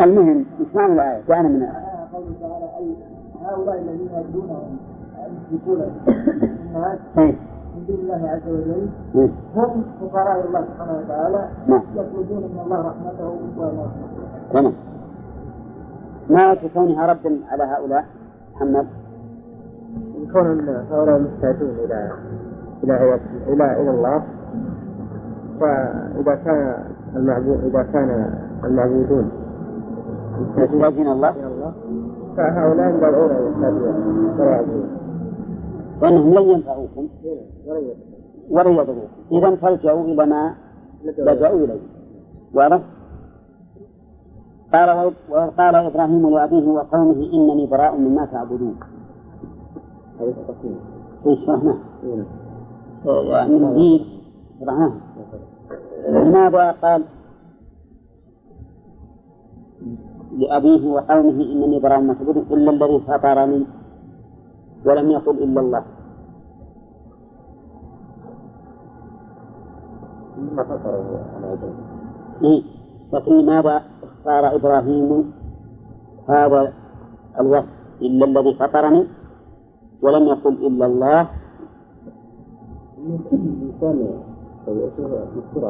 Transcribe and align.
المهم 0.00 0.44
إيش 0.60 0.68
معنى 0.74 0.92
الآية؟ 0.92 1.22
جاءنا 1.28 1.48
من 1.48 1.62
قوله 2.12 2.26
تعالى 2.40 2.64
أي 2.78 2.94
هؤلاء 3.44 3.78
الذين 3.78 4.08
يدعونهم 4.12 4.76
يشركون 5.52 5.82
الناس. 6.66 6.98
من 7.16 7.84
دون 7.88 7.96
الله 8.00 8.28
عز 8.28 8.48
وجل. 8.48 8.88
هم 9.56 9.84
فقراء 10.00 10.46
الله 10.46 10.64
سبحانه 10.64 10.98
وتعالى 11.04 11.48
نعم. 11.66 11.82
يطلبون 11.96 12.42
من 12.42 12.60
الله 12.64 12.80
رحمته 12.80 13.38
تمام 14.52 14.72
ما 16.30 16.54
كونها 16.74 17.06
ردا 17.12 17.38
على 17.50 17.64
هؤلاء 17.64 18.04
محمد 18.54 18.86
كون 20.32 20.68
هؤلاء 20.90 21.20
محتاجون 21.20 21.70
إلى 21.84 22.10
إلى 22.84 22.92
عبادة- 22.92 23.48
إلى 23.48 23.80
إلى 23.82 23.90
الله 23.90 24.22
فإذا 25.60 26.34
كان 26.44 26.74
المعبود 27.16 27.64
إذا 27.64 27.82
كان 27.82 28.34
المعبودون. 28.64 29.30
محتاجين 30.56 31.06
الله؟ 31.06 31.34
فهؤلاء 32.36 32.96
يدعون 32.96 33.30
يحتاجون 33.30 34.34
ولا 34.38 34.50
يعبدون 34.50 34.88
وأنهم 36.02 36.34
لن 36.34 36.42
ينفعوكم. 36.42 37.08
ولا 38.50 38.70
يضروكم. 38.70 39.08
إذا 39.32 39.56
فالجأوا 39.56 40.04
إلى 40.04 40.26
ما 40.26 40.54
لجأوا 41.18 41.58
إليه. 41.58 41.80
واضح؟ 42.54 42.80
قال 44.72 45.12
وقال 45.30 45.74
إبراهيم 45.74 46.30
لأبيه 46.30 46.68
وقومه 46.68 47.30
إنني 47.32 47.66
براء 47.66 47.96
مما 47.96 48.24
تعبدون. 48.24 48.76
هذه 50.20 50.34
تقسيم 50.48 50.76
إيش 51.26 51.38
شرحناه؟ 51.46 51.78
إيه. 52.04 52.24
يعني 53.30 53.58
من 53.58 53.68
الدين 53.68 54.00
شرحناه 54.60 54.92
لماذا 56.08 56.70
قال 56.82 57.02
لأبيه 60.38 60.82
وقومه 60.90 61.38
إنني 61.52 61.78
براء 61.78 62.14
تعبدون 62.14 62.46
إلا 62.50 62.70
الذي 62.70 62.98
فطرني 63.06 63.66
ولم 64.86 65.10
يقل 65.10 65.36
إلا 65.42 65.60
الله؟ 65.60 65.84
ما 70.56 70.62
على 70.62 71.46
عبادة 71.46 71.68
إيه؟ 72.42 72.62
لكن 73.12 73.32
لماذا 73.32 73.82
اختار 74.02 74.54
إبراهيم 74.56 75.32
هذا 76.28 76.72
الوصف 77.40 77.68
إلا 78.02 78.24
الذي 78.24 78.54
فطرني 78.54 79.06
ولم 80.02 80.24
يقل 80.26 80.66
إلا 80.66 80.86
الله؟ 80.86 81.28
مذكور 84.68 85.66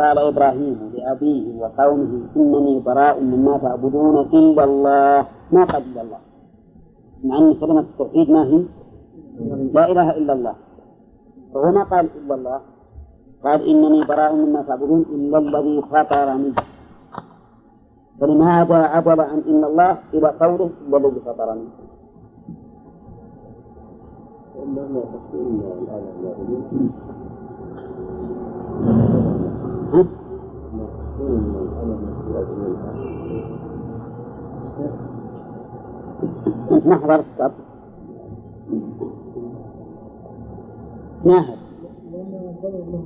على 0.00 0.28
إبراهيم 0.28 0.78
لأبيه 0.94 1.44
وقومه 1.60 2.12
إنني 2.36 2.80
براء 2.80 3.20
مما 3.20 3.58
تعبدون 3.58 4.16
إلا 4.18 4.64
الله 4.64 5.26
ما 5.52 5.62
إلا 5.62 6.00
الله. 6.02 6.20
مع 7.24 7.38
أن 7.38 7.54
كلمة 7.54 7.80
التوحيد 7.80 8.30
ما 8.30 8.42
هي؟ 8.44 8.64
لا 9.72 9.84
إله 9.90 10.08
إلا 10.10 10.32
الله. 10.32 10.54
فهو 11.54 11.72
ما 11.72 11.82
قال 11.82 12.08
إلا 12.24 12.34
الله. 12.34 12.60
قال 13.44 13.60
إنني 13.68 14.04
براء 14.04 14.32
مما 14.34 14.62
تعبدون 14.62 15.00
إلا 15.14 15.38
الذي 15.38 15.82
فطرني. 15.90 16.52
فلماذا 18.22 18.74
عبر 18.76 19.20
عن 19.20 19.42
إن 19.48 19.64
الله 19.64 19.98
إلى 20.14 20.28
قوله 20.40 20.70
إلا 20.88 20.96
الذي 20.98 21.20
فطرني 21.20 21.68
ما 36.86 36.96
حضرت 37.02 37.24
الصف 37.40 37.52
ناهد 41.24 41.58
لأنه 42.12 42.54
كان 42.62 42.72
له 42.72 43.02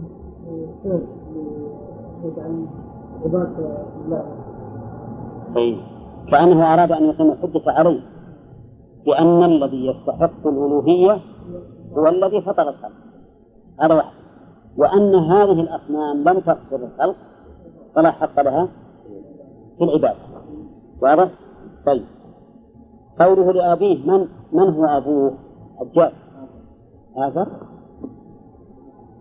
سوء 0.83 1.03
يجعل 2.25 2.67
عبادة 3.25 3.77
الله 4.05 4.23
طيب 4.23 5.46
كأنه 6.31 6.75
أراد 6.75 6.93
أن 6.93 7.05
يقيم 7.05 7.31
الحجة 7.31 7.63
عليه. 7.67 8.01
بأن 9.07 9.43
الذي 9.43 9.87
يستحق 9.87 10.47
الألوهية 10.47 11.21
هو 11.99 12.09
الذي 12.09 12.41
فطر 12.41 12.69
الخلق. 12.69 12.93
هذا 13.81 13.95
واحد. 13.95 14.17
وأن 14.77 15.15
هذه 15.15 15.61
الأصنام 15.61 16.29
لم 16.29 16.39
تفطر 16.39 16.77
الخلق 16.87 17.17
فلا 17.95 18.11
حق 18.11 18.41
لها 18.41 18.69
في 19.79 19.85
العبادة. 19.85 20.19
واضح؟ 21.03 21.31
طيب. 21.87 22.05
قوله 23.21 23.53
لأبيه 23.53 24.11
من 24.11 24.29
من 24.53 24.75
هو 24.75 24.85
أبوه؟ 24.85 25.33
حجاج 25.81 26.13
هذا؟ 27.17 27.47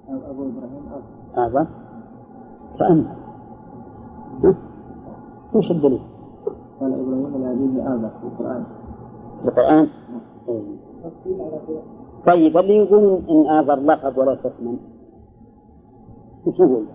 أبو 0.10 0.50
إبراهيم 1.36 1.68
فأنت 2.80 3.08
ها؟ 4.44 4.56
وش 5.54 5.72
الدليل؟ 5.72 6.15
قال 6.82 6.94
إبراهيم 6.94 7.44
لأبيه 7.44 7.94
آبا 7.94 8.10
في 8.10 8.28
القرآن. 8.28 8.64
القرآن؟ 9.46 9.88
طيب 12.28 12.58
اللي 12.58 12.78
يقول 12.78 13.22
إن 13.30 13.50
آذر 13.50 13.76
لقب 13.76 14.18
ولا 14.18 14.34
اسما 14.34 14.78
وش 16.46 16.60
يقول؟ 16.60 16.86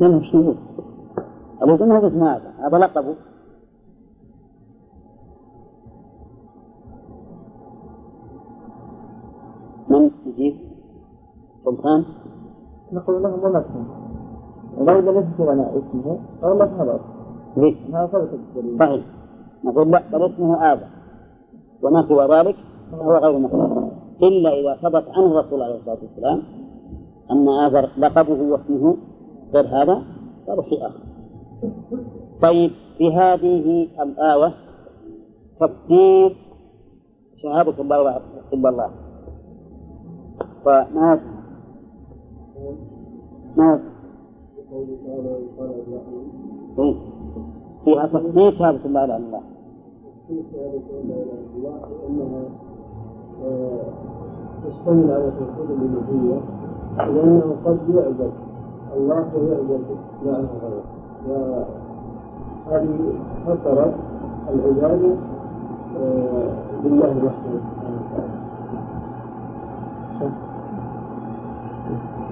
لا 0.00 0.08
وش 0.16 0.34
يقول؟ 0.34 0.56
يقول 1.62 1.92
هذا 1.92 2.06
اسمه 2.08 2.32
هذا 2.36 2.52
هذا 2.58 2.78
لقبه. 2.78 3.14
من 10.32 10.44
يجيب؟ 10.44 10.54
سلطان؟ 11.64 12.04
نقول 12.92 13.22
له 13.22 13.28
ما 13.28 13.58
اسمه 13.60 13.84
ولو 14.78 14.98
لم 14.98 15.16
يذكر 15.16 15.52
لنا 15.52 15.70
اسمه 15.70 16.18
ما 16.42 16.64
هذا 16.64 17.00
ليش؟ 17.56 17.76
هذا 17.94 18.06
ثبت 18.06 18.40
الدليل. 18.56 18.78
صحيح. 18.78 19.04
نقول 19.64 19.90
لا 19.90 20.02
بل 20.12 20.24
اسمه 20.24 20.72
آبا. 20.72 20.88
وما 21.82 22.08
سوى 22.08 22.38
ذلك؟ 22.38 22.56
فهو 22.92 23.16
غير 23.16 23.38
مقبول 23.38 23.88
إلا 24.22 24.50
إذا 24.50 24.76
ثبت 24.82 25.04
عنه 25.08 25.26
الرسول 25.26 25.62
عليه 25.62 25.74
الصلاة 25.74 25.98
والسلام 26.02 26.42
أن 27.30 27.48
آذر 27.48 27.88
لقبه 27.98 28.42
واسمه 28.52 28.96
غير 29.54 29.66
هذا 29.66 30.02
هذا 30.48 30.62
شيء 30.62 30.86
آخر. 30.86 31.00
طيب 32.42 32.70
في 32.98 33.14
هذه 33.14 33.88
الآية 34.02 34.54
تفسير 35.60 36.36
شهادة 37.42 37.82
الله 37.82 38.20
إلا 38.52 38.68
الله. 38.68 39.01
فما 40.64 41.20
ما 43.56 43.80
إيه؟ 46.78 46.94
فيها 47.84 48.06
تفسير 48.06 48.58
شهادة 48.58 48.84
الله 48.84 49.04
إلا 49.04 49.16
الله 49.16 49.42
تشتمل 54.64 55.10
على 55.10 55.32
توحيد 55.38 55.70
الألوهية 55.70 56.40
لأنه 56.98 57.56
قد 57.64 57.78
يعبد 57.94 58.32
الله 58.96 59.26
ويعبد 59.36 59.84
معه 60.26 60.48
غيره 60.62 60.84
وهذه 62.66 63.12
فطرت 63.46 63.94
العبادة 64.48 65.14
آه، 65.96 66.50
لله 66.84 67.08
وحده 67.24 67.58
سبحانه 67.74 68.00
وتعالى 68.12 68.42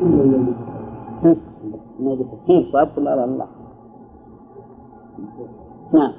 الذي 0.02 0.55
تحقيق 1.17 1.38
ما 2.00 2.12
يجي 2.12 2.25
تفكير 2.25 2.70
صادق 2.73 2.99
لا 2.99 3.14
إله 3.14 3.25
إلا 3.25 3.35
الله 3.35 3.47
نعم 5.93 6.12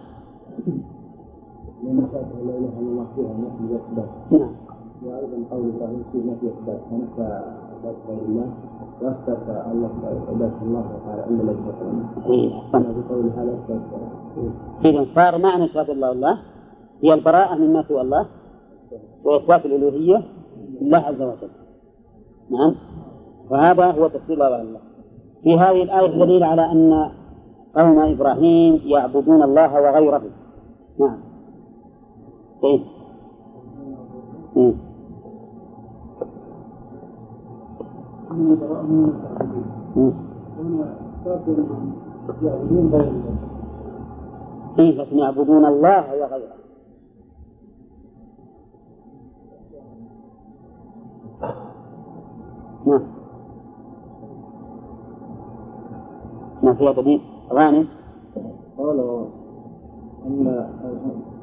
الله 2.80 3.06
فيها 3.16 3.34
نفي 3.34 3.74
واثبات 3.74 4.10
نعم 4.32 4.56
وأيضا 5.06 5.38
قول 5.52 5.72
إبراهيم 5.76 6.04
في 6.12 6.18
نفي 6.18 6.46
واثبات 6.46 6.80
فنفى 6.90 7.42
ذات 7.84 7.96
الله 8.28 8.54
واثبت 9.02 9.38
الله 9.72 9.90
عباده 10.30 10.62
الله 10.62 10.86
تعالى 11.06 11.54
فطرنا 11.54 12.06
إيه 12.30 12.60
أحسنت 12.60 12.86
بقول 12.86 13.30
هذا 13.38 13.54
اثبات 13.54 13.82
إذا 14.86 15.06
صار 15.16 15.38
معنى 15.38 15.68
شهادة 15.68 15.94
الله 15.94 16.12
الله 16.12 16.38
هي 17.04 17.14
البراءة 17.14 17.56
مما 17.56 17.84
سوى 17.88 18.02
الله 18.02 18.26
وإثبات 19.24 19.66
الألوهية 19.66 20.24
لله 20.82 20.98
عز 20.98 21.22
وجل 21.22 21.50
نعم. 22.50 22.76
وهذا 23.52 23.92
هو 23.92 24.08
تفسير 24.08 24.34
الله 24.34 24.62
الله 24.62 24.80
في 25.44 25.60
هذه 25.60 25.84
الآية 25.84 26.08
دليل 26.08 26.44
على 26.44 26.72
أن 26.72 27.12
قوم 27.76 28.00
إبراهيم 28.00 28.82
يعبدون 28.86 29.44
الله 29.44 29.74
وغيره. 29.74 30.22
نعم. 31.00 31.18
إيه. 32.64 32.82
إيه. 34.58 34.74
إيه. 44.80 45.12
يعبدون 45.12 45.66
الله 45.66 46.06
وغيره؟ 46.14 46.62
نعم. 52.86 53.21
ما 56.72 56.78
فيها 56.78 56.92
دليل 56.92 57.22
غانم؟ 57.54 57.88
قالوا 58.78 59.26
أن 60.28 60.48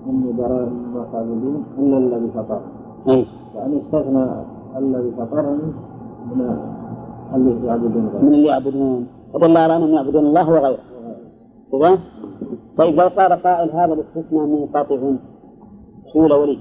أن 0.07 0.37
براء 0.39 0.69
تعبدون 1.13 1.65
إلا 1.79 1.99
الذي 1.99 2.31
فطر. 2.31 2.61
اي 3.09 3.27
يعني 3.55 3.83
استثنى 3.83 4.25
الذي 4.77 5.11
فطرني 5.11 5.73
من 6.31 6.59
الذي 7.35 7.67
يعبدون 7.67 8.03
من 8.03 8.09
غيره 8.09 8.23
اللي 8.23 8.47
يعبدون. 8.47 9.07
على 9.35 9.77
انهم 9.77 9.95
يعبدون 9.95 10.27
الله 10.27 10.51
وغيره. 10.51 10.79
كذا 11.73 11.99
طيب 12.79 12.95
لو 12.95 13.09
صار 13.17 13.35
قائل 13.35 13.71
هذا 13.71 13.93
الاستثناء 13.93 14.47
منقطع 14.47 15.01
شو 16.13 16.21
ولي؟ 16.21 16.59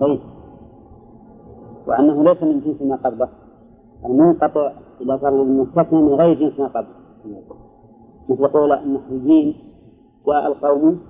طيب. 0.00 0.20
وأنه 1.86 2.24
ليس 2.24 2.42
من 2.42 2.60
جنس 2.60 2.82
ما 2.82 2.96
قبله. 2.96 3.28
المنقطع 4.06 4.72
إذا 5.00 5.16
كان 5.16 5.40
المستثنى 5.40 6.02
من 6.02 6.14
غير 6.14 6.34
جنس 6.40 6.60
ما 6.60 6.66
قبله 6.66 6.88
مثل 8.28 8.46
قول 8.46 8.72
النحويين 8.72 9.54
جاء 10.26 10.46
القوم 10.46 11.00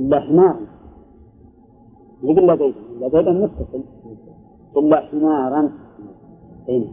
إلا 0.00 0.20
حمارا 0.20 0.60
يقول 2.22 2.38
إلا 2.38 2.56
زيدا 2.56 2.78
إلا 2.96 3.08
زيدا 3.08 3.32
متصل 3.32 3.82
إلا 4.76 5.00
حمارا 5.00 5.70
أين 6.68 6.92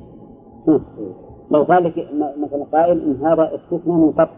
لو 1.52 1.64
قال 1.64 1.84
لك 1.84 2.10
مثلا 2.38 2.64
قائل 2.72 3.02
إن 3.02 3.26
هذا 3.26 3.56
استثناء 3.56 3.98
منقطع 3.98 4.30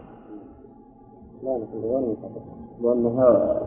لا 1.42 1.58
لكن 1.58 1.80
غير 1.80 2.00
منقطع 2.00 2.40
لانها 2.82 3.60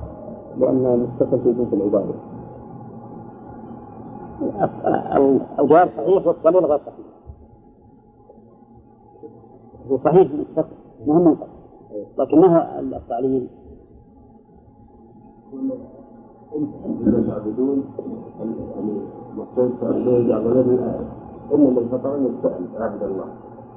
لأنها 0.57 0.95
متصل 0.95 1.39
في 1.43 1.53
جنس 1.53 1.73
العبادة. 1.73 2.13
الجواب 5.59 5.89
صحيح 5.97 6.27
والدليل 6.27 6.65
غير 6.65 6.77
صحيح. 6.77 7.10
هو 9.89 9.97
صحيح 9.97 10.27
متصل 10.31 10.75
ما 11.07 11.13
هو 11.13 11.23
منقطع 11.23 11.47
لكن 12.17 12.39
ما 12.39 12.47
هو 12.47 12.79
التعليل. 12.97 13.47
يعبدون 17.27 17.83
مقصود 19.37 19.71
الذين 19.83 20.29
يعبدون 20.29 20.69
الله 23.01 23.25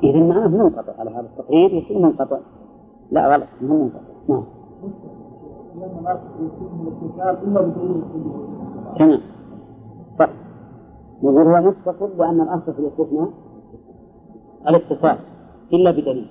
إذا 0.02 0.20
معناه 0.20 0.48
منقطع 0.48 0.92
على 0.98 1.10
هذا 1.10 1.20
التقرير 1.20 1.72
يصير 1.72 1.98
منقطع 1.98 2.38
لا 3.10 3.34
غلط 3.34 3.48
ما 3.60 3.74
هو 3.74 3.78
منقطع 3.78 4.00
نعم. 4.28 4.44
يكون 6.40 8.02
تمام. 8.98 9.20
صح 10.18 10.30
نقول 11.22 11.46
هو 11.46 11.60
متصل 11.60 12.18
لأن 12.18 12.40
الأصل 12.40 12.72
في 12.72 12.78
الاستثناء 12.78 13.28
الاتصال 14.68 15.18
إلا 15.72 15.90
بدليل. 15.90 16.26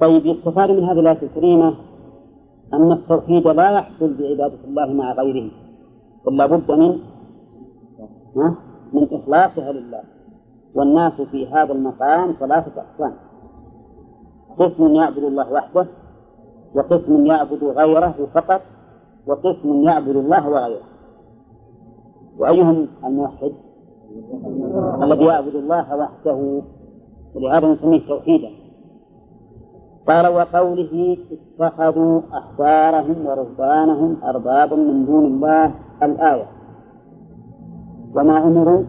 طيب 0.00 0.26
يستفاد 0.26 0.70
من 0.70 0.84
هذه 0.84 1.00
الآية 1.00 1.22
الكريمة 1.22 1.74
أن 2.72 2.92
التوحيد 2.92 3.46
لا 3.46 3.70
يحصل 3.70 4.14
بعبادة 4.14 4.64
الله 4.64 4.92
مع 4.92 5.12
غيره 5.12 5.50
بل 6.26 6.36
لابد 6.36 6.70
من؟ 6.70 6.98
من 8.92 9.08
إخلاصها 9.12 9.72
لله. 9.72 10.02
والناس 10.74 11.20
في 11.20 11.46
هذا 11.46 11.72
المقام 11.72 12.32
ثلاثة 12.40 12.82
أقسام. 12.82 13.14
قسم 14.58 14.94
يعبد 14.94 15.24
الله 15.24 15.52
وحده 15.52 15.86
وقسم 16.74 17.26
يعبد 17.26 17.64
غيره 17.64 18.14
فقط 18.34 18.60
وقسم 19.26 19.82
يعبد 19.82 20.16
الله 20.16 20.48
وغيره. 20.48 20.82
وأيهم 22.38 22.88
الموحد؟ 23.04 23.52
الذي 25.02 25.24
يعبد 25.24 25.54
الله 25.54 25.96
وحده. 25.96 26.62
ولهذا 27.34 27.72
نسميه 27.72 28.06
توحيدا. 28.08 28.48
قال 30.08 30.26
وقوله 30.26 31.16
اتخذوا 31.32 32.20
أحبارهم 32.38 33.26
ورهبانهم 33.26 34.16
أربابا 34.24 34.76
من 34.76 35.06
دون 35.06 35.24
الله 35.24 35.74
الآية. 36.02 36.46
وما 38.16 38.38
أمروا 38.38 38.84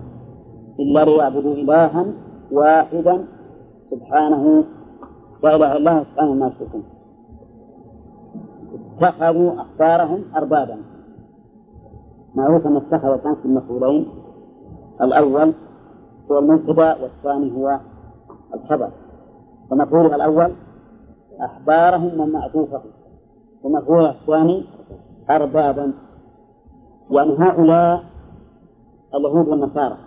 إلا 0.79 1.05
ليعبدوا 1.05 1.53
إلها 1.53 2.05
واحدا 2.51 3.25
سبحانه 3.91 4.63
لا 5.43 5.77
الله 5.77 6.03
سبحانه 6.03 6.33
ما 6.33 6.47
يشركون 6.47 6.83
اتخذوا 8.73 9.61
أحبارهم 9.61 10.23
أربابا. 10.35 10.77
معروف 12.35 12.67
أن 12.67 12.75
اتخذ 12.75 13.17
كان 13.17 13.35
في 13.35 13.45
المفعولين. 13.45 14.07
الأول 15.01 15.53
هو 16.31 16.39
المبتدأ 16.39 16.97
والثاني 17.01 17.51
هو 17.57 17.79
الخبر. 18.53 18.89
فمفعولها 19.69 20.15
الأول 20.15 20.51
أحبارهم 21.41 22.19
ومعطوفه 22.19 22.81
ومفعولها 23.63 24.11
الثاني 24.11 24.65
أربابا. 25.29 25.93
يعني 27.11 27.35
هؤلاء 27.39 28.03
اليهود 29.15 29.47
والنصارى 29.47 29.97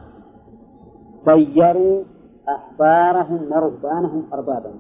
صيروا 1.25 2.03
أحبارهم 2.49 3.53
ورهبانهم 3.53 4.23
أربابا. 4.33 4.71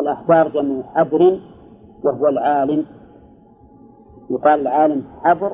الأحبار 0.00 0.48
جمع 0.48 0.82
حبر 0.82 1.40
وهو 2.04 2.28
العالم. 2.28 2.84
يقال 4.30 4.60
العالم 4.60 5.04
حبر 5.22 5.52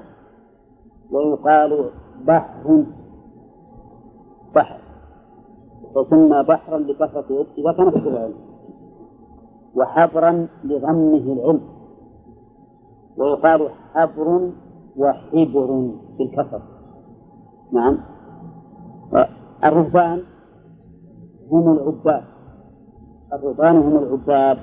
ويقال 1.11 1.91
بحر. 2.27 2.85
بحر. 4.55 4.84
وسمى 5.95 6.43
بحرا 6.43 6.79
لكثرة 6.79 7.47
كان 7.77 7.91
في 7.91 8.09
العلم 8.09 8.35
وحبرا 9.75 10.47
لضمه 10.65 11.33
العلم. 11.33 11.61
ويقال 13.17 13.69
حبر 13.95 14.51
وحبر 14.97 15.91
بالكسر 16.19 16.63
نعم. 17.73 17.99
الرهبان 19.65 20.23
هم 21.51 21.73
العباد. 21.73 22.25
الرهبان 23.33 23.77
هم 23.77 23.97
العباد. 23.97 24.59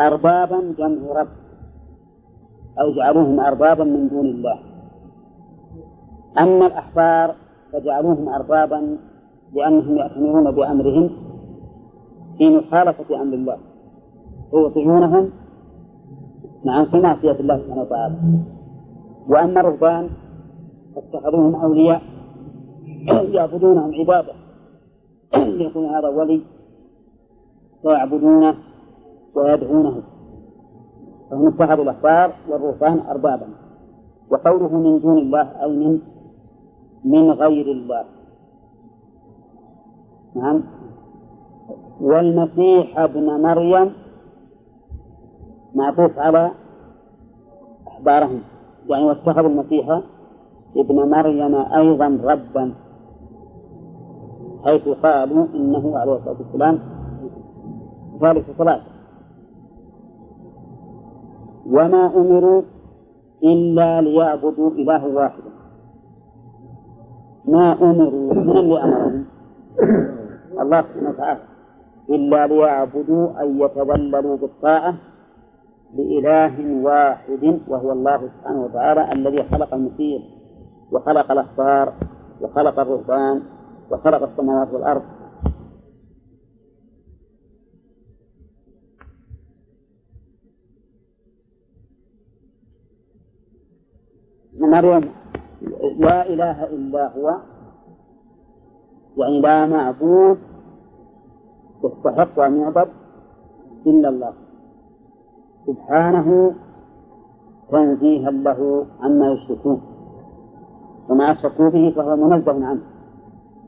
أربابا 0.00 0.74
جمع 0.78 1.20
رب. 1.20 1.28
أو 2.80 2.92
جعلوهم 2.96 3.40
أربابا 3.40 3.84
من 3.84 4.08
دون 4.08 4.26
الله. 4.26 4.58
أما 6.38 6.66
الأحبار 6.66 7.34
فجعلوهم 7.72 8.28
أربابا 8.28 8.98
لأنهم 9.54 9.96
يأتمرون 9.96 10.50
بأمرهم 10.50 11.10
في 12.38 12.56
مخالفة 12.56 13.22
أمر 13.22 13.34
الله. 13.34 13.56
ويطيعونهم 14.52 15.30
نعم 16.64 16.84
في 16.84 17.00
معصية 17.00 17.40
الله 17.40 17.58
سبحانه 17.58 17.82
وتعالى. 17.82 18.14
وأما 19.28 19.60
الرهبان 19.60 20.10
فاتخذوهم 20.94 21.54
أولياء 21.54 22.02
يعبدونهم 23.36 23.94
عبادة. 23.94 24.32
يقول 25.64 25.86
هذا 25.86 26.08
ولي 26.08 26.42
ويعبدونه 27.84 28.54
ويدعونه 29.34 30.02
فهم 31.30 31.46
اتخذوا 31.46 31.84
الأحبار 31.84 32.32
والرهبان 32.48 32.98
أربابا. 32.98 33.46
وقوله 34.30 34.78
من 34.78 35.00
دون 35.00 35.18
الله 35.18 35.64
أي 35.64 35.76
من 35.76 35.98
من 37.04 37.30
غير 37.30 37.66
الله. 37.72 38.04
نعم. 40.34 40.60
والمسيح 42.00 42.98
ابن 42.98 43.42
مريم 43.42 43.92
معطوف 45.74 46.18
على 46.18 46.50
أحبارهم. 47.88 48.40
يعني 48.88 49.04
واتخذوا 49.04 49.48
المسيح 49.48 50.00
ابن 50.76 51.10
مريم 51.10 51.54
أيضا 51.54 52.18
ربا 52.24 52.74
حيث 54.64 54.88
قالوا 54.88 55.46
إنه 55.54 55.98
عليه 55.98 56.12
الصلاة 56.12 56.36
والسلام 56.38 56.78
ثالث 58.20 58.50
ثلاثة 58.58 58.94
وما 61.66 62.06
أمروا 62.16 62.62
إلا 63.42 64.00
ليعبدوا 64.00 64.70
إله 64.70 65.06
واحدا 65.06 65.50
ما 67.48 67.72
أمروا؟ 67.72 68.34
من 68.34 68.56
اللي 68.56 68.82
أمرهم؟ 68.82 69.24
الله 70.60 70.80
سبحانه 70.82 71.10
وتعالى. 71.10 71.40
إلا 72.10 72.46
ليعبدوا 72.46 73.42
أن 73.42 73.60
يتذللوا 73.60 74.36
بالطاعة 74.36 74.94
لإله 75.94 76.84
واحد 76.84 77.60
وهو 77.68 77.92
الله 77.92 78.20
سبحانه 78.28 78.64
وتعالى 78.64 79.12
الذي 79.12 79.42
خلق 79.42 79.74
المسير 79.74 80.20
وخلق 80.92 81.32
الأخبار 81.32 81.92
وخلق 82.40 82.78
الرهبان 82.78 83.42
وخلق 83.90 84.22
السماوات 84.22 84.68
والأرض. 84.72 85.02
مريم 94.58 95.04
لا 95.98 96.26
إله 96.26 96.64
إلا 96.64 97.12
هو 97.16 97.53
لا 99.16 99.66
معبود 99.66 100.38
يستحق 101.84 102.38
أن 102.40 102.60
يعبد 102.60 102.88
إلا 103.86 104.08
الله. 104.08 104.32
سبحانه 105.66 106.54
تنزيها 107.70 108.30
له 108.30 108.86
عما 109.00 109.32
يشركون. 109.32 109.80
وما 111.08 111.32
أشركوا 111.32 111.68
به 111.68 111.92
فهو 111.96 112.16
منزه 112.16 112.66
عنه 112.66 112.82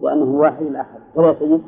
لأنه 0.00 0.40
واحد 0.40 0.62
الأحد. 0.62 1.00
ولا 1.14 1.34
سيد. 1.38 1.62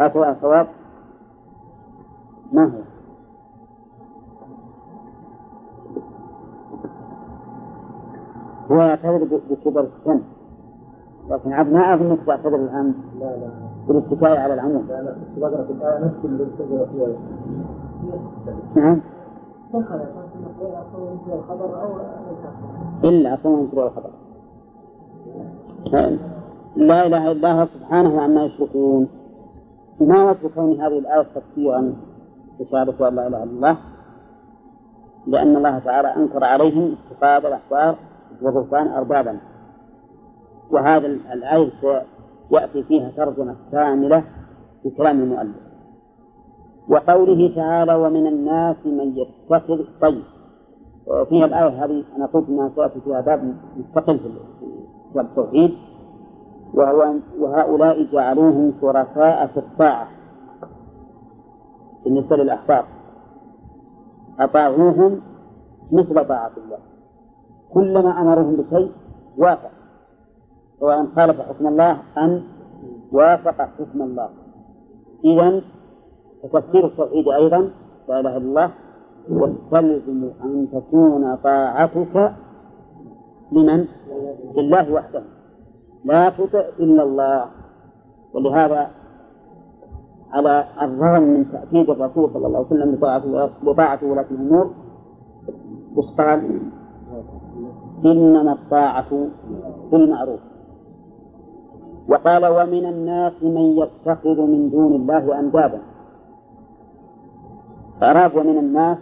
هذا 0.00 0.30
الصواب. 0.30 0.68
ما 2.52 2.64
هو؟ 2.64 2.95
هو 8.70 8.82
يعتذر 8.82 9.40
بكبر 9.50 9.80
السن. 9.80 10.20
لكن 11.30 11.52
عبد 11.52 11.72
ما 11.72 11.94
أنك 11.94 12.18
تعتذر 12.26 12.56
الآن 12.56 12.94
لا 13.20 13.24
لا. 13.24 13.48
بالاتكاء 13.88 14.38
على 14.38 14.54
العموم. 14.54 14.86
لا 14.88 15.02
لا. 15.02 15.16
في 15.64 15.72
الآية 15.72 16.04
نفس 16.04 16.24
اللي 16.24 16.46
فيها 16.58 16.86
نعم. 18.74 19.00
إلا 23.04 23.34
أصلا 23.34 23.60
ينكر 23.60 23.86
الخبر. 23.86 24.10
لا 26.76 27.06
إله 27.06 27.32
إلا 27.32 27.62
هو 27.62 27.66
سبحانه 27.66 28.20
عما 28.20 28.44
يشركون. 28.44 29.08
ما 30.00 30.30
وجه 30.30 30.48
كون 30.54 30.80
هذه 30.80 30.98
الآية 30.98 31.26
تفسيرا 31.34 31.94
بشهادة 32.60 33.08
أن 33.08 33.14
لا 33.14 33.26
إله 33.26 33.42
إلا 33.42 33.44
الله؟ 33.44 33.76
لأن 35.26 35.56
الله 35.56 35.78
تعالى 35.78 36.16
أنكر 36.16 36.44
عليهم 36.44 36.96
اتخاذ 37.10 37.44
الأحبار 37.44 37.96
والرهبان 38.42 38.88
أربابا. 38.88 39.38
وهذا 40.70 41.06
الآية 41.06 42.02
يأتي 42.50 42.82
فيها 42.82 43.10
ترجمة 43.16 43.56
كاملة 43.72 44.24
في 44.82 44.90
كلام 44.90 45.22
المؤلف. 45.22 45.56
وقوله 46.88 47.54
تعالى 47.56 47.94
ومن 47.94 48.26
الناس 48.26 48.76
من 48.86 49.16
يتخذ 49.16 49.84
طيب. 50.00 50.22
فيها 51.28 51.46
الآية 51.46 51.84
هذه 51.84 52.04
أنا 52.16 52.26
قلت 52.26 52.48
أنها 52.48 52.70
سيأتي 52.74 53.00
فيها 53.00 53.20
باب 53.20 53.54
مستقل 53.76 54.20
في 55.12 55.20
التوحيد. 55.20 55.74
وهو 56.74 57.14
وهؤلاء 57.38 58.02
جعلوهم 58.12 58.72
شركاء 58.80 59.46
في 59.46 59.56
الطاعة. 59.56 60.08
بالنسبة 62.04 62.36
للأحبار 62.36 62.84
أطاعوهم 64.40 65.20
مثل 65.92 66.28
طاعة 66.28 66.50
الله. 66.64 66.78
كلما 67.76 68.20
أمرهم 68.22 68.56
بشيء 68.56 68.90
وافق 69.38 69.70
سواء 70.80 71.06
خالف 71.16 71.40
حكم 71.40 71.66
الله 71.66 71.98
أم 72.18 72.42
وافق 73.12 73.60
حكم 73.62 74.02
الله 74.02 74.28
إذا 75.24 75.60
فتفسير 76.42 76.86
التوحيد 76.86 77.28
أيضا 77.28 77.70
لا 78.08 78.20
إله 78.20 78.36
إلا 78.36 78.36
الله 78.36 78.70
يستلزم 79.28 80.30
أن 80.44 80.68
تكون 80.72 81.36
طاعتك 81.36 82.32
لمن؟ 83.52 83.84
لله 84.56 84.92
وحده 84.92 85.22
لا 86.04 86.28
تطع 86.28 86.64
إلا 86.80 87.02
الله 87.02 87.44
ولهذا 88.34 88.90
على 90.32 90.64
الرغم 90.82 91.22
من 91.22 91.52
تأكيد 91.52 91.90
الرسول 91.90 92.30
صلى 92.34 92.46
الله 92.46 92.58
عليه 92.58 92.66
وسلم 92.66 92.94
لطاعة 93.62 93.98
ولاة 94.04 94.26
الأمور 94.30 94.70
قال؟ 96.18 96.60
إنما 98.04 98.52
الطاعة 98.52 99.28
بالمعروف 99.90 100.40
وقال 102.08 102.46
ومن 102.46 102.86
الناس 102.86 103.42
من 103.42 103.78
يتخذ 103.78 104.40
من 104.40 104.70
دون 104.70 104.92
الله 104.92 105.38
أندادا. 105.38 105.80
فأراد 108.00 108.36
ومن 108.36 108.58
الناس 108.58 108.98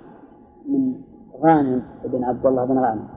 من 0.69 0.95
غانم 1.43 1.83
بن 2.05 2.25
عبد 2.25 2.47
الله 2.47 2.65
بن 2.65 2.79
غانم. 2.79 3.09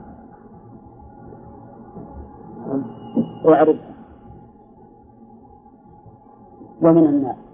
اعرفها 3.46 3.93
ومن 6.81 7.07
الناس. 7.07 7.47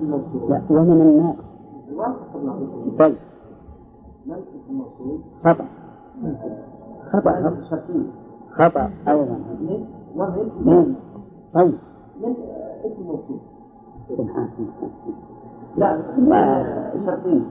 لا 0.00 0.60
ومن 0.70 1.00
الناس 1.00 1.36
طيب؟ 2.98 3.16
خطأ. 5.44 5.64
خطأ 7.12 7.30
خطأ. 8.50 8.90
أيضا. 9.08 9.36
من 9.60 9.86
ومن 10.16 10.50
من 10.64 10.94
طيب. 11.54 11.74
من 12.22 12.34
اسم 12.84 13.18
سبحان 14.08 14.48
لا 15.76 15.96
من 15.96 17.06
شرطين 17.06 17.44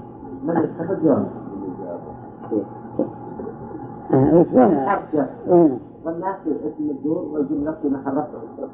إيش 4.13 4.47
وين؟ 4.53 5.79
والناس 6.05 6.35
اسم 6.47 6.89
الدور 6.89 7.17
والجملة 7.17 7.71
في 7.71 7.89
محل 7.89 8.17
رفع. 8.17 8.67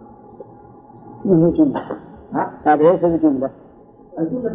ما 1.25 1.48
هي 1.48 1.51
جملة؟ 1.51 1.82
ها؟ 2.33 2.51
هذا 2.63 2.91
ليس 2.91 3.05
بجملة. 3.05 3.50
الجملة 4.19 4.50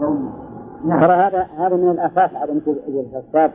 من 0.00 0.30
نعم. 0.84 1.00
ترى 1.00 1.12
هذا 1.12 1.42
هذا 1.42 1.76
من 1.76 1.90
الآفات 1.90 2.34
عدم 2.34 2.58
توجد 2.58 2.78
الأسباب. 2.88 3.52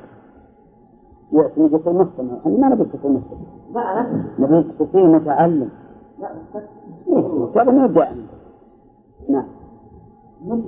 يأتي 1.32 1.62
يقول 1.62 1.96
مستمع 1.96 2.38
إحنا 2.38 2.58
ما 2.58 2.70
نبي 2.70 2.84
تكون 2.84 3.12
مستمع 3.12 3.40
لا 3.74 4.06
نبي 4.40 4.72
تصير 4.80 5.08
متعلم. 5.08 5.70
لا 6.20 6.30
إيه، 7.08 7.62
هذا 7.62 7.72
ما 7.72 7.86
يبدأ 7.86 8.06
عنده 8.06 8.38
نعم. 9.30 9.46
من 10.46 10.64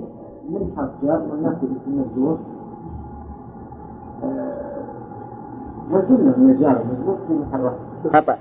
من 0.50 0.72
حرف 0.76 1.04
والناس 1.04 1.56
اسم 1.56 2.00
الدور 2.00 2.38
من 5.90 6.50
الجار 6.50 6.84
خطأ. 8.12 8.38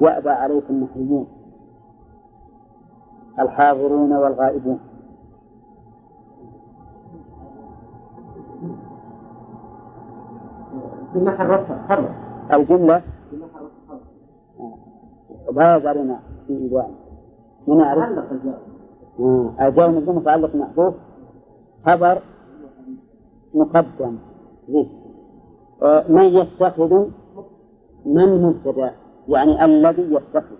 يأبى 0.00 0.30
عليكم 0.30 0.74
النحويون 0.74 1.26
الحاضرون 3.38 4.12
والغائبون. 4.12 4.78
الجملة؟ 12.52 13.02
يزالون 15.76 16.16
في 16.46 16.52
إيوان 16.58 16.90
من 17.66 17.80
أعرف؟ 17.80 18.02
الجار 19.60 19.90
مجرور 19.90 20.16
متعلق 20.16 20.56
محذوف 20.56 20.94
خبر 21.86 22.22
مقدم. 23.54 24.16
آه، 24.16 24.35
من 26.08 26.24
يتخذ 26.24 27.06
من 28.06 28.42
مبتدأ 28.42 28.92
يعني 29.28 29.64
الذي 29.64 30.02
يتخذ. 30.14 30.56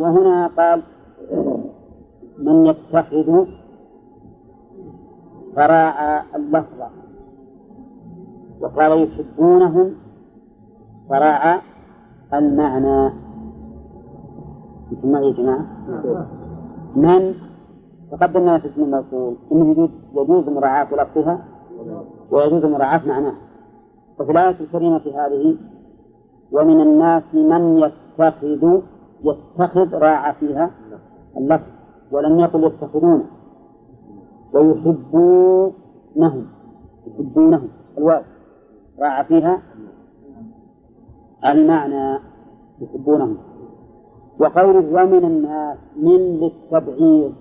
وهنا 0.00 0.46
قال 0.46 0.82
من 2.38 2.66
يتخذ 2.66 3.46
فراعى 5.56 6.22
اللفظ. 6.36 6.80
وقال 8.60 9.02
يحبونهم 9.02 9.94
فراعى 11.08 11.60
المعنى. 12.34 13.12
مثل 14.92 15.08
يا 15.14 15.32
جماعة؟ 15.32 15.66
من؟ 16.96 17.34
تقدم 18.10 18.40
لنا 18.40 18.58
في 18.58 18.68
اسم 18.68 18.82
الموصول 18.82 19.36
إنه 19.52 19.88
يجوز 20.14 20.48
مراعاة 20.48 20.88
لفظها؟ 20.94 21.44
ويجوز 22.32 22.64
مراعاة 22.64 23.06
معناه. 23.06 23.34
وفي 24.20 24.32
الآية 24.32 24.56
الكريمة 24.60 25.02
هذه 25.14 25.56
ومن 26.52 26.80
الناس 26.80 27.22
من 27.32 27.78
يتخذ 27.78 28.80
يتخذ 29.24 29.94
راعى 29.94 30.34
فيها؟ 30.34 30.70
اللفظ. 31.36 31.66
ولم 32.12 32.40
يقل 32.40 32.64
يتخذون. 32.64 33.26
ويحبونهم. 34.52 36.46
يحبونهم. 37.06 37.68
الواو. 37.98 38.22
راعى 39.00 39.24
فيها؟ 39.24 39.62
المعنى. 41.44 42.18
يحبونهم. 42.80 43.36
وقوله 44.38 45.02
ومن 45.02 45.24
الناس 45.24 45.78
من 45.96 46.16
للتبعيض. 46.16 47.32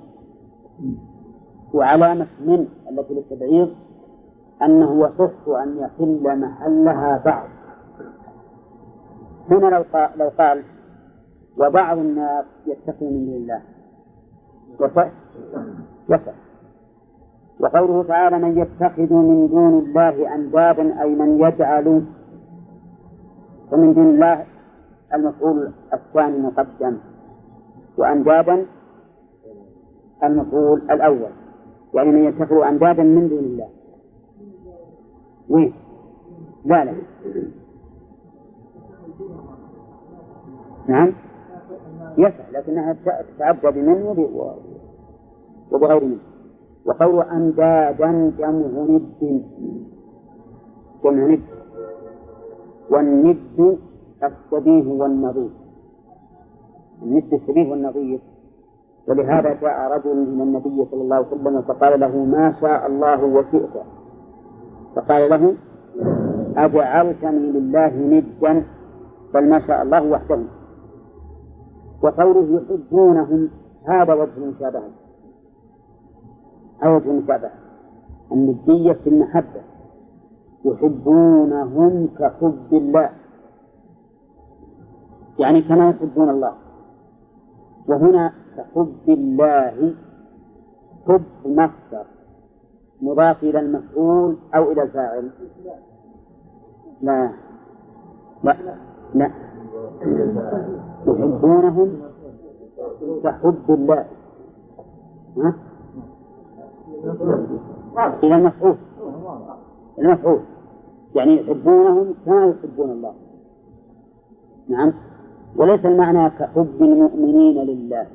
وعلامة 1.74 2.28
من 2.46 2.68
التي 2.90 3.14
للتبعيض 3.14 3.70
أنه 4.64 5.00
يصح 5.06 5.48
أن 5.48 5.78
يحل 5.78 6.40
محلها 6.40 7.22
بعض. 7.26 7.48
هنا 9.52 9.68
لو 9.76 9.84
قال, 9.94 10.10
لو 10.18 10.30
قال 10.38 10.64
وبعض 11.58 11.98
الناس 11.98 12.46
يتقي 12.66 13.06
من 13.06 13.26
دون 13.26 13.36
الله. 13.36 13.62
يصح 14.80 15.08
يصح 16.10 16.34
وقوله 17.60 18.04
تعالى 18.04 18.40
من 18.40 18.58
يتخذ 18.58 19.14
من 19.14 19.48
دون 19.48 19.74
الله 19.80 20.36
أندادا 20.36 21.02
أي 21.02 21.16
من 21.16 21.40
يجعل 21.40 22.04
ومن 23.72 23.94
دون 23.94 24.10
الله 24.10 24.46
المفعول 25.14 25.72
الثاني 25.94 26.40
مقدم. 26.40 26.98
وأندادا 27.98 28.66
المفعول 30.24 30.82
الأول. 30.92 31.32
يعني 31.94 32.12
من 32.12 32.24
يتخذ 32.24 32.56
أندادا 32.56 33.04
من 33.04 33.30
دون 33.30 33.40
الله. 33.40 33.70
وين؟ 35.50 35.74
لا 36.66 36.86
لا. 36.86 36.94
نعم. 40.88 41.14
يسع 42.18 42.50
لكنها 42.52 42.94
تتعبد 43.38 43.74
بمن 43.74 44.28
وبغير 45.72 46.04
منه. 46.04 46.18
وقول 46.86 47.22
أندادا 47.22 48.32
جمع 48.38 48.52
ند. 48.90 49.44
جمع 51.04 51.28
ند. 51.28 51.42
والند 52.90 53.78
الشبيه 54.24 54.88
والنظير. 55.02 55.50
الند 57.04 57.34
الشبيه 57.34 57.72
والنظير. 57.72 58.20
ولهذا 59.08 59.54
جاء 59.54 59.92
رجل 59.92 60.16
من 60.16 60.42
النبي 60.42 60.86
صلى 60.92 61.02
الله 61.02 61.16
عليه 61.16 61.28
وسلم 61.28 61.62
فقال 61.62 62.00
له 62.00 62.26
ما 62.26 62.56
شاء 62.62 62.88
الله 62.88 63.26
وشئت. 63.26 64.01
فقال 64.96 65.30
له 65.30 65.56
أجعلتني 66.58 67.52
لله 67.52 67.96
ندا؟ 67.96 68.64
بل 69.34 69.50
ما 69.50 69.68
شاء 69.68 69.82
الله 69.82 70.04
وحده. 70.04 70.40
وقوله 72.04 72.62
يحبونهم 72.62 73.50
هذا 73.88 74.14
وجه 74.14 74.38
المشابهة. 74.38 74.90
أو 76.84 76.96
وجه 76.96 77.12
المشابهة. 77.12 77.52
الندية 78.32 78.94
في 78.94 79.10
المحبة. 79.10 79.62
يحبونهم 80.66 82.08
كحب 82.20 82.68
الله. 82.72 83.10
يعني 85.40 85.62
كما 85.62 85.90
يحبون 85.90 86.30
الله. 86.30 86.54
وهنا 87.88 88.34
كحب 88.58 88.96
الله 89.08 89.96
حب 91.08 91.24
مصدر. 91.46 92.06
مضاف 93.02 93.44
إلى 93.44 93.60
المفعول 93.60 94.38
أو 94.56 94.72
إلى 94.72 94.84
الفاعل. 94.84 95.30
لا. 97.02 97.32
لا. 98.44 98.58
لا. 99.16 99.32
يحبونهم 101.08 102.02
كحب 103.24 103.70
الله. 103.70 104.06
ها؟ 105.38 105.54
إلى 108.24 108.36
المفعول. 108.36 108.76
المفعول. 110.00 110.40
يعني 111.16 111.42
يحبونهم 111.42 112.14
كما 112.26 112.46
يحبون 112.46 112.92
الله. 112.92 113.14
نعم. 114.70 114.94
وليس 115.56 115.86
المعنى 115.86 116.30
كحب 116.30 116.82
المؤمنين 116.82 117.66
لله. 117.66 118.08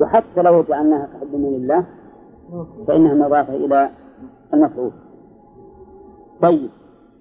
وحتى 0.00 0.42
لو 0.42 0.62
جعلناها 0.62 1.06
كحب 1.06 1.34
المؤمنين 1.34 1.60
لله 1.60 1.84
فإنها 2.86 3.14
مضافة 3.14 3.56
إلى 3.56 3.90
المفعول. 4.54 4.92
طيب 6.42 6.70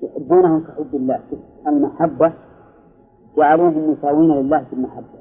يحبونهم 0.04 0.63
كحب 0.63 0.96
الله 0.96 1.20
المحبة 1.68 2.34
جعلوهم 3.38 3.92
مساوين 3.92 4.32
لله 4.32 4.63
في 4.63 4.74
المحبة. 4.74 5.20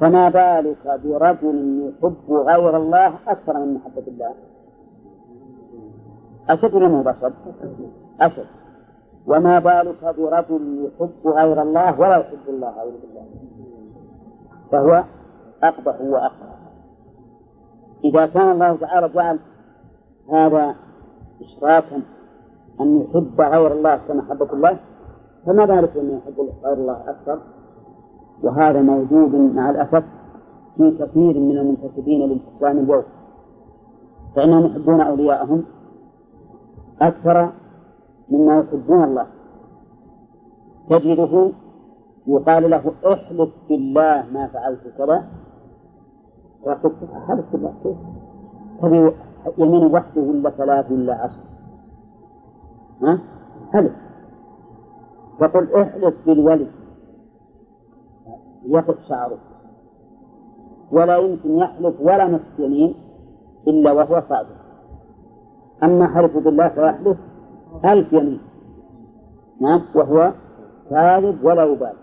فما 0.00 0.28
بالك 0.28 1.00
برجل 1.04 1.88
يحب 1.88 2.32
غير 2.32 2.76
الله 2.76 3.14
أكثر 3.28 3.58
من 3.58 3.74
محبة 3.74 4.02
الله؟ 4.08 4.34
أشد 6.48 6.74
ولا 6.74 7.02
بشر؟ 7.02 7.32
أشد. 8.20 8.46
وما 9.26 9.58
بالك 9.58 10.04
برجل 10.04 10.90
يحب 10.90 11.26
غير 11.26 11.62
الله 11.62 12.00
ولا 12.00 12.16
يحب 12.16 12.48
الله؟ 12.48 12.68
أعوذ 12.68 12.92
بالله. 12.92 13.26
فهو 14.72 15.04
أقبح 15.62 16.00
وأقبح 16.00 16.59
إذا 18.04 18.26
كان 18.26 18.50
الله 18.50 18.76
تعالى 18.76 19.08
جعل 19.08 19.38
هذا 20.32 20.74
إشراكا 21.40 22.02
أن 22.80 23.00
يحب 23.00 23.40
غير 23.40 23.72
الله 23.72 23.96
كمحبة 24.08 24.52
الله 24.52 24.78
فما 25.46 25.64
بالك 25.64 25.96
أن 25.96 26.10
يحب 26.10 26.48
غير 26.64 26.74
الله 26.74 27.10
أكثر؟ 27.10 27.38
وهذا 28.42 28.82
موجود 28.82 29.34
مع 29.34 29.70
الأسف 29.70 30.04
في 30.76 30.90
كثير 30.90 31.40
من 31.40 31.58
المنتسبين 31.58 32.20
للإسلام 32.28 32.78
اليوم. 32.78 33.02
فإنهم 34.36 34.66
يحبون 34.66 35.00
أولياءهم 35.00 35.64
أكثر 37.00 37.52
مما 38.30 38.58
يحبون 38.58 39.04
الله. 39.04 39.26
تجده 40.90 41.50
يقال 42.26 42.70
له 42.70 42.92
احلف 43.12 43.50
بالله 43.68 44.26
ما 44.32 44.46
فعلت 44.46 44.80
كذا 44.98 45.24
بالله 47.52 47.74
كيف؟ 47.82 47.96
تبي 48.82 49.12
يمين 49.58 49.94
وحده 49.94 50.20
ولا 50.20 50.50
ثلاث 50.50 50.92
ولا 50.92 51.14
عشر؟ 51.14 51.42
ها؟ 53.02 53.18
حلف 53.72 53.92
تقول 55.40 55.74
احلف 55.74 56.14
بالولد. 56.26 56.70
يقف 58.66 58.98
شعره. 59.08 59.38
ولا 60.92 61.16
يمكن 61.16 61.58
يحلف 61.58 62.00
ولا 62.00 62.28
نصف 62.28 62.58
يمين 62.58 62.94
إلا 63.68 63.92
وهو 63.92 64.22
صادق. 64.28 64.56
أما 65.82 66.06
حلف 66.08 66.36
بالله 66.36 66.68
فيحلف 66.68 67.18
ألف 67.84 68.12
يمين. 68.12 68.40
نعم 69.60 69.80
وهو 69.94 70.32
كاذب 70.90 71.44
ولا 71.44 71.64
يبالي. 71.64 71.98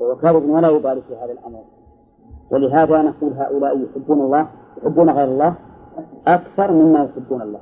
وهو 0.00 0.16
كاذب 0.16 0.48
ولا 0.48 0.68
يبالي 0.68 1.02
في 1.02 1.16
هذا 1.16 1.32
الأمر. 1.32 1.75
ولهذا 2.50 3.02
نقول 3.02 3.32
هؤلاء 3.32 3.78
يحبون 3.78 4.20
الله 4.20 4.48
يحبون 4.78 5.10
غير 5.10 5.24
الله 5.24 5.54
أكثر 6.26 6.72
مما 6.72 7.04
يحبون 7.04 7.42
الله. 7.42 7.60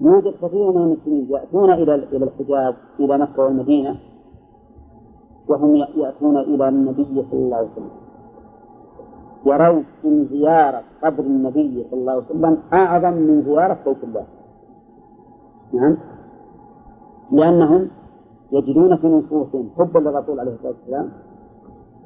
يوجد 0.00 0.34
كثير 0.42 0.70
من 0.72 0.82
المسلمين 0.82 1.26
يأتون 1.30 1.72
إلى 1.72 1.94
إلى 1.94 2.24
الحجاز 2.24 2.74
إلى 3.00 3.18
مكة 3.18 3.42
والمدينة 3.42 3.96
وهم 5.48 5.76
يأتون 5.76 6.36
إلى 6.36 6.68
النبي 6.68 7.24
صلى 7.30 7.40
الله 7.40 7.56
عليه 7.56 7.68
وسلم. 7.72 7.90
يرون 9.46 9.84
من 10.04 10.26
زيارة 10.26 10.82
قبر 11.04 11.24
النبي 11.24 11.86
صلى 11.90 12.00
الله 12.00 12.12
عليه 12.12 12.24
وسلم 12.24 12.58
أعظم 12.72 13.12
من 13.12 13.42
زيارة 13.42 13.78
بيت 13.86 14.04
الله. 14.04 14.24
نعم. 15.72 15.96
لأنهم 17.32 17.88
يجدون 18.52 18.96
في 18.96 19.06
نفوسهم 19.06 19.70
حبا 19.78 19.98
للرسول 19.98 20.40
عليه 20.40 20.52
الصلاة 20.52 20.72
والسلام 20.72 21.08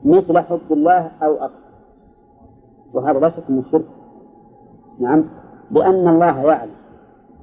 مثل 0.04 0.38
حب 0.38 0.68
الله 0.70 1.10
أو 1.22 1.34
أكثر 1.34 1.70
وهذا 2.94 3.18
لا 3.18 3.30
شك 3.30 3.50
من 3.50 3.58
الشرك 3.58 3.86
نعم. 5.00 5.24
لأن 5.70 6.08
الله 6.08 6.36
يعلم 6.40 6.80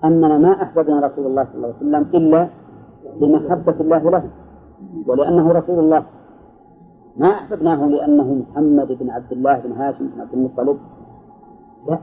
أننا 0.03 0.37
ما 0.37 0.63
أحببنا 0.63 0.99
رسول 1.07 1.25
الله 1.25 1.43
صلى 1.43 1.55
الله 1.55 1.67
عليه 1.67 1.77
وسلم 1.77 2.05
إلا 2.13 2.47
لمحبة 3.21 3.75
الله 3.79 4.09
له 4.11 4.23
ولأنه 5.07 5.51
رسول 5.51 5.79
الله. 5.79 6.03
ما 7.17 7.27
أحببناه 7.27 7.87
لأنه 7.87 8.33
محمد 8.33 8.87
بن 8.99 9.09
عبد 9.09 9.31
الله 9.31 9.59
بن 9.59 9.71
هاشم 9.71 10.07
بن 10.07 10.21
عبد 10.21 10.33
المطلب. 10.33 10.77
لا. 11.89 11.97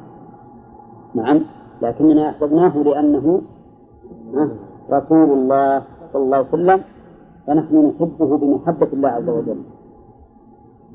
نعم. 1.14 1.40
لكننا 1.82 2.30
أحببناه 2.30 2.76
لأنه 2.76 3.42
رسول 4.90 5.30
الله 5.38 5.82
صلى 6.12 6.22
الله 6.22 6.36
عليه 6.36 6.48
وسلم. 6.48 6.80
فنحن 7.46 7.74
نحبه 7.86 8.38
بمحبة 8.38 8.88
الله 8.92 9.08
عز 9.08 9.28
وجل. 9.28 9.60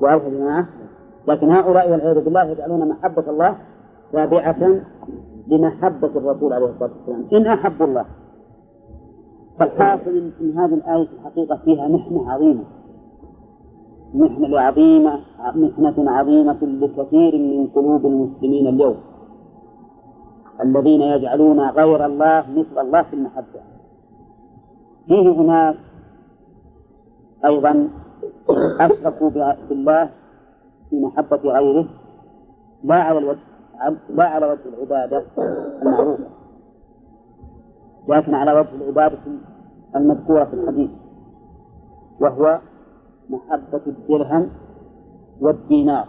يا 0.02 0.16
جماعة 0.16 0.68
لكن 1.28 1.50
هؤلاء 1.50 1.90
والعياذ 1.90 2.24
بالله 2.24 2.44
يجعلون 2.44 2.88
محبة 2.88 3.30
الله 3.30 3.56
تابعة 4.12 4.80
لمحبة 5.46 6.08
الرسول 6.16 6.52
عليه 6.52 6.66
الصلاة 6.66 6.90
والسلام. 7.08 7.24
إن 7.32 7.46
أحبوا 7.46 7.86
الله. 7.86 8.04
فالحاصل 9.58 10.32
إن 10.40 10.58
هذه 10.58 10.74
الآية 10.74 11.06
في 11.06 11.12
الحقيقة 11.12 11.56
فيها 11.56 11.88
محنة 11.88 12.30
عظيمة. 12.30 12.64
محنة 14.14 14.60
عظيمة 14.60 15.20
محنة 15.54 16.10
عظيمة 16.10 16.58
لكثير 16.62 17.36
من 17.38 17.66
قلوب 17.66 18.06
المسلمين 18.06 18.66
اليوم. 18.66 18.96
الذين 20.60 21.00
يجعلون 21.00 21.60
غير 21.60 22.06
الله 22.06 22.44
مثل 22.56 22.80
الله 22.80 23.02
في 23.02 23.14
المحبة. 23.14 23.60
فيه 25.06 25.40
أناس 25.40 25.76
أيضا 27.44 27.88
أشركوا 28.80 29.30
بالله 29.68 30.10
في 30.90 31.00
محبة 31.00 31.36
غيره 31.36 31.86
لا 32.84 32.94
على 32.94 33.36
على 34.18 34.46
وجه 34.46 34.60
العبادة 34.74 35.22
المعروفة. 35.82 36.24
لكن 38.08 38.34
على 38.34 38.52
وجه 38.52 38.74
العبادة 38.74 39.18
المذكورة 39.96 40.44
في 40.44 40.54
الحديث 40.54 40.90
وهو 42.20 42.58
محبة 43.30 43.80
الدرهم 43.86 44.50
والدينار 45.40 46.06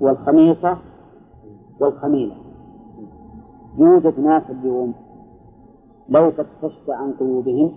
والخميصة 0.00 0.78
والخميلة. 1.80 2.36
يوجد 3.78 4.20
ناس 4.20 4.42
اليوم 4.50 4.94
لو 6.08 6.30
فتشت 6.30 6.90
عن 6.90 7.12
قلوبهم 7.12 7.72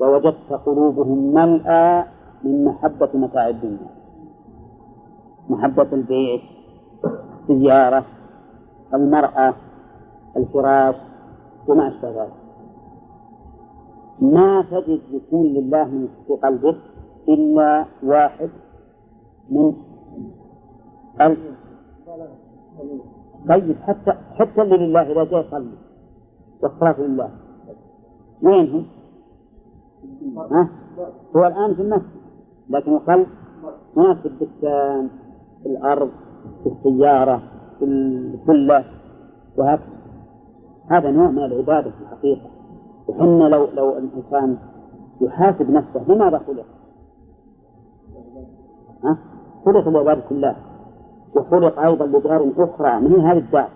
لوجدت 0.00 0.52
قلوبهم 0.66 1.34
ملأى 1.34 2.04
من 2.44 2.64
محبة 2.64 3.08
متاع 3.14 3.48
الدنيا. 3.48 3.90
محبة 5.50 5.88
البيت 5.92 6.40
السيارة 7.50 8.04
المرأة 8.94 9.54
الفراش 10.36 10.94
وما 11.68 11.88
أشبه 11.88 12.10
ذلك. 12.10 12.32
ما 14.20 14.62
تجد 14.62 15.00
يكون 15.10 15.46
لله 15.46 15.84
من 15.84 16.08
في 16.26 16.32
قلبه 16.32 16.76
إلا 17.28 17.84
واحد 18.02 18.50
من 19.50 19.72
ألف 21.20 21.38
طيب 23.48 23.76
حتى 23.82 24.12
حتى 24.38 24.62
اللي 24.62 24.76
لله 24.76 25.00
إذا 25.02 25.24
جاء 25.24 25.46
يصلي 25.46 25.76
والصلاة 26.62 27.00
لله. 27.00 27.30
وين 28.42 28.70
هم؟ 28.74 28.86
ها؟ 30.50 30.68
هو 31.36 31.46
الآن 31.46 31.74
في 31.74 31.82
المسجد 31.82 32.24
لكن 32.68 32.92
القلب 32.92 33.26
هناك 33.96 34.16
في 34.16 34.28
الدكان 34.28 35.08
في 35.62 35.68
الأرض 35.68 36.10
في 36.62 36.68
السيارة 36.68 37.42
في 37.78 37.84
الكلة 37.84 38.84
وهكذا 39.56 39.94
هذا 40.90 41.10
نوع 41.10 41.30
من 41.30 41.44
العبادة 41.44 41.90
في 41.90 42.00
الحقيقة 42.02 42.50
وحنا 43.08 43.44
لو 43.44 43.68
لو 43.74 43.98
الإنسان 43.98 44.56
يحاسب 45.20 45.70
نفسه 45.70 46.04
لماذا 46.08 46.38
خلق؟ 46.38 46.66
ها؟ 49.04 49.18
خلق 49.64 49.88
العبادة 49.88 50.20
كلها 50.28 50.56
وخلق 51.36 51.78
أيضا 51.78 52.06
لدار 52.06 52.52
أخرى 52.58 53.00
من 53.00 53.20
هذه 53.20 53.38
الدار 53.38 53.68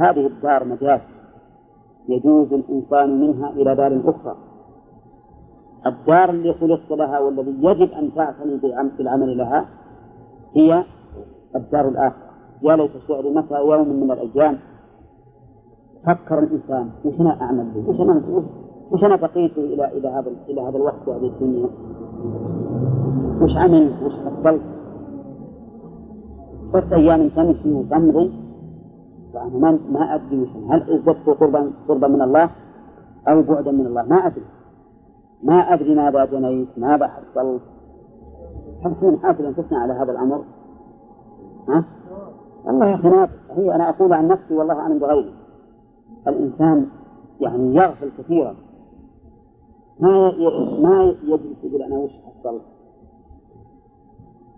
هذه 0.00 0.26
الدار 0.26 0.64
مجاز 0.64 1.00
يجوز 2.08 2.52
الإنسان 2.52 3.20
منها 3.20 3.50
إلى 3.50 3.74
دار 3.74 4.00
أخرى 4.04 4.36
الدار 5.86 6.30
اللي 6.30 6.54
خلقت 6.54 6.90
لها 6.90 7.18
والذي 7.18 7.56
يجب 7.60 7.92
أن 7.92 8.10
تعتني 8.16 8.56
بالعمل 8.98 9.38
لها 9.38 9.66
هي 10.56 10.84
الدار 11.56 11.88
الآخرة 11.88 12.32
يا 12.62 12.76
ليت 12.76 12.90
الشعر 12.96 13.30
متى 13.30 13.54
يوم 13.54 13.88
من 13.88 14.10
الأيام 14.10 14.58
فكر 16.06 16.38
الإنسان 16.38 16.90
وش 17.04 17.20
أنا 17.20 17.40
أعمل 17.40 17.64
به؟ 17.74 17.88
وش 17.90 18.00
أنا 18.00 18.22
وش 18.90 19.04
أنا 19.04 19.16
بقيت 19.16 19.58
إلى 19.58 19.84
إلى 19.98 20.08
هذا 20.08 20.30
إلى 20.48 20.60
هذا 20.60 20.76
الوقت 20.76 21.08
وهذه 21.08 21.26
الدنيا؟ 21.26 21.68
وش 23.42 23.56
عملت؟ 23.56 24.02
وش 24.02 24.12
حصلت؟ 24.12 24.62
ست 26.72 26.92
أيام 26.92 27.28
تمشي 27.28 27.72
وتمضي 27.72 28.32
وأنا 29.34 29.58
ما 29.58 29.78
ما 29.92 30.14
أدري 30.14 30.40
وش 30.42 30.48
هل 30.70 30.82
ازددت 30.92 31.26
قربا 31.40 31.70
قربا 31.88 32.08
من 32.08 32.22
الله 32.22 32.50
أو 33.28 33.42
بعدا 33.42 33.70
من 33.72 33.86
الله 33.86 34.02
ما 34.02 34.16
أدري 34.26 34.44
ما 35.42 35.54
أدري 35.74 35.94
ماذا 35.94 36.24
جنيت 36.24 36.68
ماذا 36.76 37.08
حصلت 37.08 37.62
تكون 38.84 39.18
حافظ 39.22 39.44
أنفسنا 39.44 39.78
على 39.78 39.92
هذا 39.92 40.12
الأمر؟ 40.12 40.44
ها؟ 41.68 41.84
والله 42.64 42.86
يا 42.86 42.94
أخي 42.94 43.32
هي 43.50 43.74
أنا 43.74 43.88
أقول 43.88 44.12
عن 44.12 44.28
نفسي 44.28 44.54
والله 44.54 44.74
أعلم 44.74 44.98
بغيري 44.98 45.34
الإنسان 46.28 46.86
يعني 47.40 47.74
يغفل 47.74 48.10
كثيرا 48.18 48.54
ما 50.00 50.32
ما 50.82 51.14
يجلس 51.24 51.64
يقول 51.64 51.82
أنا 51.82 51.96
وش 51.98 52.10
حصلت 52.12 52.62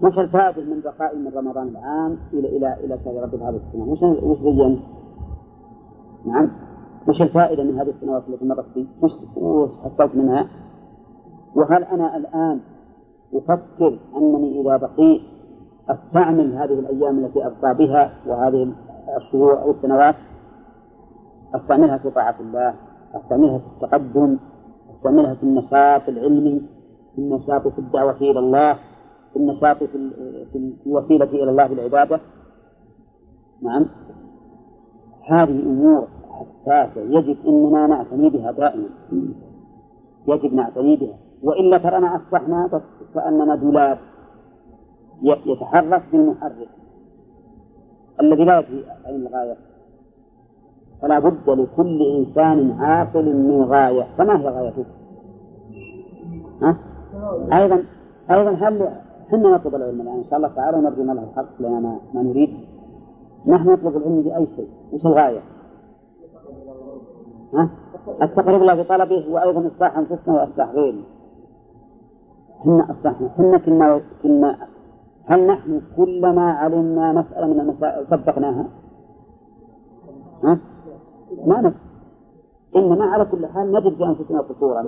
وش 0.02 0.18
الفائدة 0.18 0.62
من 0.62 0.80
بقائي 0.80 1.18
من 1.18 1.28
رمضان 1.36 1.68
العام 1.68 2.18
إلى 2.32 2.56
إلى 2.56 2.76
إلى 2.84 2.98
شهر 3.04 3.22
ربي 3.22 3.36
هذه 3.36 3.60
السنة؟ 3.68 3.84
وش 3.84 4.02
وش 4.02 4.38
بين؟ 4.38 4.80
نعم 6.26 6.50
وش 7.08 7.22
الفائدة 7.22 7.62
من 7.62 7.78
هذه 7.78 7.90
السنوات 7.90 8.22
التي 8.28 8.44
مرت؟ 8.44 8.64
وش 9.02 9.12
وش 9.36 9.70
حصلت 9.84 10.14
منها؟ 10.14 10.48
وهل 11.54 11.84
أنا 11.84 12.16
الآن 12.16 12.60
أفكر 13.34 13.98
أنني 14.16 14.60
إذا 14.60 14.76
بقيت 14.76 15.22
أستعمل 15.88 16.52
هذه 16.52 16.78
الأيام 16.78 17.24
التي 17.24 17.46
أبقى 17.46 17.74
بها 17.74 18.12
وهذه 18.26 18.72
الشهور 19.16 19.62
أو 19.62 19.70
السنوات؟ 19.70 20.14
أستعملها 21.54 21.98
في 21.98 22.10
طاعة 22.10 22.34
الله 22.40 22.74
أستعملها 23.14 23.58
في 23.58 23.64
التقدم 23.66 24.38
أستعملها 24.96 25.34
في 25.34 25.42
النشاط 25.42 26.08
العلمي 26.08 26.62
في 27.14 27.18
النشاط 27.18 27.68
في 27.68 27.78
الدعوة 27.78 28.16
إلى 28.16 28.38
الله 28.38 28.78
في 29.32 29.36
النشاط 29.36 29.76
في, 29.84 30.10
الوسيلة 30.86 31.24
إلى 31.24 31.50
الله 31.50 31.66
بالعبادة؟ 31.66 32.20
نعم. 33.62 33.86
هذه 35.28 35.62
أمور 35.62 36.08
حساسة 36.30 37.00
يجب 37.00 37.36
أننا 37.46 37.86
نعتني 37.86 38.30
بها 38.30 38.52
دائما. 38.52 38.88
يجب 40.28 40.54
نعتني 40.54 40.96
بها. 40.96 41.23
وإلا 41.44 41.78
ترانا 41.78 42.16
أصبحنا 42.16 42.66
بس 42.66 42.82
كأننا 43.14 43.54
دولاب 43.56 43.98
يتحرك 45.22 46.02
بالمحرك 46.12 46.68
الذي 48.20 48.44
لا 48.44 48.58
يدري 48.58 48.84
أين 49.06 49.26
الغاية 49.26 49.56
فلا 51.02 51.18
بد 51.18 51.50
لكل 51.50 52.02
إنسان 52.18 52.76
عاقل 52.80 53.36
من 53.36 53.62
غاية 53.62 54.06
فما 54.18 54.40
هي 54.40 54.48
غايته؟ 54.48 54.84
ها؟ 56.62 56.76
أيضا 57.52 57.84
أيضا 58.30 58.50
هل 58.50 58.82
إحنا 59.28 59.54
نطلب 59.54 59.74
العلم 59.74 60.00
الآن 60.00 60.16
إن 60.18 60.24
شاء 60.24 60.36
الله 60.36 60.48
تعالى 60.48 60.76
ونرجو 60.78 61.02
له 61.02 61.12
الحق 61.12 61.60
لنا 61.60 61.80
ما, 61.80 61.98
ما 62.14 62.22
نريد 62.22 62.50
نحن 63.46 63.68
نطلب 63.70 63.96
العلم 63.96 64.22
بأي 64.22 64.46
شيء 64.56 64.68
وش 64.92 65.06
الغاية؟ 65.06 65.40
ها؟ 67.54 67.68
التقرب 68.22 68.62
الله 68.62 68.74
بطلبه 68.82 69.24
وأيضا 69.30 69.70
إصلاح 69.76 69.98
أنفسنا 69.98 70.34
وإصلاح 70.34 70.70
غيرنا 70.70 71.02
حنا 72.64 72.90
أصلحنا 72.90 73.28
حنا 73.28 73.58
كنا 73.58 74.00
كنا 74.22 74.56
هل 75.26 75.46
نحن 75.46 75.80
كلما 75.96 76.52
علمنا 76.52 77.12
مسألة 77.12 77.46
من 77.46 77.60
المسائل 77.60 78.06
صدقناها؟ 78.10 78.68
ها؟ 80.44 80.58
ما 81.46 81.60
نفس 81.60 81.76
إنما 82.76 83.04
على 83.04 83.24
كل 83.24 83.46
حال 83.46 83.72
نجد 83.72 83.94
في 83.94 84.04
أنفسنا 84.04 84.40
قصورا. 84.40 84.84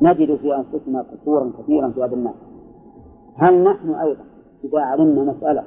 نجد 0.00 0.36
في 0.36 0.56
أنفسنا 0.56 1.02
قصورا 1.02 1.52
كثيرا 1.58 1.88
في 1.88 2.04
هذا 2.04 2.14
الناس 2.14 2.34
هل 3.36 3.64
نحن 3.64 3.90
أيضا 3.90 4.24
إذا 4.64 4.80
علمنا 4.80 5.32
مسألة 5.32 5.62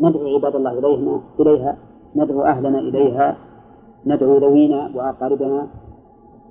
ندعو 0.00 0.34
عباد 0.34 0.56
الله 0.56 0.80
إليها 0.80 1.20
إليها؟ 1.38 1.76
ندعو 2.16 2.42
أهلنا 2.42 2.78
إليها؟ 2.78 3.36
ندعو 4.06 4.38
ذوينا 4.38 4.90
وأقاربنا؟ 4.94 5.66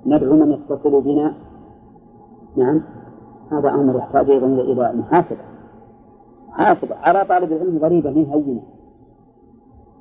ندعو 0.06 0.36
من 0.36 0.52
يتصل 0.52 1.00
بنا؟ 1.00 1.34
نعم. 2.56 2.82
هذا 3.52 3.70
أمر 3.70 3.98
يحتاج 3.98 4.30
أيضا 4.30 4.46
إلى 4.46 4.92
محاسبة. 4.92 5.40
محاسبة. 6.48 6.96
على 6.96 7.24
طالب 7.24 7.52
العلم 7.52 7.78
ضريبة 7.78 8.10
من 8.10 8.26
هينة. 8.26 8.62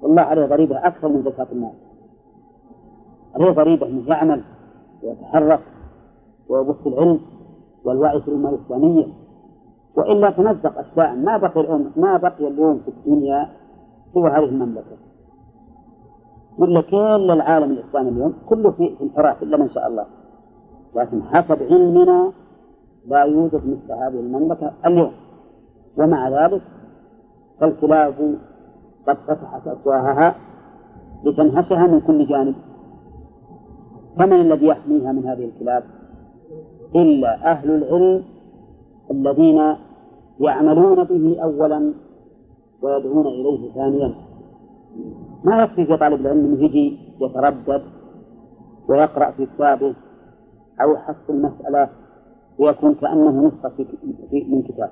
والله 0.01 0.21
عليه 0.21 0.45
ضريبة 0.45 0.87
أكثر 0.87 1.07
من 1.07 1.23
زكاة 1.23 1.47
المال. 1.51 1.73
عليه 3.35 3.51
ضريبة 3.51 3.87
أنه 3.87 4.07
يعمل 4.07 4.43
ويتحرك 5.03 5.59
ويبث 6.49 6.87
العلم 6.87 7.19
والوعي 7.83 8.21
في 8.21 8.27
الأمة 8.27 8.49
الإسلامية. 8.49 9.05
وإلا 9.95 10.29
تمزق 10.29 10.79
أشياء. 10.79 11.15
ما 11.15 11.37
بقي 11.37 11.61
اليوم 11.61 11.91
ما 11.95 12.17
بقي 12.17 12.47
اليوم 12.47 12.79
في 12.79 12.87
الدنيا 12.87 13.49
سوى 14.13 14.29
هذه 14.29 14.43
المملكة. 14.43 14.97
ولا 16.57 16.81
كل 16.81 17.31
العالم 17.31 17.71
الإسلامي 17.71 18.09
اليوم. 18.09 18.33
كله 18.49 18.71
في 18.71 18.95
انحراف 19.01 19.43
إلا 19.43 19.57
من 19.57 19.69
شاء 19.69 19.87
الله. 19.87 20.05
لكن 20.95 21.23
حسب 21.23 21.63
علمنا 21.63 22.31
لا 23.07 23.23
يوجد 23.23 23.61
مثل 23.67 23.91
هذه 23.91 24.19
المملكة 24.19 24.73
اليوم. 24.85 25.11
ومع 25.97 26.29
ذلك 26.29 26.61
فالكلاب 27.59 28.35
قد 29.07 29.17
فتحت 29.27 29.67
أفواهها 29.67 30.35
لتنهشها 31.25 31.87
من 31.87 31.99
كل 31.99 32.25
جانب. 32.25 32.55
فمن 34.17 34.41
الذي 34.41 34.65
يحميها 34.65 35.11
من 35.11 35.25
هذه 35.25 35.45
الكلاب؟ 35.45 35.83
إلا 36.95 37.51
أهل 37.51 37.71
العلم 37.71 38.23
الذين 39.11 39.75
يعملون 40.39 41.03
به 41.03 41.43
أولا 41.43 41.93
ويدعون 42.81 43.27
إليه 43.27 43.73
ثانيا. 43.73 44.13
ما 45.43 45.63
يكفي 45.63 45.85
في 45.85 45.97
طالب 45.97 46.21
العلم 46.21 46.45
أنه 46.45 46.63
يجي 46.63 46.97
يتردد 47.21 47.83
ويقرأ 48.89 49.31
في 49.31 49.45
كتابه 49.45 49.93
أو 50.81 50.93
يحصل 50.93 51.41
مسألة 51.41 51.89
ويكون 52.59 52.93
كأنه 52.93 53.47
نسخة 53.47 53.69
في 54.29 54.45
من 54.49 54.61
كتاب. 54.61 54.89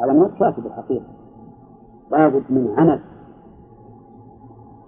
هذا 0.00 0.12
مو 0.12 0.28
كاتب 0.28 0.66
الحقيقة. 0.66 1.06
لابد 2.10 2.44
من 2.50 2.74
عمل. 2.76 3.00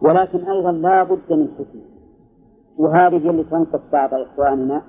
ولكن 0.02 0.38
أيضا 0.38 0.72
لا 0.72 1.02
بد 1.04 1.32
من 1.32 1.48
حكمة. 1.58 1.82
وهذه 2.78 3.30
اللي 3.30 3.44
تنقص 3.44 3.80
بعض 3.92 4.14
إخواننا 4.14 4.82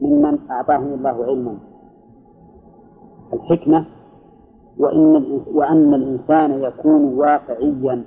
ممن 0.00 0.38
أعطاهم 0.50 0.94
الله 0.94 1.24
علما. 1.24 1.58
الحكمة 3.32 3.86
وإن 4.78 5.40
وأن 5.52 5.94
الإنسان 5.94 6.62
يكون 6.62 7.04
واقعيا. 7.04 8.04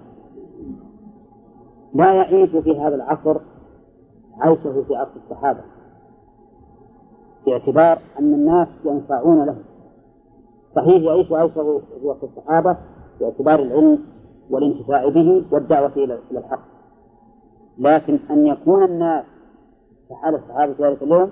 لا 1.93 2.13
يعيش 2.13 2.49
في 2.49 2.79
هذا 2.79 2.95
العصر 2.95 3.37
عيشه 4.39 4.83
في 4.83 4.95
عصر 4.95 5.11
الصحابة. 5.23 5.74
باعتبار 7.45 7.99
أن 8.19 8.33
الناس 8.33 8.67
ينفعون 8.85 9.45
له. 9.45 9.55
صحيح 10.75 11.03
يعيش 11.03 11.31
عيشه 11.31 11.81
في 11.99 12.05
وقت 12.07 12.23
الصحابة 12.23 12.77
باعتبار 13.19 13.59
العلم 13.59 13.99
والانتفاع 14.49 15.09
به 15.09 15.45
والدعوة 15.51 15.91
إلى 15.97 16.19
الحق. 16.31 16.59
لكن 17.77 18.19
أن 18.29 18.47
يكون 18.47 18.83
الناس 18.83 19.25
كحال 20.09 20.35
الصحابة 20.35 20.75
ذلك 20.79 21.03
اليوم 21.03 21.31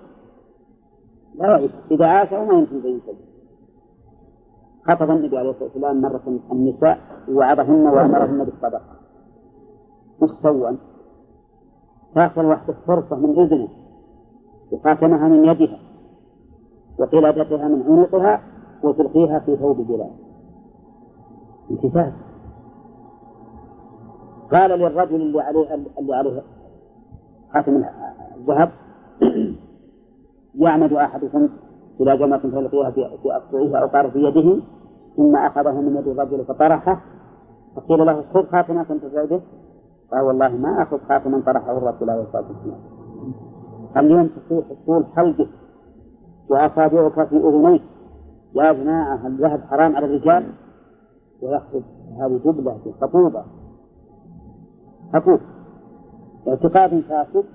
لا 1.36 1.47
يعيش. 1.47 1.71
إذا 1.91 2.06
عاش 2.06 2.34
ما 2.34 2.54
يمكن 2.54 2.76
أن 2.76 2.86
ينتج 2.86 3.15
خطب 4.88 5.12
النبي 5.12 5.38
عليه 5.38 5.49
الصلاة 5.49 5.63
والسلام 5.63 6.02
مرة 6.02 6.39
النساء 6.52 6.97
وعظهن 7.30 7.88
وأمرهن 7.88 8.43
بالصدقة 8.43 8.82
وش 10.21 10.30
سوى؟ 10.43 10.78
تأخذ 12.15 12.45
واحدة 12.45 12.76
فرصة 12.88 13.15
من 13.15 13.39
إذنه 13.39 13.67
وخاتمها 14.71 15.28
من 15.28 15.45
يدها. 15.45 15.80
وقلادتها 16.99 17.67
من 17.67 17.84
عنقها 17.88 18.41
وتلقيها 18.84 19.39
في 19.39 19.56
ثوب 19.58 19.77
بلال 19.88 20.12
امتثال 21.71 22.13
قال 24.51 24.79
للرجل 24.79 25.15
اللي 25.15 25.41
عليه 25.41 25.73
اللي 25.99 26.15
عليه 26.15 26.41
خاتم 27.53 27.84
الذهب 28.38 28.71
يعمد 30.56 30.93
أحدكم 30.93 31.49
إلى 32.01 32.17
جمرة 32.17 32.38
فيلقيها 32.38 32.91
في 32.91 33.06
اصبعه 33.32 33.82
أو 33.82 34.10
في 34.10 34.19
يده 34.19 34.62
ثم 35.17 35.36
أخذه 35.36 35.82
من 35.82 35.95
يد 35.95 36.08
الرجل 36.08 36.45
فطرحه 36.45 37.01
فقيل 37.75 38.06
له 38.06 38.23
خذ 38.34 38.45
خاتمك 38.45 38.88
تنتفع 38.88 39.25
به 39.25 39.41
قال 40.12 40.21
والله 40.21 40.49
ما 40.49 40.82
أخذ 40.84 40.97
خاتما 41.10 41.41
طرحه 41.45 41.77
الرسول 41.77 42.10
عليه 42.10 42.21
الصلاة 42.21 42.43
والسلام. 42.47 42.79
اليوم 43.97 44.27
تصيح 44.27 44.65
طول 44.86 45.06
حلقك 45.15 45.49
وأصابعك 46.49 47.27
في 47.27 47.38
أذنيك. 47.38 47.82
يا 48.56 48.71
جماعة 48.71 49.27
الذهب 49.27 49.62
حرام 49.62 49.95
على 49.95 50.06
الرجال. 50.06 50.45
ويأخذ 51.41 51.82
هذه 52.19 52.39
جبلة 52.45 52.77
خطوبة. 53.01 53.43
حقوق 55.13 55.39
اعتقاد 56.47 56.99
فاسد. 56.99 57.45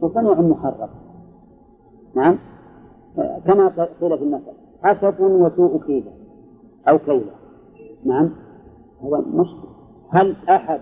وصنع 0.00 0.40
محرم. 0.40 0.88
نعم. 2.14 2.38
كما 3.46 3.68
قيل 4.00 4.18
في 4.18 4.24
المثل. 4.24 4.52
حسب 4.82 5.20
وسوء 5.20 5.82
كيلة. 5.86 6.12
أو 6.88 6.98
كيلة. 6.98 7.32
نعم. 8.04 8.30
هذا 9.02 9.24
مشكل. 9.34 9.68
هل 10.10 10.36
أحد 10.48 10.80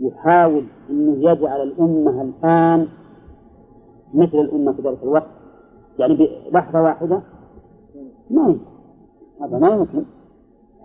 يحاول 0.00 0.64
أنه 0.90 1.30
يجعل 1.30 1.62
الأمة 1.62 2.22
الآن 2.22 2.88
مثل 4.14 4.38
الأمة 4.38 4.72
في 4.72 4.82
ذلك 4.82 5.02
الوقت؟ 5.02 5.37
يعني 5.98 6.28
بلحظة 6.52 6.82
واحدة. 6.82 7.20
ما 8.30 8.42
يمكن. 8.48 8.60
هذا 9.42 9.58
ما 9.58 9.68
يمكن. 9.68 10.04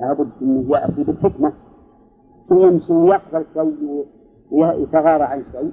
لابد 0.01 0.29
أنه 0.41 0.77
يأتي 0.77 1.03
بالحكمة. 1.03 1.53
ويمشي 2.49 2.93
ويقبل 2.93 3.45
شيء 3.53 4.05
ويتغاضى 4.51 5.23
عن 5.23 5.43
شيء. 5.51 5.71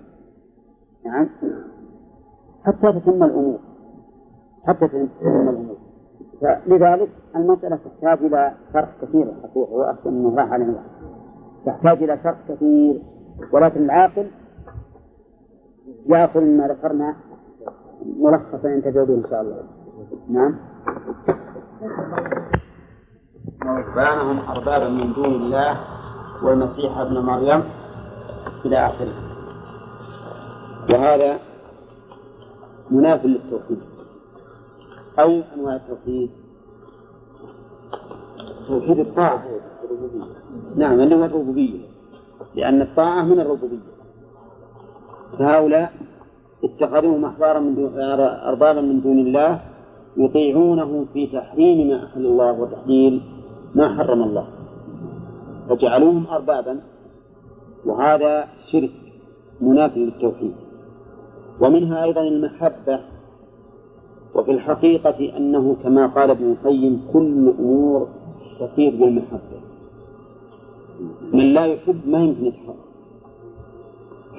نعم. 1.05 1.29
حتى 2.64 2.92
تتم 2.92 3.24
الأمور. 3.24 3.59
حتى 4.66 4.88
تتم 4.88 5.09
الأمور. 5.48 5.76
فلذلك 6.40 7.09
المسألة 7.37 7.76
تحتاج 7.76 8.24
إلى 8.24 8.53
شرح 8.72 8.96
كثير 9.03 9.22
الحقيقة 9.22 9.72
وأحسن 9.72 10.12
من 10.12 10.38
راح 10.38 10.53
عليه 10.53 10.83
تحتاج 11.66 12.03
إلى 12.03 12.18
شرح 12.22 12.38
كثير. 12.48 13.03
ولكن 13.53 13.85
العاقل 13.85 14.26
يأخذ 16.07 16.40
ما 16.40 16.68
ذكرنا 16.68 17.14
ملخصا 18.06 18.68
ينتفع 18.68 19.04
به 19.04 19.14
إن 19.14 19.24
شاء 19.30 19.40
الله. 19.40 19.62
نعم. 20.28 20.56
ورهبانهم 23.66 24.38
أربابا 24.38 24.88
من 24.88 25.12
دون 25.12 25.24
الله 25.24 25.80
والمسيح 26.42 26.98
ابن 26.98 27.18
مريم 27.18 27.64
إلى 28.64 28.86
آخره. 28.86 29.14
وهذا 30.90 31.38
مناف 32.90 33.24
للتوحيد. 33.24 33.80
أي 35.18 35.44
أنواع 35.54 35.76
التوحيد. 35.76 36.30
توحيد 38.68 38.98
الطاعة. 38.98 39.44
نعم 40.76 41.00
اللي 41.00 41.14
هو 41.14 41.24
الربوبية. 41.24 41.80
لأن 42.54 42.82
الطاعة 42.82 43.22
من 43.22 43.40
الربوبية. 43.40 43.90
فهؤلاء 45.38 45.92
اتخذوهم 46.64 47.25
أحبارا 47.25 47.61
من 47.61 47.75
دون 47.75 48.01
أربابا 48.51 48.81
من 48.81 49.01
دون 49.01 49.18
الله 49.18 49.61
يطيعونه 50.16 51.07
في 51.12 51.27
تحريم 51.27 51.88
ما 51.88 52.05
أحل 52.05 52.27
الله 52.27 52.61
وتحليل 52.61 53.20
ما 53.75 53.96
حرم 53.96 54.23
الله. 54.23 54.46
فجعلوهم 55.68 56.27
أربابا 56.27 56.81
وهذا 57.87 58.49
شرك 58.73 58.90
مناف 59.61 59.96
للتوحيد. 59.96 60.55
ومنها 61.61 62.05
أيضا 62.05 62.23
المحبة 62.23 63.01
وفي 64.35 64.51
الحقيقة 64.51 65.37
أنه 65.37 65.77
كما 65.83 66.07
قال 66.07 66.31
ابن 66.31 66.46
القيم 66.53 67.03
كل 67.12 67.53
أمور 67.59 68.09
تسير 68.61 68.90
بالمحبة. 68.90 69.59
من 71.33 71.55
لا 71.55 71.66
يحب 71.66 72.01
ما 72.07 72.18
يمكن 72.25 72.44
يتحرك 72.46 72.89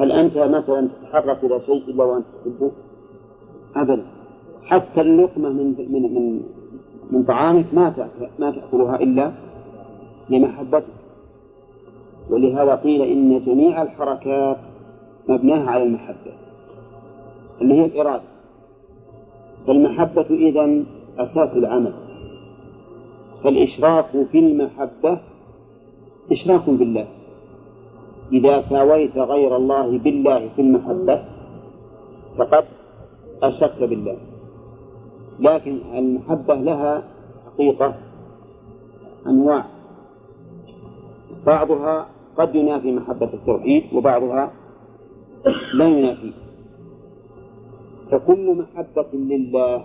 هل 0.02 0.12
أنت 0.12 0.38
مثلا 0.38 0.88
تتحرك 0.88 1.44
إلى 1.44 1.62
شيء 1.66 1.84
إلا 1.88 2.04
وأنت 2.04 2.26
تحبه؟ 2.46 2.72
أبدا. 3.76 4.06
حتى 4.66 5.02
اللقمة 5.02 5.50
من 5.50 5.76
من 5.90 6.02
من 6.02 6.42
من 7.12 7.24
طعامك 7.24 7.66
ما 7.74 8.10
ما 8.40 8.52
تأكلها 8.52 8.96
إلا 8.96 9.32
لمحبتك. 10.30 10.84
ولهذا 12.30 12.76
قيل 12.76 13.02
إن 13.02 13.46
جميع 13.46 13.82
الحركات 13.82 14.58
مبناها 15.30 15.70
على 15.70 15.84
المحبة. 15.84 16.34
اللي 17.62 17.74
هي 17.74 17.86
الإرادة. 17.86 18.24
فالمحبة 19.68 20.26
إذا 20.30 20.84
أساس 21.18 21.58
العمل. 21.58 21.94
فالإشراك 23.44 24.06
في 24.32 24.40
المحبة 24.40 25.20
إشراك 26.32 26.70
بالله. 26.70 27.08
إذا 28.34 28.62
ساويت 28.70 29.18
غير 29.18 29.56
الله 29.56 29.98
بالله 29.98 30.50
في 30.56 30.62
المحبة 30.62 31.24
فقد 32.38 32.66
أشركت 33.44 33.84
بالله. 33.84 34.18
لكن 35.40 35.78
المحبة 35.94 36.56
لها 36.56 37.04
حقيقة 37.46 37.96
أنواع. 39.28 39.66
بعضها 41.46 42.06
قد 42.38 42.56
ينافي 42.56 42.92
محبة 42.92 43.30
التوحيد 43.34 43.84
وبعضها 43.94 44.52
لا 45.74 45.88
ينافي. 45.88 46.32
فكل 48.12 48.46
محبة 48.56 49.10
لله 49.14 49.84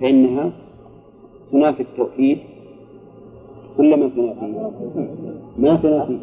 فإنها 0.00 0.52
تنافي 1.52 1.82
التوحيد 1.82 2.38
ولا 3.78 3.96
ما 3.96 4.08
تنافي؟ 4.08 4.46
ما 5.58 5.76
تنافي. 5.76 6.18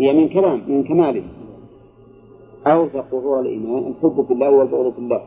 هي 0.00 0.12
من 0.12 0.28
كلام 0.28 0.60
من 0.68 0.84
كماله. 0.84 1.22
أوثق 2.66 3.10
ظهور 3.10 3.40
الإيمان 3.40 3.92
الحب 3.92 4.24
في 4.26 4.32
الله 4.32 4.50
والبغض 4.50 4.92
في 4.92 4.98
الله. 4.98 5.22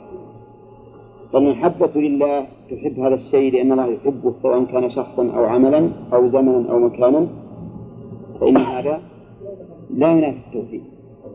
فالمحبة 1.33 1.93
لله 1.95 2.45
تحب 2.71 2.99
هذا 2.99 3.15
الشيء 3.15 3.53
لأن 3.53 3.71
الله 3.71 3.87
يحبه 3.87 4.31
سواء 4.31 4.63
كان 4.63 4.89
شخصا 4.89 5.23
أو 5.37 5.43
عملا 5.43 5.89
أو 6.13 6.21
زمنا 6.29 6.71
أو 6.71 6.79
مكانا. 6.79 7.27
فإن 8.39 8.57
هذا 8.57 9.01
لا 9.93 10.11
ينافي 10.11 10.37
التوحيد 10.47 10.83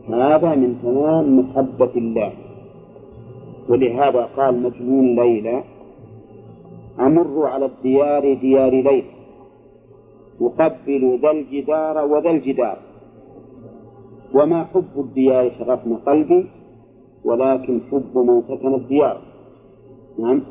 هذا 0.09 0.55
من 0.55 0.79
تمام 0.83 1.39
محبة 1.39 1.93
الله. 1.97 2.33
ولهذا 3.69 4.23
قال 4.37 4.63
مجنون 4.63 5.07
ليلى 5.21 5.63
أمر 7.01 7.47
على 7.47 7.67
الديار 7.67 8.35
ديار 8.35 8.71
ليلى. 8.71 9.13
أقبل 10.41 11.19
ذا 11.23 11.31
الجدار 11.31 11.97
وذا 12.07 12.31
الجدار. 12.31 12.79
وما 14.35 14.65
حب 14.65 14.95
الديار 14.97 15.51
شغفنا 15.59 15.97
قلبي 16.07 16.47
ولكن 17.25 17.81
حب 17.91 18.19
من 18.19 18.43
سكن 18.49 18.75
الديار. 18.75 19.21
نعم. 20.19 20.43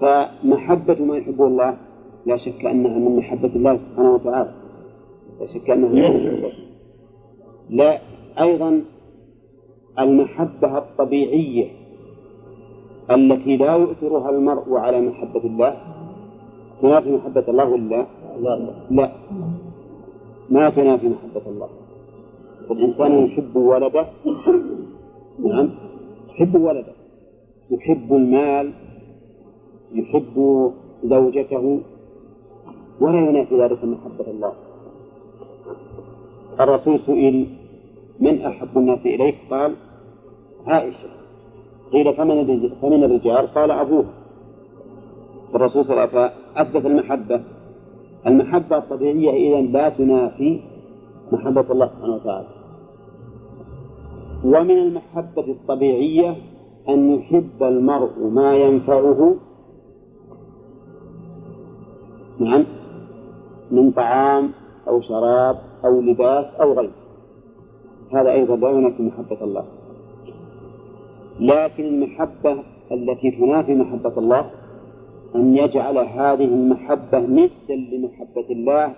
فمحبة 0.00 1.04
ما 1.04 1.16
يحبه 1.16 1.46
الله 1.46 1.76
لا 2.26 2.36
شك 2.36 2.64
أنها 2.64 2.98
من 2.98 3.16
محبة 3.16 3.52
الله 3.56 3.76
سبحانه 3.76 4.14
وتعالى. 4.14 4.52
لا 5.40 5.46
شك 5.46 5.70
أنها 5.70 5.88
من 5.88 6.00
محبة 6.02 6.52
لا 7.70 8.00
أيضا 8.40 8.82
المحبة 9.98 10.78
الطبيعية 10.78 11.68
التي 13.10 13.56
لا 13.56 13.76
يؤثرها 13.76 14.30
المرء 14.30 14.76
على 14.76 15.00
محبة 15.00 15.44
الله. 15.44 15.76
تنافي 16.82 17.10
محبة 17.10 17.44
الله 17.48 17.64
ولا؟ 17.68 18.06
لا؟ 18.40 18.70
لا. 18.90 19.12
ما 20.50 20.70
تنافي 20.70 21.08
محبة 21.08 21.42
الله. 21.46 21.68
الإنسان 22.70 23.26
يحب 23.26 23.56
ولده. 23.56 24.06
نعم. 25.38 25.70
يحب 26.28 26.54
ولده. 26.54 26.92
يحب 27.70 28.12
المال. 28.12 28.72
يحب 29.92 30.70
زوجته. 31.04 31.80
ولا 33.00 33.18
ينافي 33.18 33.62
ذلك 33.62 33.84
محبة 33.84 34.30
الله. 34.30 34.52
الرسول 36.60 37.00
سئل 37.06 37.46
من 38.20 38.42
أحب 38.42 38.78
الناس 38.78 38.98
إليك؟ 39.06 39.34
قال 39.50 39.74
عائشة. 40.66 41.08
قيل 41.92 42.14
فمن 42.14 42.68
فمن 42.82 43.04
الرجال؟ 43.04 43.46
قال 43.46 43.70
أبوه. 43.70 44.04
الرسول 45.54 45.84
صلى 45.84 45.92
الله 45.92 46.02
عليه 46.02 46.12
وسلم 46.12 46.30
أثبت 46.56 46.86
المحبة. 46.86 47.40
المحبة 48.26 48.76
الطبيعية 48.76 49.30
إذا 49.30 49.60
لا 49.60 49.88
تنافي 49.88 50.60
محبة 51.32 51.72
الله 51.72 51.86
سبحانه 51.86 52.14
وتعالى. 52.14 52.55
ومن 54.44 54.78
المحبة 54.78 55.44
الطبيعية 55.48 56.36
أن 56.88 57.10
يحب 57.10 57.62
المرء 57.62 58.26
ما 58.28 58.56
ينفعه. 58.56 59.36
نعم. 62.40 62.64
من 63.70 63.90
طعام 63.90 64.50
أو 64.88 65.00
شراب 65.00 65.56
أو 65.84 66.00
لباس 66.00 66.46
أو 66.60 66.72
غيره. 66.72 66.92
هذا 68.12 68.32
أيضا 68.32 68.56
لا 68.56 68.70
ينافي 68.70 69.02
محبة 69.02 69.44
الله. 69.44 69.64
لكن 71.40 71.84
المحبة 71.84 72.56
التي 72.92 73.30
تنافي 73.30 73.74
محبة 73.74 74.18
الله 74.18 74.50
أن 75.34 75.56
يجعل 75.56 75.98
هذه 75.98 76.44
المحبة 76.44 77.18
ندا 77.18 77.74
لمحبة 77.92 78.46
الله 78.50 78.92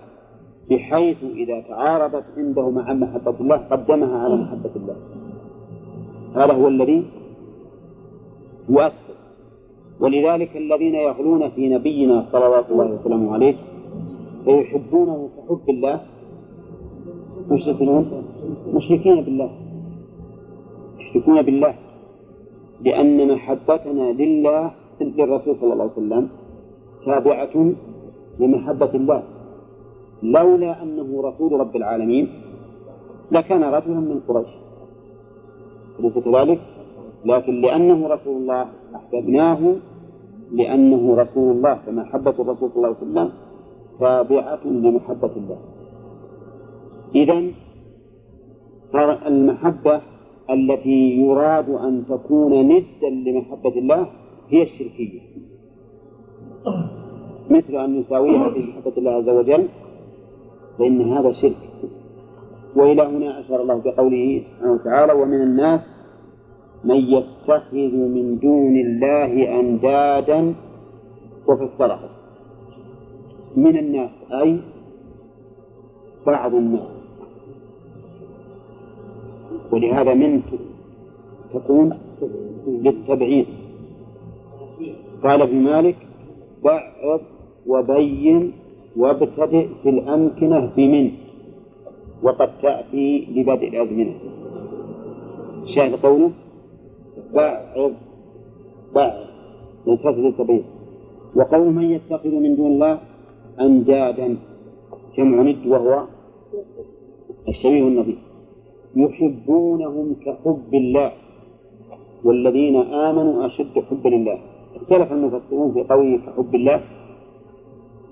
بحيث 0.70 1.16
إذا 1.24 1.60
تعارضت 1.60 2.24
عنده 2.36 2.70
مع 2.70 2.92
محبة 2.92 3.34
الله 3.40 3.56
قدمها 3.56 4.18
على 4.18 4.36
محبة 4.36 4.70
الله. 4.76 4.96
هذا 6.34 6.52
هو 6.52 6.68
الذي 6.68 7.04
يؤثر 8.68 9.14
ولذلك 10.00 10.56
الذين 10.56 10.94
يغلون 10.94 11.48
في 11.50 11.68
نبينا 11.68 12.26
صلوات 12.32 12.70
الله 12.70 12.86
وسلامه 13.00 13.34
عليه 13.34 13.54
فيحبونه 14.44 15.28
كحب 15.36 15.70
الله 15.70 16.00
مشركون 17.50 18.22
مشركين 18.74 19.20
بالله 19.24 19.50
يشركون 20.98 21.42
بالله 21.42 21.74
لأن 22.84 23.34
محبتنا 23.34 24.12
لله 24.12 24.70
للرسول 25.00 25.56
صلى 25.60 25.72
الله 25.72 25.84
عليه 25.84 25.92
وسلم 25.92 26.28
تابعة 27.04 27.72
لمحبة 28.38 28.92
الله. 28.94 29.22
لولا 30.22 30.82
أنه 30.82 31.22
رسول 31.22 31.60
رب 31.60 31.76
العالمين 31.76 32.28
لكان 33.30 33.62
رجلا 33.64 34.00
من 34.00 34.20
قريش. 34.28 34.52
أليس 36.00 36.18
كذلك؟ 36.18 36.60
لكن 37.24 37.60
لأنه 37.60 38.08
رسول 38.08 38.36
الله 38.42 38.66
أحببناه 38.94 39.74
لأنه 40.52 41.14
رسول 41.14 41.56
الله 41.56 41.74
فمحبة 41.74 42.30
الرسول 42.30 42.70
صلى 42.70 42.76
الله 42.76 42.88
عليه 42.88 42.98
وسلم 42.98 43.32
تابعة 44.00 44.64
لمحبة 44.64 45.30
الله. 45.36 45.58
إذا 47.14 47.42
صار 48.92 49.26
المحبة 49.26 50.00
التي 50.50 51.20
يراد 51.20 51.68
أن 51.70 52.04
تكون 52.08 52.52
ندا 52.68 53.10
لمحبة 53.30 53.74
الله 53.78 54.06
هي 54.48 54.62
الشركية. 54.62 55.20
مثل 57.50 57.76
أن 57.76 58.00
نساويها 58.00 58.50
في 58.50 58.58
محبة 58.58 58.92
الله 58.98 59.10
عز 59.10 59.28
وجل 59.28 59.68
فإن 60.78 61.00
هذا 61.12 61.32
شرك. 61.32 61.67
وإلى 62.78 63.02
هنا 63.02 63.40
أشار 63.40 63.62
الله 63.62 63.76
بقوله 63.84 64.42
سبحانه 64.46 64.72
وتعالى 64.72 65.12
ومن 65.12 65.40
الناس 65.42 65.80
من 66.84 66.96
يتخذ 66.96 67.94
من 68.14 68.38
دون 68.38 68.74
الله 68.76 69.32
أندادا 69.60 70.40
وفسره 71.48 72.00
من 73.56 73.74
الناس 73.78 74.10
أي 74.32 74.60
بعض 76.26 76.54
الناس. 76.54 76.92
ولهذا 79.72 80.14
من 80.14 80.42
تكون 81.54 81.98
للتبعيد 82.66 83.46
قال 85.22 85.42
ابن 85.42 85.56
مالك 85.56 85.96
بعض 86.64 87.20
وبين 87.66 88.52
وابتدئ 88.96 89.66
في 89.82 89.88
الأمكنة 89.88 90.72
بمن. 90.76 91.10
وقد 92.22 92.50
تأتي 92.62 93.26
لبدء 93.36 93.68
الأزمنة. 93.68 94.14
شاهد 95.74 95.94
قوله؟ 95.94 96.30
بعض 97.34 97.92
بعض 98.94 99.12
من 99.86 99.96
كثرة 99.96 100.60
وقول 101.36 101.66
من 101.72 101.90
يتخذ 101.90 102.30
من 102.30 102.56
دون 102.56 102.66
الله 102.72 102.98
أندادا. 103.60 104.36
جمع 105.18 105.42
ند 105.42 105.66
وهو 105.66 106.04
الشبيه 107.48 107.82
النظير 107.82 108.18
يحبونهم 108.96 110.16
كحب 110.24 110.74
الله. 110.74 111.12
والذين 112.24 112.76
آمنوا 112.76 113.46
أشد 113.46 113.74
حبا 113.90 114.08
لله. 114.08 114.38
اختلف 114.76 115.12
المفسرون 115.12 115.72
في 115.72 115.80
قوله 115.82 116.18
كحب 116.26 116.54
الله. 116.54 116.80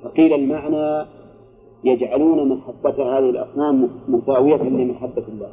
فقيل 0.02 0.32
المعنى 0.32 1.07
يجعلون 1.84 2.48
محبة 2.48 3.18
هذه 3.18 3.30
الأصنام 3.30 3.88
مساوية 4.08 4.62
لمحبة 4.62 5.24
الله. 5.28 5.48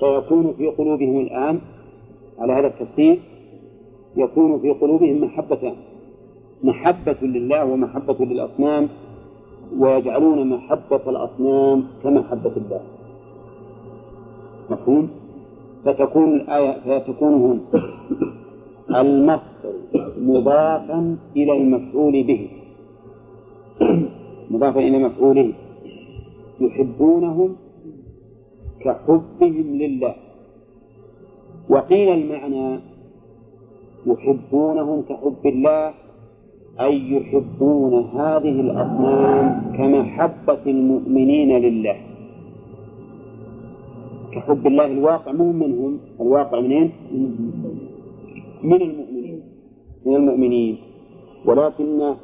فيكون 0.00 0.54
في 0.58 0.66
قلوبهم 0.66 1.20
الآن 1.20 1.60
على 2.38 2.52
هذا 2.52 2.66
التفسير 2.66 3.18
يكون 4.16 4.58
في 4.58 4.70
قلوبهم 4.70 5.24
محبتان 5.24 5.74
محبة 6.64 7.16
لله 7.22 7.64
ومحبة 7.64 8.16
للأصنام 8.24 8.88
ويجعلون 9.78 10.48
محبة 10.48 11.00
الأصنام 11.06 11.84
كمحبة 12.02 12.52
الله. 12.56 12.80
مفهوم؟ 14.70 15.08
فتكون 15.84 16.34
الآية 16.34 16.98
فتكون 17.00 17.34
هنا 17.34 17.60
المصدر 19.00 20.12
مضافا 20.20 21.16
إلى 21.36 21.52
المفعول 21.52 22.12
به. 22.22 22.48
مضافا 24.50 24.80
إلى 24.80 24.98
مفعوله 24.98 25.52
يحبونهم 26.60 27.56
كحبهم 28.80 29.68
لله. 29.76 30.14
وقيل 31.68 32.08
المعنى 32.08 32.80
يحبونهم 34.06 35.02
كحب 35.02 35.42
الله 35.46 35.94
أي 36.80 37.12
يحبون 37.12 37.94
هذه 37.94 38.60
الأصنام 38.60 39.72
كمحبة 39.76 40.64
المؤمنين 40.66 41.50
لله. 41.62 41.96
كحب 44.32 44.66
الله 44.66 44.86
الواقع 44.86 45.32
مو 45.32 45.52
منهم 45.52 45.98
الواقع 46.20 46.60
منين؟ 46.60 46.90
من 48.62 48.82
المؤمنين. 48.82 49.40
من 50.06 50.16
المؤمنين. 50.16 50.76
ولكن 51.46 52.14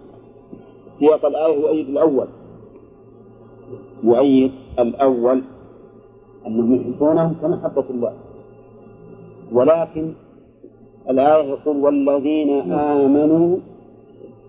سياق 0.99 1.27
الآية 1.27 1.61
يؤيد 1.61 1.89
الأول. 1.89 2.29
يؤيد 4.05 4.53
الأول 4.79 5.43
أنهم 6.47 6.75
يحبونهم 6.75 7.35
كمحبة 7.43 7.85
الله. 7.91 8.13
ولكن 9.53 10.13
الآية 11.11 11.45
يقول 11.45 11.77
والذين 11.77 12.73
آمنوا 12.73 13.59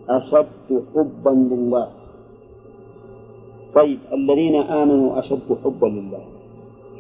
أشد 0.09 0.83
حبا 0.95 1.29
لله. 1.29 1.87
طيب 3.75 3.99
الذين 4.13 4.55
آمنوا 4.55 5.19
أشد 5.19 5.57
حبا 5.63 5.87
لله. 5.87 6.23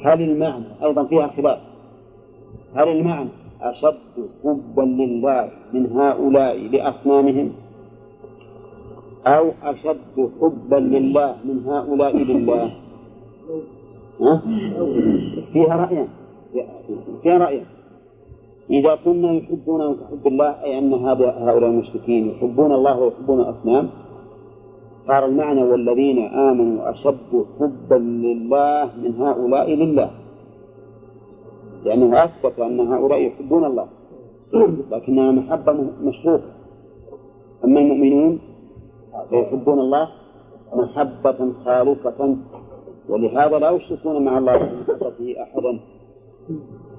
هل 0.05 0.21
المعنى 0.21 0.65
أيضا 0.83 1.03
فيها 1.03 1.27
خلاف 1.27 1.59
هل 2.75 2.87
المعنى 2.87 3.29
أشد 3.61 4.29
حبا 4.43 4.81
لله 4.81 5.49
من 5.73 5.91
هؤلاء 5.91 6.57
لأصنامهم؟ 6.57 7.51
أو 9.27 9.51
أشد 9.63 10.17
حبا 10.41 10.75
لله 10.75 11.35
من 11.45 11.57
هؤلاء 11.67 12.17
لله. 12.17 12.71
ها؟ 14.21 14.41
فيها 15.53 15.75
رأيان 15.75 16.07
فيها 17.23 17.37
رأيان 17.37 17.65
إذا 18.69 18.95
كنا 19.05 19.31
يحبونه 19.31 19.93
كحب 19.93 20.27
الله 20.27 20.63
أي 20.63 20.77
أن 20.79 20.93
هؤلاء 20.93 21.57
المشركين 21.57 22.29
يحبون 22.29 22.71
الله 22.71 22.99
ويحبون 22.99 23.39
الأصنام 23.39 23.89
صار 25.07 25.25
المعنى 25.25 25.63
والذين 25.63 26.19
آمنوا 26.27 26.89
أشد 26.89 27.45
حبا 27.59 27.95
لله 27.95 28.89
من 29.03 29.11
هؤلاء 29.21 29.73
لله. 29.73 30.09
لأنه 31.85 32.23
أثبت 32.23 32.59
أن 32.59 32.79
هؤلاء 32.79 33.19
يحبون 33.21 33.65
الله. 33.65 33.87
لكنها 34.91 35.31
محبة 35.31 35.73
مشروطة. 36.03 36.51
أما 37.65 37.79
المؤمنون 37.79 38.39
فيحبون 39.29 39.79
الله 39.79 40.07
محبة 40.73 41.39
خالصة 41.65 42.19
ولهذا 43.09 43.59
لا 43.59 43.69
يشركون 43.69 44.25
مع 44.25 44.37
الله 44.37 44.57
في 44.57 44.75
محبته 44.81 45.27
أحدا. 45.43 45.79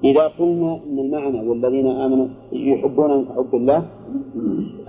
إذا 0.05 0.25
قلنا 0.39 0.73
أن 0.87 0.99
المعنى 0.99 1.49
والذين 1.49 1.87
آمنوا 1.87 2.29
يحبون 2.53 3.25
كحب 3.25 3.53
الله 3.55 3.81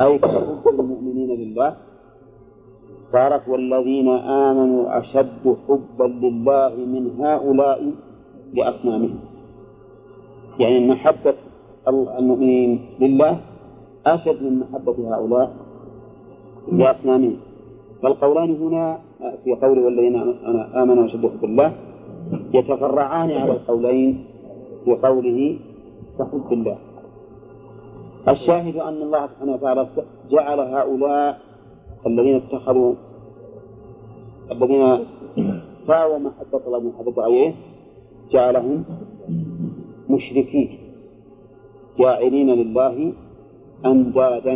أي 0.01 0.17
كحب 0.19 0.79
المؤمنين 0.79 1.29
لله 1.29 1.69
صارت 3.11 3.47
والذين 3.47 4.09
آمنوا 4.49 4.99
أشد 4.99 5.43
حبا 5.67 6.03
لله 6.03 6.73
من 6.75 7.03
هؤلاء 7.19 7.79
لأصنامهم. 8.53 9.19
يعني 10.59 10.87
محبة 10.89 11.33
المؤمنين 12.19 12.71
لله 12.99 13.33
أشد 14.05 14.43
من 14.43 14.59
محبة 14.59 14.97
هؤلاء 15.15 15.47
لأصنامهم 16.71 17.37
فالقولان 18.03 18.51
هنا 18.61 18.99
في 19.43 19.55
قول 19.55 19.79
والذين 19.79 20.15
آمنوا 20.75 21.05
أشد 21.05 21.25
حب 21.25 21.43
الله 21.43 21.73
يتفرعان 22.53 23.31
على 23.31 23.51
القولين 23.51 24.25
في 24.85 24.91
قوله 24.95 25.59
كحب 26.19 26.51
الله. 26.51 26.77
الشاهد 28.27 28.75
أن 28.75 29.01
الله 29.01 29.27
سبحانه 29.27 29.53
وتعالى 29.53 29.87
جعل 30.31 30.59
هؤلاء 30.59 31.39
الذين 32.07 32.35
اتخذوا 32.35 32.93
الذين 34.51 34.83
ساووا 35.87 36.19
محبة 36.19 36.61
الله 36.67 36.79
بمحبة 36.79 37.23
غيره 37.23 37.53
جعلهم 38.31 38.83
مشركين 40.09 40.69
جاعلين 41.99 42.49
لله 42.49 43.13
أندادا. 43.85 44.55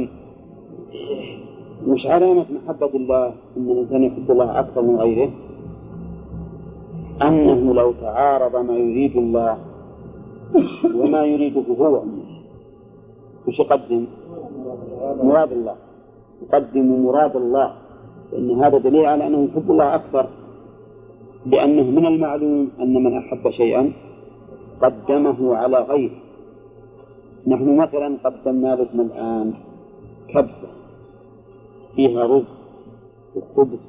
مش 1.87 2.05
علامة 2.05 2.45
محبة 2.49 2.93
الله 2.95 3.25
أن 3.57 3.69
الإنسان 3.69 4.03
يحب 4.03 4.31
الله 4.31 4.59
أكثر 4.59 4.81
من 4.81 4.95
غيره؟ 4.95 5.29
أنه 7.21 7.73
لو 7.73 7.91
تعارض 8.01 8.55
ما 8.55 8.73
يريد 8.73 9.17
الله 9.17 9.57
وما 10.95 11.25
يريده 11.25 11.63
هو 11.79 12.03
وش 13.47 13.59
يقدم؟ 13.59 14.05
مراد 15.23 15.51
الله. 15.51 15.75
يقدم 16.41 17.05
مراد 17.05 17.35
الله. 17.35 17.73
لأن 18.31 18.63
هذا 18.63 18.77
دليل 18.77 19.05
على 19.05 19.27
أنه 19.27 19.49
يحب 19.51 19.71
الله 19.71 19.95
أكثر. 19.95 20.25
لأنه 21.45 21.83
من 21.83 22.05
المعلوم 22.05 22.69
أن 22.79 22.93
من 22.93 23.17
أحب 23.17 23.49
شيئا 23.49 23.91
قدمه 24.81 25.55
على 25.55 25.77
غيره. 25.77 26.17
نحن 27.47 27.77
مثلا 27.77 28.17
قدمنا 28.23 28.75
لكم 28.75 29.01
الآن 29.01 29.53
كبسة. 30.29 30.80
فيها 31.95 32.23
رز 32.23 32.43
وخبز 33.35 33.85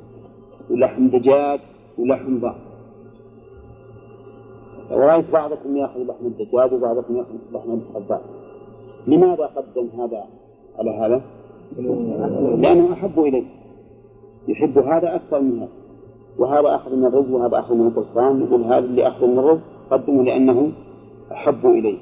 ولحم 0.70 1.08
دجاج 1.08 1.60
ولحم 1.98 2.38
ضأن 2.40 2.54
ورأيت 4.90 5.30
بعضكم 5.30 5.76
يأخذ 5.76 6.00
لحم 6.00 6.26
الدجاج 6.26 6.72
وبعضكم 6.72 7.16
يأخذ 7.16 7.34
لحم 7.52 7.78
الضأن 7.96 8.20
لماذا 9.06 9.46
قدم 9.46 9.88
هذا 9.98 10.24
على 10.78 10.90
هذا؟ 10.90 11.22
لأنه 12.56 12.92
أحب 12.92 13.20
إليه. 13.20 13.44
يحب 14.48 14.78
هذا 14.78 15.14
أكثر 15.14 15.40
من 15.40 15.58
هذا. 15.58 15.68
وهذا 16.38 16.74
أخذ 16.74 16.96
من 16.96 17.04
الرز 17.04 17.30
وهذا 17.30 17.58
أخذ 17.58 17.74
من 17.74 17.86
القصران 17.86 18.42
يقول 18.42 18.62
هذا 18.62 18.78
اللي 18.78 19.08
أخذ 19.08 19.26
من 19.26 19.38
الرز 19.38 19.58
قدمه 19.90 20.22
لأنه 20.22 20.72
أحب 21.32 21.66
إليه. 21.66 21.98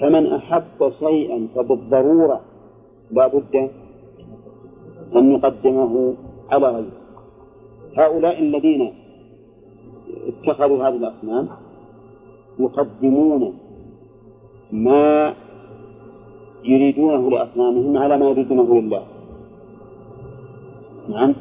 فمن 0.00 0.26
أحب 0.26 0.92
شيئا 0.98 1.48
فبالضرورة 1.54 2.40
لا 3.10 3.26
بد 3.26 3.70
أن 5.16 5.32
يقدمه 5.32 6.14
على 6.50 6.68
غيره. 6.68 7.06
هؤلاء 7.98 8.38
الذين 8.38 8.92
اتخذوا 10.26 10.88
هذه 10.88 10.96
الأصنام 10.96 11.48
يقدمون 12.58 13.54
ما 14.72 15.34
يريدونه 16.64 17.30
لأصنامهم 17.30 17.96
على 17.96 18.18
ما 18.18 18.26
يريدونه 18.26 18.80
لله. 18.80 19.02
نعم. 21.08 21.34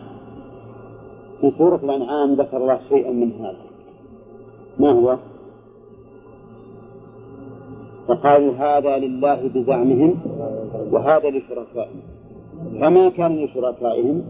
في 1.41 1.51
سورة 1.57 1.79
الأنعام 1.83 2.33
ذكر 2.33 2.57
الله 2.57 2.79
شيئا 2.89 3.11
من 3.11 3.31
هذا. 3.31 3.65
ما 4.79 4.91
هو؟ 4.91 5.17
فقالوا 8.07 8.53
هذا 8.53 8.97
لله 8.97 9.49
بزعمهم 9.55 10.19
وهذا 10.91 11.29
لشركائهم. 11.29 12.14
فما 12.81 13.09
كان 13.09 13.43
لشركائهم 13.43 14.23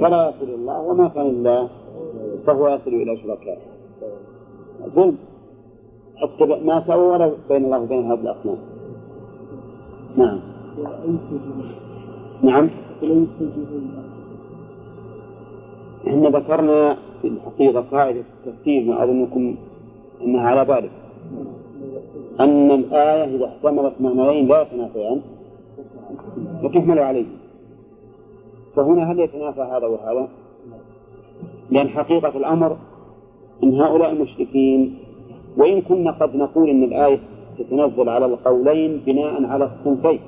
فلا 0.00 0.28
يصل 0.28 0.54
الله 0.54 0.80
وما 0.80 1.08
كان 1.08 1.26
لله 1.26 1.68
فهو 2.46 2.68
يصل 2.68 2.94
إلى 2.94 3.16
شركائه. 3.16 3.58
ظلم 4.94 5.16
حتى 6.16 6.44
ما 6.44 6.94
ولا 6.94 7.32
بين 7.48 7.64
الله 7.64 7.78
وبين 7.78 8.10
هذه 8.10 8.20
الأصنام. 8.20 8.58
نعم. 10.16 10.40
نعم. 12.42 12.70
إحنا 16.08 16.28
ذكرنا 16.28 16.96
في 17.22 17.28
الحقيقة 17.28 17.80
قاعدة 17.80 18.24
التفسير 18.46 18.84
ما 18.84 19.04
أظنكم 19.04 19.56
أنها 20.22 20.48
على 20.48 20.64
بالك. 20.64 20.90
أن 22.40 22.70
الآية 22.70 23.36
إذا 23.36 23.46
احتملت 23.46 23.94
معنيين 24.00 24.48
لا 24.48 24.62
يتنافيان 24.62 25.20
وتحمل 26.62 26.98
عليه 26.98 27.39
فهنا 28.80 29.12
هل 29.12 29.20
يتنافى 29.20 29.60
هذا 29.60 29.86
وهذا؟ 29.86 30.28
لأن 31.70 31.88
حقيقة 31.88 32.28
الأمر 32.28 32.76
أن 33.62 33.80
هؤلاء 33.80 34.12
المشركين 34.12 34.98
وإن 35.56 35.82
كنا 35.82 36.10
قد 36.10 36.36
نقول 36.36 36.70
أن 36.70 36.82
الآية 36.82 37.20
تتنزل 37.58 38.08
على 38.08 38.26
القولين 38.26 39.02
بناء 39.06 39.44
على 39.44 39.64
الصنفين. 39.64 40.20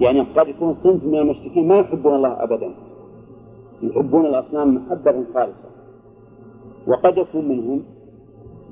يعني 0.00 0.20
قد 0.20 0.48
يكون 0.48 0.76
صنف 0.82 1.04
من 1.04 1.18
المشركين 1.18 1.68
ما 1.68 1.78
يحبون 1.78 2.14
الله 2.14 2.42
أبدا. 2.42 2.70
يحبون 3.82 4.26
الأصنام 4.26 4.74
محبة 4.74 5.24
خالصة. 5.34 5.68
وقد 6.86 7.18
يكون 7.18 7.48
منهم 7.48 7.82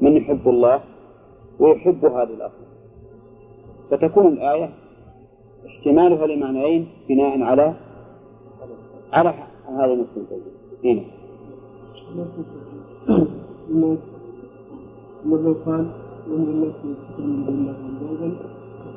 من 0.01 0.17
يحب 0.17 0.49
الله 0.49 0.81
ويحب 1.61 2.05
هذه 2.05 2.31
الأصنام. 2.31 2.67
فتكون 3.91 4.27
الآية 4.27 4.71
احتمالها 5.67 6.27
لمعنيين 6.27 6.89
بناء 7.09 7.43
على 7.43 7.75
قال 9.13 9.29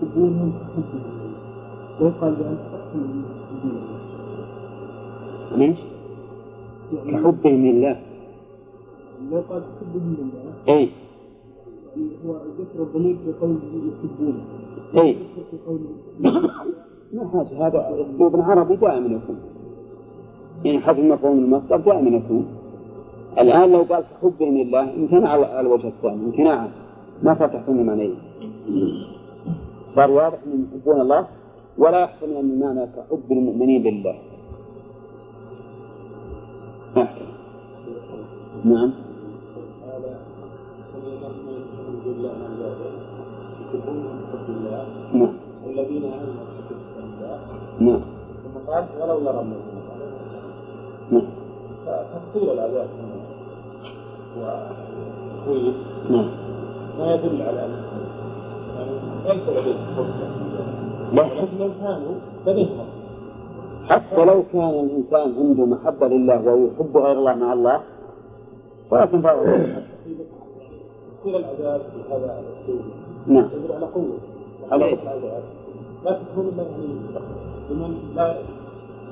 حبه 0.01 1.09
ويقال 2.01 2.35
بأن 2.35 2.57
تحبون 2.57 3.23
ليش؟ 5.55 5.79
كحبهم 6.91 7.65
لله 7.65 8.01
لا 9.31 9.37
يقال 9.37 9.61
تحبهم 9.61 10.15
لله 10.19 10.75
اي 10.75 10.89
هو 12.25 12.35
ذكر 12.59 12.83
الضمير 12.83 13.15
في 13.25 13.31
قوله 13.41 13.59
يحبون 13.89 14.37
اي 14.97 15.17
ما 17.13 17.45
هذا 17.59 18.05
اسلوب 18.13 18.41
عربي 18.41 18.75
دائما 18.75 19.07
يكون. 19.07 19.39
يعني 20.65 20.79
حذف 20.79 20.99
مفهوم 20.99 21.37
المصدر 21.39 21.77
دائما 21.77 22.17
يكون. 22.17 22.47
الآن 23.37 23.71
لو 23.71 23.81
قال 23.83 24.03
كحبهم 24.03 24.57
لله 24.57 24.93
امتنع 24.95 25.29
على 25.29 25.59
الوجه 25.59 25.87
الثاني 25.87 26.25
امتناعا 26.25 26.69
ما 27.23 27.33
فتحتم 27.33 27.85
معنيه 27.85 28.15
صار 29.95 30.11
واضح 30.11 30.37
انهم 30.45 30.67
يحبون 30.75 31.01
الله 31.01 31.27
ولا 31.77 31.99
يحسن 31.99 32.29
أن 32.35 32.51
المعنى 32.51 32.85
كحب 32.85 33.31
المؤمنين 33.31 33.83
لله. 33.83 34.15
نعم. 38.65 38.91
نعم. 45.13 45.33
والذين 45.67 46.03
آمنوا 46.03 46.33
نعم. 47.79 48.01
ثم 48.43 48.71
قال 48.71 48.85
ولو 49.01 49.19
يرى 49.19 49.41
الذين 49.41 49.78
نعم. 51.11 51.21
فتفصيل 51.85 52.49
العذاب. 52.51 52.87
وكويس 54.37 55.75
نعم. 56.09 56.29
ما 56.99 57.13
يدل 57.13 57.41
على 57.41 57.57
يعني 57.57 58.91
ليس 59.25 59.49
لديهم 59.49 59.95
فرصة. 59.95 60.29
ولكن 61.13 61.57
لو 61.59 61.69
كانوا 61.81 62.15
لديهم 62.47 62.85
حتى 63.89 64.25
لو 64.25 64.43
كان 64.53 64.69
الإنسان 64.69 65.35
عنده 65.39 65.65
محبة 65.65 66.07
لله 66.07 66.41
ويحب 66.53 66.97
غير 66.97 67.17
الله 67.17 67.35
مع 67.35 67.53
الله 67.53 67.81
ولا 68.91 69.05
تنفعه 69.05 69.43
تفصيل 71.19 71.35
العذاب 71.35 71.81
بهذا 72.09 72.39
الاسلوب 72.39 72.81
نعم. 73.27 73.49
يدل 73.53 73.71
على 73.73 73.85
قوة. 73.85 74.17
على؟ 74.71 74.93
العذاب 74.93 75.43
لا 76.05 76.19
تكون 76.19 76.47
إلا 76.47 76.63
يعني 76.63 76.85
لمن 77.69 77.97
لا 78.15 78.35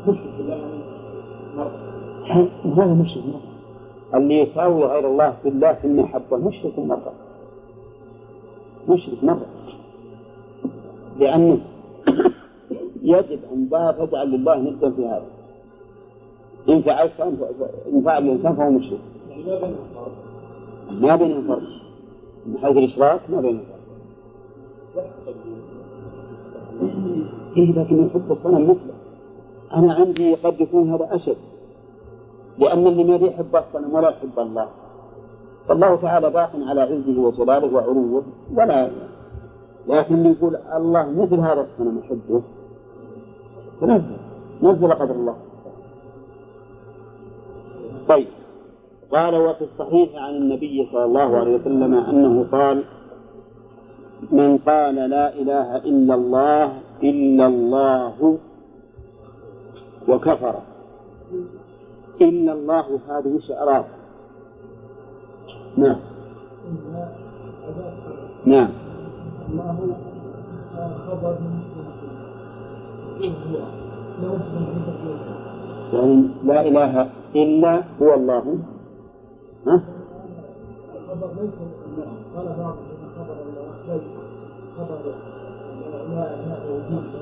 مشرك 0.07 0.29
بالله 0.37 0.55
يعني. 0.55 0.96
هذا 2.77 2.93
مشرك 2.93 3.23
مرة 3.25 3.41
اللي 4.13 4.41
يساوي 4.41 4.85
غير 4.85 5.07
الله 5.07 5.31
في 5.43 5.49
الله 5.49 5.73
في 5.73 5.87
المحبة 5.87 6.37
مشرك 6.37 6.79
مرة. 6.79 7.13
مشرك 8.89 9.23
مرة. 9.23 9.45
لأنه 11.19 11.59
يجب 13.01 13.39
أن 13.53 13.67
لا 13.71 13.91
تجعل 13.91 14.31
لله 14.31 14.55
ندا 14.59 14.89
في 14.89 15.05
هذا. 15.05 15.25
إن 16.69 16.81
فعلت 16.81 17.21
إن 17.93 18.01
فعل 18.05 18.23
الإنسان 18.23 18.55
فهو 18.55 18.71
مشرك. 18.71 18.99
ما 19.37 19.55
بينهم 19.55 19.87
فرق. 19.95 20.11
ما 21.01 21.15
بينهم 21.15 21.47
فرق. 21.47 21.69
من 22.45 22.57
حيث 22.57 22.77
الإشراك 22.77 23.19
ما 23.29 23.41
بينهم 23.41 23.63
فرق. 24.95 25.09
إيه 27.57 27.71
لكن 27.71 28.05
يحب 28.05 28.31
الصنم 28.31 28.63
مثله. 28.63 28.96
أنا 29.73 29.93
عندي 29.93 30.35
قد 30.35 30.61
يكون 30.61 30.93
هذا 30.93 31.15
أشد 31.15 31.37
لأن 32.57 32.87
اللي 32.87 33.03
ما 33.03 33.15
يحب 33.15 33.55
الصنم 33.55 33.93
ولا 33.93 34.09
يحب 34.09 34.39
الله. 34.39 34.67
فالله 35.67 35.95
تعالى 35.95 36.29
باق 36.29 36.51
على 36.55 36.81
عزه 36.81 37.19
وجلاله 37.21 37.73
وعلوه 37.73 38.23
ولا 38.55 38.89
لكن 39.87 40.25
يقول 40.25 40.55
الله 40.55 41.11
مثل 41.11 41.39
هذا 41.39 41.61
الصنم 41.61 41.99
يحبه 42.03 42.41
فنزل 43.81 44.17
نزل 44.61 44.93
قدر 44.93 45.15
الله. 45.15 45.35
طيب 48.07 48.27
قال 49.11 49.35
وفي 49.35 49.61
الصحيح 49.63 50.09
عن 50.15 50.35
النبي 50.35 50.87
صلى 50.91 51.05
الله 51.05 51.37
عليه 51.37 51.55
وسلم 51.55 51.93
أنه 51.93 52.45
قال 52.51 52.83
من 54.31 54.57
قال 54.57 54.95
لا 54.95 55.33
إله 55.33 55.77
إلا 55.77 56.15
الله 56.15 56.73
إلا 57.03 57.47
الله 57.47 58.37
وكفر. 60.07 60.55
إلا 62.21 62.53
الله 62.53 62.99
هذه 63.09 63.35
وش 63.35 63.51
أراد 63.51 63.85
نعم. 65.77 65.99
نعم. 68.45 68.69
يعني 75.93 76.29
لا 76.43 76.61
إله 76.61 77.09
إلا 77.35 77.83
هو 78.01 78.13
الله. 78.13 78.57
ها؟ 79.67 79.81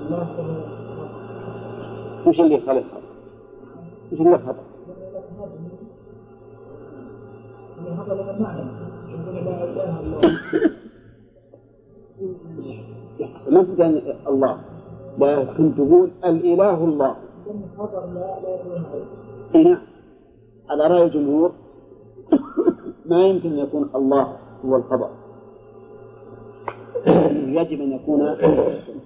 خبر 0.05 0.84
وش 2.27 2.39
اللي 2.39 2.59
خلقها؟ 2.59 3.01
وش 4.11 4.19
اللي 4.21 4.37
الله 4.37 4.61
ما 13.49 13.63
كان 13.77 14.01
الله 14.27 14.59
لكن 15.19 15.75
تقول 15.75 16.11
الإله 16.25 16.83
الله. 16.83 17.15
نعم 19.53 19.81
على 20.69 20.87
رأي 20.87 21.03
الجمهور 21.03 21.51
ما 23.05 23.27
يمكن 23.27 23.51
أن 23.51 23.59
يكون 23.59 23.89
الله 23.95 24.37
هو 24.65 24.75
الخبر. 24.75 25.09
يجب 27.31 27.81
أن 27.81 27.91
يكون 27.91 28.37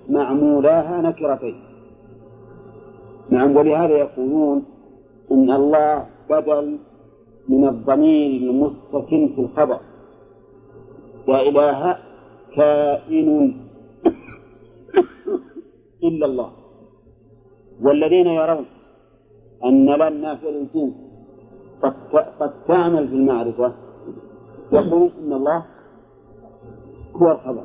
معمولاها 0.09 1.01
نكرتين. 1.01 1.68
نعم 3.31 3.55
ولهذا 3.55 3.95
يقولون 3.97 4.65
إن 5.31 5.51
الله 5.51 6.05
بدل 6.29 6.77
من 7.49 7.67
الضمير 7.67 8.49
المستكن 8.49 9.21
في 9.35 9.41
الخبر. 9.41 9.79
وإله 11.27 11.97
كائن 12.55 13.29
إلا 16.03 16.25
الله. 16.25 16.49
والذين 17.81 18.27
يرون 18.27 18.65
أن 19.65 19.85
لا 19.85 20.09
نافع 20.09 20.49
للجنس 20.49 20.93
قد 21.81 21.93
قد 22.39 22.51
تعمل 22.67 23.07
في 23.07 23.15
المعرفة 23.15 23.73
يقولون 24.71 25.11
إن 25.23 25.33
الله 25.33 25.65
هو 27.15 27.31
الخبر. 27.31 27.63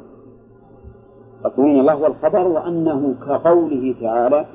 يقولون 1.45 1.81
الله 1.81 1.93
هو 1.93 2.07
الخبر 2.07 2.49
وأنه 2.49 3.15
كقوله 3.27 3.95
تعالى 4.01 4.47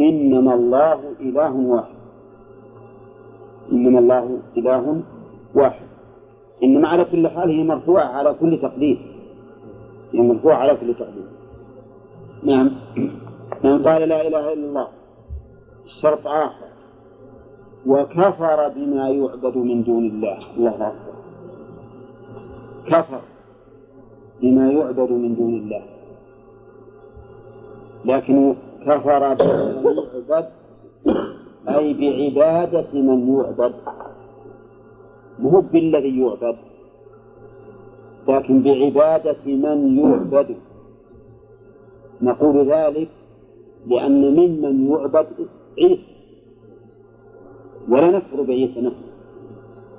إنما 0.00 0.54
الله 0.54 1.00
إله 1.20 1.54
واحد. 1.56 1.94
إنما 3.72 3.98
الله 3.98 4.38
إله 4.56 5.02
واحد. 5.54 5.86
إنما 6.62 6.88
على 6.88 7.04
كل 7.04 7.28
حال 7.28 7.50
هي 7.50 7.64
مرفوعة 7.64 8.04
على 8.04 8.34
كل 8.40 8.58
تقدير. 8.62 8.98
هي 10.12 10.20
مرفوعة 10.20 10.56
على 10.56 10.76
كل 10.76 10.94
تقدير. 10.94 11.28
نعم. 12.44 12.70
من 13.64 13.82
قال 13.82 14.08
لا 14.08 14.26
إله 14.28 14.52
إلا 14.52 14.66
الله. 14.68 14.88
شرط 16.02 16.26
آخر. 16.26 16.72
وكفر 17.86 18.68
بما 18.68 19.08
يعبد 19.08 19.56
من 19.56 19.82
دون 19.82 20.04
الله. 20.06 20.38
الله 20.56 20.70
أكبر. 20.70 21.14
كفر 22.86 23.20
بما 24.42 24.72
يعبد 24.72 25.10
من 25.10 25.34
دون 25.34 25.54
الله. 25.54 25.82
لكن 28.04 28.54
كفر 28.86 29.34
بما 29.34 29.82
يعبد 30.28 30.46
أي 31.68 31.94
بعبادة 31.94 32.86
من 32.92 33.34
يعبد. 33.34 33.74
مو 35.38 35.60
بالذي 35.60 36.20
يعبد 36.20 36.56
لكن 38.28 38.62
بعبادة 38.62 39.36
من 39.46 39.98
يعبد. 39.98 40.56
نقول 42.22 42.72
ذلك 42.72 43.08
لأن 43.86 44.34
ممن 44.36 44.90
يعبد 44.90 45.26
عيسى. 45.78 46.12
ولا 47.88 48.10
نكفر 48.10 48.42
بعيسى 48.42 48.80
نحن 48.80 49.02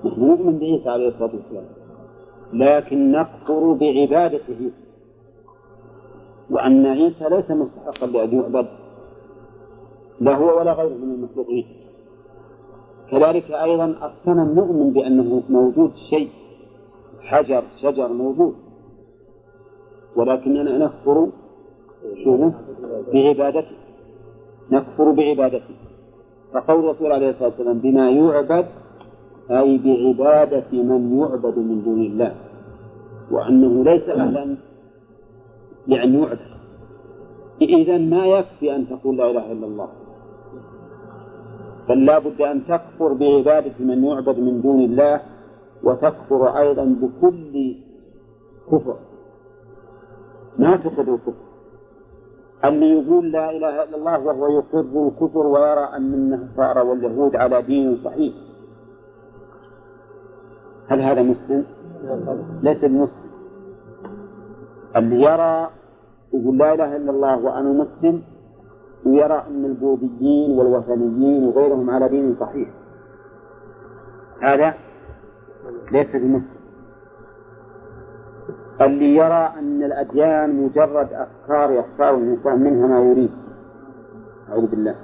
نحن 0.06 0.22
نؤمن 0.22 0.60
بعيسى 0.60 0.90
عليه 0.90 1.08
الصلاة 1.08 1.32
والسلام. 1.36 1.66
لكن 2.54 3.12
نكفر 3.12 3.74
بعبادته. 3.74 4.72
وأن 6.50 6.86
عيسى 6.86 7.30
ليس 7.30 7.52
مستحقا 7.52 8.08
لأن 8.08 8.34
يعبد 8.34 8.68
لا 10.22 10.36
هو 10.36 10.60
ولا 10.60 10.74
غيره 10.74 10.94
من 10.94 11.12
المخلوقين. 11.14 11.66
كذلك 13.12 13.52
أيضا 13.52 13.86
الصنم 13.86 14.56
نؤمن 14.56 14.94
بأنه 14.94 15.44
موجود 15.50 15.92
شيء. 16.10 16.30
حجر 17.22 17.64
شجر 17.82 18.14
موجود. 18.14 18.56
ولكننا 20.16 20.78
نكفر 20.78 21.30
بعبادته. 23.14 23.78
نكفر 24.72 25.12
بعبادته. 25.12 25.76
فقول 26.54 26.80
الرسول 26.86 27.12
عليه 27.12 27.30
الصلاة 27.30 27.50
والسلام 27.50 27.80
بما 27.80 28.10
يعبد 28.10 28.66
أي 29.52 29.78
بعبادة 29.78 30.72
من 30.72 31.20
يعبد 31.20 31.58
من 31.58 31.84
دون 31.84 32.02
الله. 32.02 32.36
وأنه 33.32 33.84
ليس 33.84 34.10
أهلا 34.10 34.58
لأن 35.88 36.14
يعبد 36.14 36.40
إذا 37.62 37.98
ما 37.98 38.26
يكفي 38.26 38.76
أن 38.76 38.90
تقول 38.90 39.18
لا 39.18 39.32
إله 39.32 39.52
إلا 39.52 39.66
الله. 39.68 39.90
بل 41.90 42.06
لا 42.06 42.20
بد 42.20 42.42
أن 42.42 42.66
تكفر 42.66 43.14
بعبادة 43.14 43.74
من 43.80 44.04
يعبد 44.04 44.40
من 44.40 44.62
دون 44.62 44.80
الله 44.80 45.22
وتكفر 45.84 46.58
أيضا 46.58 46.86
بكل 47.02 47.76
كفر. 48.72 48.98
ما 50.60 50.78
تقر 50.78 51.14
الكفر. 51.14 51.34
اللي 52.66 52.90
يقول 52.90 53.32
لا 53.32 53.52
إله 53.52 53.84
إلا 53.84 53.98
الله 53.98 54.20
وهو 54.20 54.48
يقر 54.48 55.08
الكفر 55.08 55.48
ويرى 55.48 55.84
أن 55.98 56.14
النصارى 56.14 56.82
واليهود 56.82 57.36
على 57.36 57.62
دين 57.62 57.98
صحيح. 58.04 58.34
هل 60.88 61.02
هذا 61.02 61.22
مسلم؟ 61.22 61.66
ليس 62.62 62.86
بمسلم. 62.86 63.33
اللي 64.96 65.22
يرى 65.22 65.70
يقول 66.34 66.58
لا 66.58 66.74
إله 66.74 66.96
إلا 66.96 67.12
الله 67.12 67.38
وأنا 67.38 67.70
مسلم 67.70 68.22
ويرى 69.06 69.44
أن 69.48 69.66
البوذيين 69.66 70.60
والوثنيين 70.60 71.44
وغيرهم 71.48 71.90
على 71.90 72.10
دين 72.10 72.36
صحيح. 72.40 72.70
هذا 74.42 74.74
ليس 75.92 76.16
بمسلم 76.16 76.64
اللي 78.82 79.16
يرى 79.16 79.54
أن 79.60 79.84
الأديان 79.84 80.64
مجرد 80.64 81.14
أفكار 81.14 81.72
يختار 81.72 82.16
الإنسان 82.18 82.60
منها 82.64 82.88
ما 82.88 83.00
يريد. 83.00 83.32
أعوذ 84.50 84.68
بالله. 84.68 84.96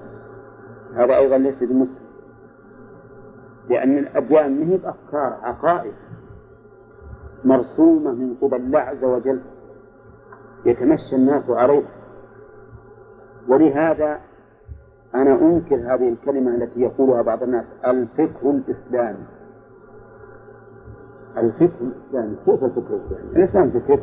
هذا 0.95 1.17
أيضا 1.17 1.37
ليس 1.37 1.63
بمسلم 1.63 2.09
لأن 3.69 3.97
الأديان 3.97 4.59
ما 4.59 4.65
هي 4.65 4.77
بأفكار 4.77 5.37
عقائد 5.41 5.93
مرسومة 7.45 8.11
من 8.11 8.35
قبل 8.41 8.57
الله 8.57 8.79
عز 8.79 9.03
وجل. 9.03 9.41
يتمشى 10.65 11.15
الناس 11.15 11.49
عليها 11.49 11.89
ولهذا 13.47 14.19
أنا 15.15 15.41
أنكر 15.41 15.75
هذه 15.75 16.09
الكلمة 16.09 16.55
التي 16.55 16.81
يقولها 16.81 17.21
بعض 17.21 17.43
الناس 17.43 17.65
الفقه 17.87 18.49
الإسلامي. 18.51 19.25
الفقه 21.37 21.81
الإسلامي. 21.81 22.35
كيف 22.45 22.63
الفقه 22.63 22.89
الإسلامي؟ 22.89 23.35
الإسلام 23.35 23.69
فكر 23.69 23.99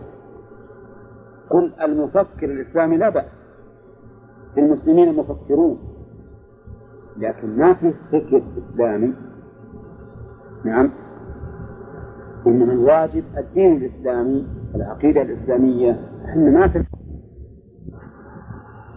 قل 1.50 1.72
المفكر 1.82 2.44
الإسلامي 2.50 2.96
لا 2.96 3.09
بأس. 3.09 3.46
المسلمين 4.59 5.16
مفكرون 5.16 5.78
لكن 7.16 7.57
ما 7.59 7.74
في 7.74 7.92
فكر 8.12 8.42
إسلامي. 8.59 9.14
نعم. 10.64 10.90
إنما 12.47 12.72
الواجب 12.72 13.24
الدين 13.38 13.76
الإسلامي 13.76 14.47
العقيدة 14.74 15.22
الإسلامية. 15.22 16.01
إحنا 16.24 16.51
ما 16.51 16.68
في 16.68 16.84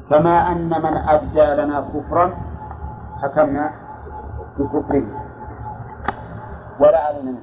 كما 0.09 0.51
أن 0.51 0.69
من 0.69 0.97
أبدى 0.97 1.61
لنا 1.61 1.81
كفرا 1.81 2.33
حكمنا 3.21 3.71
بكفره. 4.59 5.03
ولا 6.79 6.99
علينا 6.99 7.35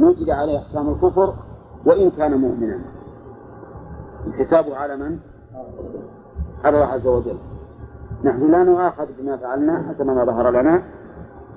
نوجد 0.00 0.30
عليه 0.30 0.58
أحكام 0.58 0.88
الكفر 0.88 1.34
وإن 1.86 2.10
كان 2.10 2.40
مؤمنا. 2.40 2.78
حسابه 4.38 4.76
على 4.76 4.96
من؟ 4.96 5.18
على 6.64 6.76
الله 6.76 6.86
عز 6.86 7.06
وجل. 7.06 7.38
نحن 8.24 8.50
لا 8.50 8.64
نؤاخذ 8.64 9.06
بما 9.18 9.36
فعلنا 9.36 9.88
حسب 9.88 10.06
ما 10.06 10.24
ظهر 10.24 10.50
لنا. 10.50 10.82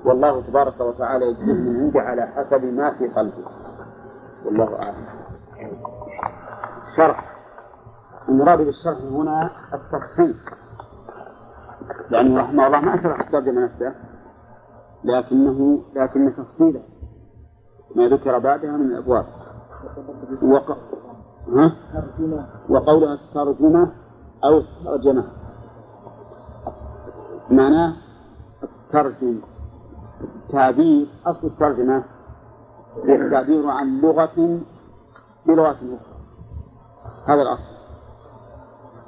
والله 0.04 0.42
تبارك 0.42 0.80
وتعالى 0.80 1.24
يجزيه 1.24 1.52
من 1.52 1.80
عنده 1.80 2.00
على 2.00 2.26
حسب 2.26 2.64
ما 2.64 2.90
في 2.90 3.08
قلبه. 3.08 3.61
والله 4.44 4.82
أعلم. 4.82 5.06
شرح. 6.96 7.32
المراد 8.28 8.58
بالشرح 8.58 8.98
هنا 8.98 9.50
التفصيل 9.74 10.34
لأنه 12.10 12.40
رحمه 12.40 12.66
الله 12.66 12.80
ما 12.80 13.02
شرح 13.02 13.20
الترجمة 13.20 13.64
نفسه 13.64 13.94
لكنه 15.04 15.82
لكن 15.94 16.34
تفصيله 16.36 16.82
ما 17.96 18.08
ذكر 18.08 18.38
بعدها 18.38 18.76
من 18.76 18.86
الأبواب. 18.86 19.26
وق... 20.42 20.70
ها؟ 21.48 21.72
وقولها 22.68 23.14
الترجمة 23.14 23.92
أو 24.44 24.58
الترجمة. 24.58 25.24
معناه 27.50 27.96
الترجم 28.62 29.40
تعبير 30.48 31.06
أصل 31.26 31.46
الترجمة. 31.46 32.04
التعبير 32.96 33.70
عن 33.70 34.00
لغة 34.00 34.60
بلغة 35.46 35.70
أخرى. 35.70 36.18
هذا 37.26 37.42
الأصل. 37.42 37.72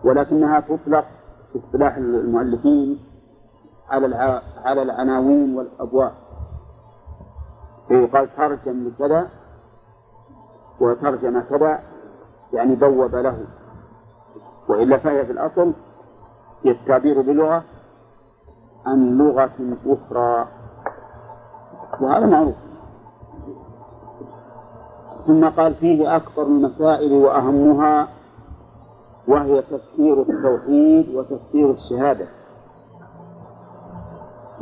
ولكنها 0.04 0.60
تطلق 0.60 1.04
في 1.52 1.58
اصطلاح 1.58 1.96
المؤلفين 1.96 2.98
على 3.90 4.40
على 4.64 4.82
العناوين 4.82 5.56
والأبواب. 5.56 6.12
فيقال 7.88 8.36
ترجم 8.36 8.88
لكذا 8.88 9.28
وترجم 10.80 11.40
كذا 11.40 11.80
يعني 12.52 12.74
بوب 12.74 13.14
له. 13.14 13.46
وإلا 14.68 14.98
فهي 14.98 15.26
في 15.26 15.32
الأصل 15.32 15.72
هي 16.64 16.70
التعبير 16.70 17.22
بلغة 17.22 17.64
عن 18.86 19.18
لغة 19.18 19.76
أخرى. 19.86 20.48
وهذا 22.00 22.26
معروف. 22.26 22.63
ثم 25.26 25.48
قال 25.48 25.74
فيه 25.74 26.16
أكبر 26.16 26.42
المسائل 26.42 27.12
وأهمها 27.12 28.08
وهي 29.28 29.62
تفسير 29.62 30.22
التوحيد 30.22 31.14
وتفسير 31.14 31.70
الشهادة. 31.70 32.26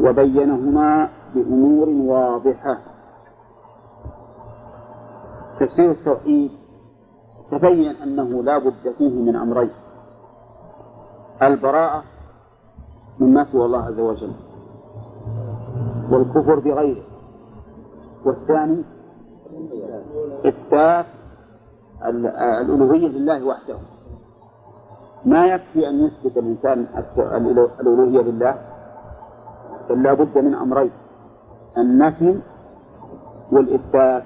وبينهما 0.01 1.09
بأمور 1.35 1.89
واضحة. 1.89 2.79
تفسير 5.61 5.91
التوحيد 5.91 6.51
تبين 7.51 7.97
أنه 7.97 8.43
لا 8.43 8.59
بد 8.59 8.95
فيه 8.99 9.23
من 9.23 9.37
أمرين. 9.37 9.71
البراءة 11.43 12.03
مما 13.21 13.45
سوى 13.53 13.65
الله 13.65 13.85
عز 13.85 13.99
وجل 14.01 14.33
والكفر 16.11 16.59
بغيره 16.59 17.03
والثاني 18.25 18.85
إثبات 20.47 21.07
الألوهية 22.05 23.09
لله 23.09 23.45
وحده. 23.45 23.77
ما 25.25 25.47
يكفي 25.47 25.89
أن 25.89 26.05
يثبت 26.05 26.37
الإنسان 26.37 26.87
الألوهية 27.81 28.23
لله؟ 28.23 28.55
بل 29.91 30.03
لا 30.03 30.15
بد 30.15 30.39
من 30.39 30.55
أمرين. 30.55 30.91
النفي 31.79 32.41
والإثبات 33.53 34.23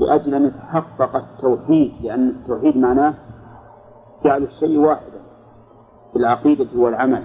لأجل 0.00 0.34
أن 0.34 0.44
يتحقق 0.46 1.16
التوحيد 1.16 1.92
لأن 2.02 2.28
التوحيد 2.28 2.76
معناه 2.76 3.14
جعل 4.24 4.42
الشيء 4.42 4.78
واحدا 4.78 5.20
في 6.12 6.16
العقيدة 6.18 6.68
والعمل. 6.76 7.22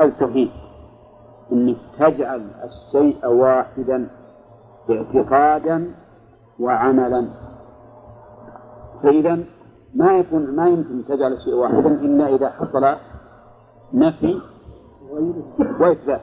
التوحيد. 0.00 0.50
أنك 1.52 1.76
تجعل 1.98 2.46
الشيء 2.64 3.26
واحدا 3.26 4.08
اعتقادا 4.90 5.90
وعملا. 6.60 7.28
فإذا 9.02 9.38
ما 9.94 10.18
يكون 10.18 10.56
ما 10.56 10.68
يمكن 10.68 11.04
تجعل 11.08 11.38
شيء 11.44 11.54
واحدا 11.54 11.88
إلا 11.88 12.34
إذا 12.34 12.50
حصل 12.50 12.96
نفي 13.94 14.40
وإثبات. 15.80 16.20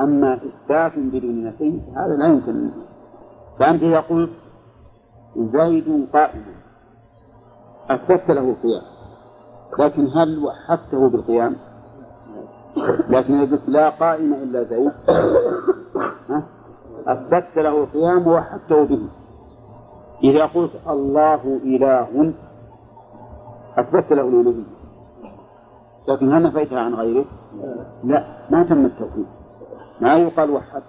أما 0.00 0.34
إثبات 0.34 0.92
بدون 0.96 1.44
نفي 1.44 1.80
هذا 1.96 2.16
لا 2.16 2.26
يمكن. 2.26 2.70
فأنت 3.58 3.82
إذا 3.82 4.00
قلت 4.00 4.30
زيد 5.36 6.08
قائم 6.12 6.44
أثبت 7.90 8.30
له 8.30 8.50
القيام 8.50 8.82
لكن 9.78 10.06
هل 10.06 10.44
وحدته 10.44 11.08
بالقيام؟ 11.08 11.56
لكن 13.08 13.34
إذا 13.34 13.56
قلت 13.56 13.68
لا 13.68 13.90
قائم 13.90 14.34
إلا 14.34 14.62
زيد 14.62 14.92
أثبت 17.06 17.56
له 17.56 17.68
القيام 17.68 18.26
ووحدته 18.26 18.84
به. 18.84 19.08
إذا 20.24 20.46
قلت 20.46 20.70
الله 20.88 21.60
إله 21.64 22.32
أثبت 23.78 24.12
له 24.12 24.28
الألوهية 24.28 24.76
لكن 26.08 26.34
هل 26.34 26.42
نفيتها 26.42 26.80
عن 26.80 26.94
غيره؟ 26.94 27.24
لا 28.04 28.24
ما 28.50 28.62
تم 28.62 28.84
التوحيد. 28.86 29.26
ما 30.00 30.14
يقال 30.14 30.50
وحد. 30.50 30.82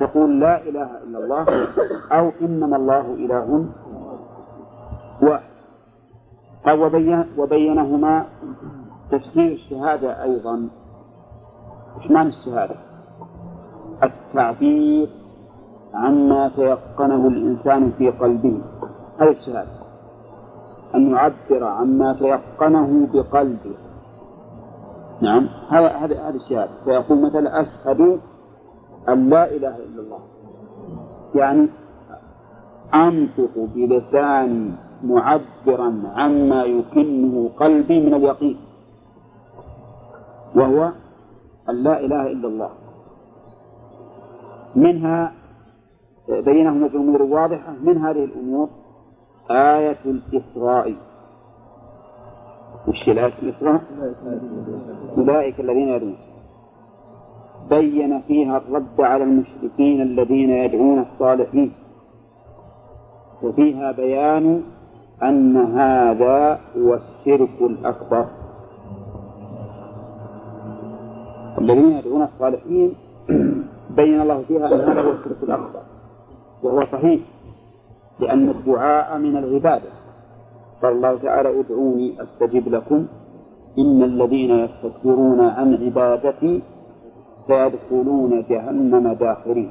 تقول 0.00 0.40
لا 0.40 0.62
إله 0.62 0.90
إلا 1.02 1.18
الله 1.18 1.68
أو 2.12 2.32
إنما 2.40 2.76
الله 2.76 3.00
إله 3.00 3.66
واحد. 5.22 5.52
وبين 6.80 7.24
وبينهما 7.38 8.24
تفسير 9.10 9.52
الشهادة 9.52 10.22
أيضا. 10.22 10.68
إيش 12.00 12.10
معنى 12.10 12.28
الشهادة؟ 12.28 12.74
التعبير 14.04 15.08
عما 15.94 16.48
تيقنه 16.48 17.28
الإنسان 17.28 17.92
في 17.98 18.10
قلبه. 18.10 18.60
هذه 19.18 19.30
الشهادة 19.30 19.82
أن 20.94 21.10
يعبر 21.10 21.64
عما 21.64 22.12
تيقنه 22.12 23.08
بقلبه. 23.12 23.74
نعم. 25.20 25.48
هذا 25.68 25.88
هذا 25.88 26.28
هذه 26.28 26.36
الشهادة 26.36 26.70
فيقول 26.84 27.22
مثلا 27.22 27.60
أشهد 27.60 28.20
أن 29.08 29.30
لا 29.30 29.50
إله 29.50 29.76
إلا 29.76 30.00
الله. 30.02 30.20
يعني 31.34 31.68
أنطق 32.94 33.54
بلساني 33.56 34.72
معبرا 35.04 36.02
عما 36.16 36.64
يكنه 36.64 37.50
قلبي 37.56 38.00
من 38.06 38.14
اليقين. 38.14 38.56
وهو 40.56 40.92
أن 41.68 41.74
لا 41.74 42.00
إله 42.00 42.26
إلا 42.26 42.48
الله. 42.48 42.70
منها 44.76 45.32
بينهما 46.28 46.86
بأمور 46.86 47.22
واضحة 47.22 47.72
من 47.82 47.98
هذه 47.98 48.24
الأمور 48.24 48.68
آية 49.50 49.98
الإسراء. 50.06 50.94
وش 52.88 53.08
الآية 53.08 53.32
الإسراء؟ 53.42 53.80
أولئك 55.18 55.60
الذين 55.60 55.88
يدعون. 55.88 56.16
بين 57.70 58.20
فيها 58.20 58.56
الرد 58.56 59.00
على 59.00 59.24
المشركين 59.24 60.00
الذين 60.02 60.50
يدعون 60.50 60.98
الصالحين. 60.98 61.72
وفيها 63.42 63.92
بيان 63.92 64.62
أن 65.22 65.56
هذا 65.56 66.60
هو 66.76 66.94
الشرك 66.94 67.60
الأكبر. 67.60 68.26
الذين 71.58 71.92
يدعون 71.92 72.22
الصالحين 72.22 72.94
بين 73.96 74.20
الله 74.20 74.42
فيها 74.42 74.66
أن 74.66 74.80
هذا 74.80 75.00
هو 75.00 75.10
الشرك 75.10 75.42
الأكبر. 75.42 75.82
وهو 76.62 76.86
صحيح 76.92 77.20
لأن 78.20 78.48
الدعاء 78.48 79.18
من 79.18 79.36
العبادة. 79.36 79.90
قال 80.82 80.92
الله 80.92 81.18
تعالى 81.18 81.60
ادعوني 81.60 82.22
أستجب 82.22 82.68
لكم 82.68 83.06
إن 83.78 84.02
الذين 84.02 84.50
يستكبرون 84.50 85.40
عن 85.40 85.74
عبادتي 85.84 86.62
سيدخلون 87.46 88.44
جهنم 88.48 89.12
داخرين. 89.12 89.70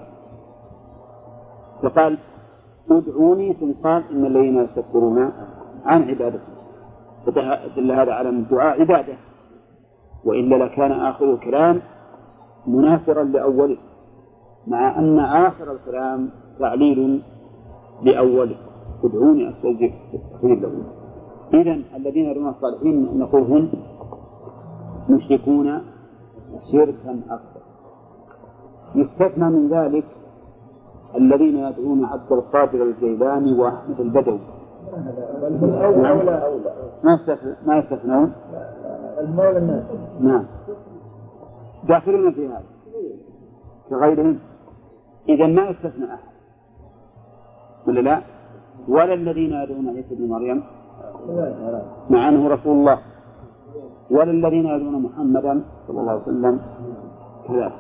فقال 1.84 2.18
ادعوني 2.92 3.54
ثم 3.54 3.72
قال 3.84 4.04
إن 4.12 4.26
الذين 4.26 4.58
يستكبرون 4.58 5.32
عن 5.86 6.04
عبادتي. 6.04 6.52
فدل 7.26 7.92
هذا 7.92 8.14
على 8.14 8.30
أن 8.30 8.40
الدعاء 8.40 8.82
عبادة. 8.82 9.14
وإلا 10.26 10.56
لكان 10.56 10.92
آخر 10.92 11.34
الكلام 11.34 11.82
منافرا 12.68 13.24
لأوله. 13.24 13.78
مع 14.68 14.99
أن 14.99 15.20
آخر 15.20 15.72
الكلام 15.72 16.30
تعليل 16.59 17.22
لأوله. 18.03 18.55
ادعوني 19.03 19.49
أستجب 19.49 19.91
لكم 20.43 20.84
إذا 21.53 21.82
الذين 21.95 22.26
يدعون 22.26 22.47
الصالحين 22.47 23.20
نقول 23.20 23.41
هم 23.41 23.70
مشركون 25.09 25.82
شركا 26.72 27.22
أكبر. 27.30 27.62
يستثنى 28.95 29.49
من 29.49 29.70
ذلك 29.70 30.05
الذين 31.16 31.57
يدعون 31.57 32.05
عبد 32.05 32.32
القادر 32.32 32.84
الجيلاني 32.84 33.53
وأحمد 33.53 33.99
البدوي. 33.99 34.39
ما 37.03 37.20
ما 37.66 37.78
يستثنون؟ 37.78 38.32
نعم. 40.20 40.45
داخلون 41.88 42.32
في 42.32 42.47
هذا. 42.47 42.64
كغيرهم؟ 43.89 44.39
إذا 45.30 45.48
ما 45.48 45.70
يستثنى 45.70 46.06
أحد. 46.06 46.32
ولا 47.88 48.00
لا؟ 48.00 48.22
ولا 48.88 49.14
الذين 49.14 49.54
يدعون 49.54 49.88
عيسى 49.90 50.16
بن 50.16 50.30
مريم. 50.30 50.64
مع 52.10 52.30
أنه 52.30 52.48
رسول 52.48 52.78
الله. 52.78 53.00
ولا 54.12 54.32
الذين 54.32 54.66
يدعون 54.66 55.02
محمدا 55.02 55.64
صلى 55.88 56.00
الله 56.02 56.12
عليه 56.12 56.22
وسلم. 56.22 56.62
كذلك 57.48 57.74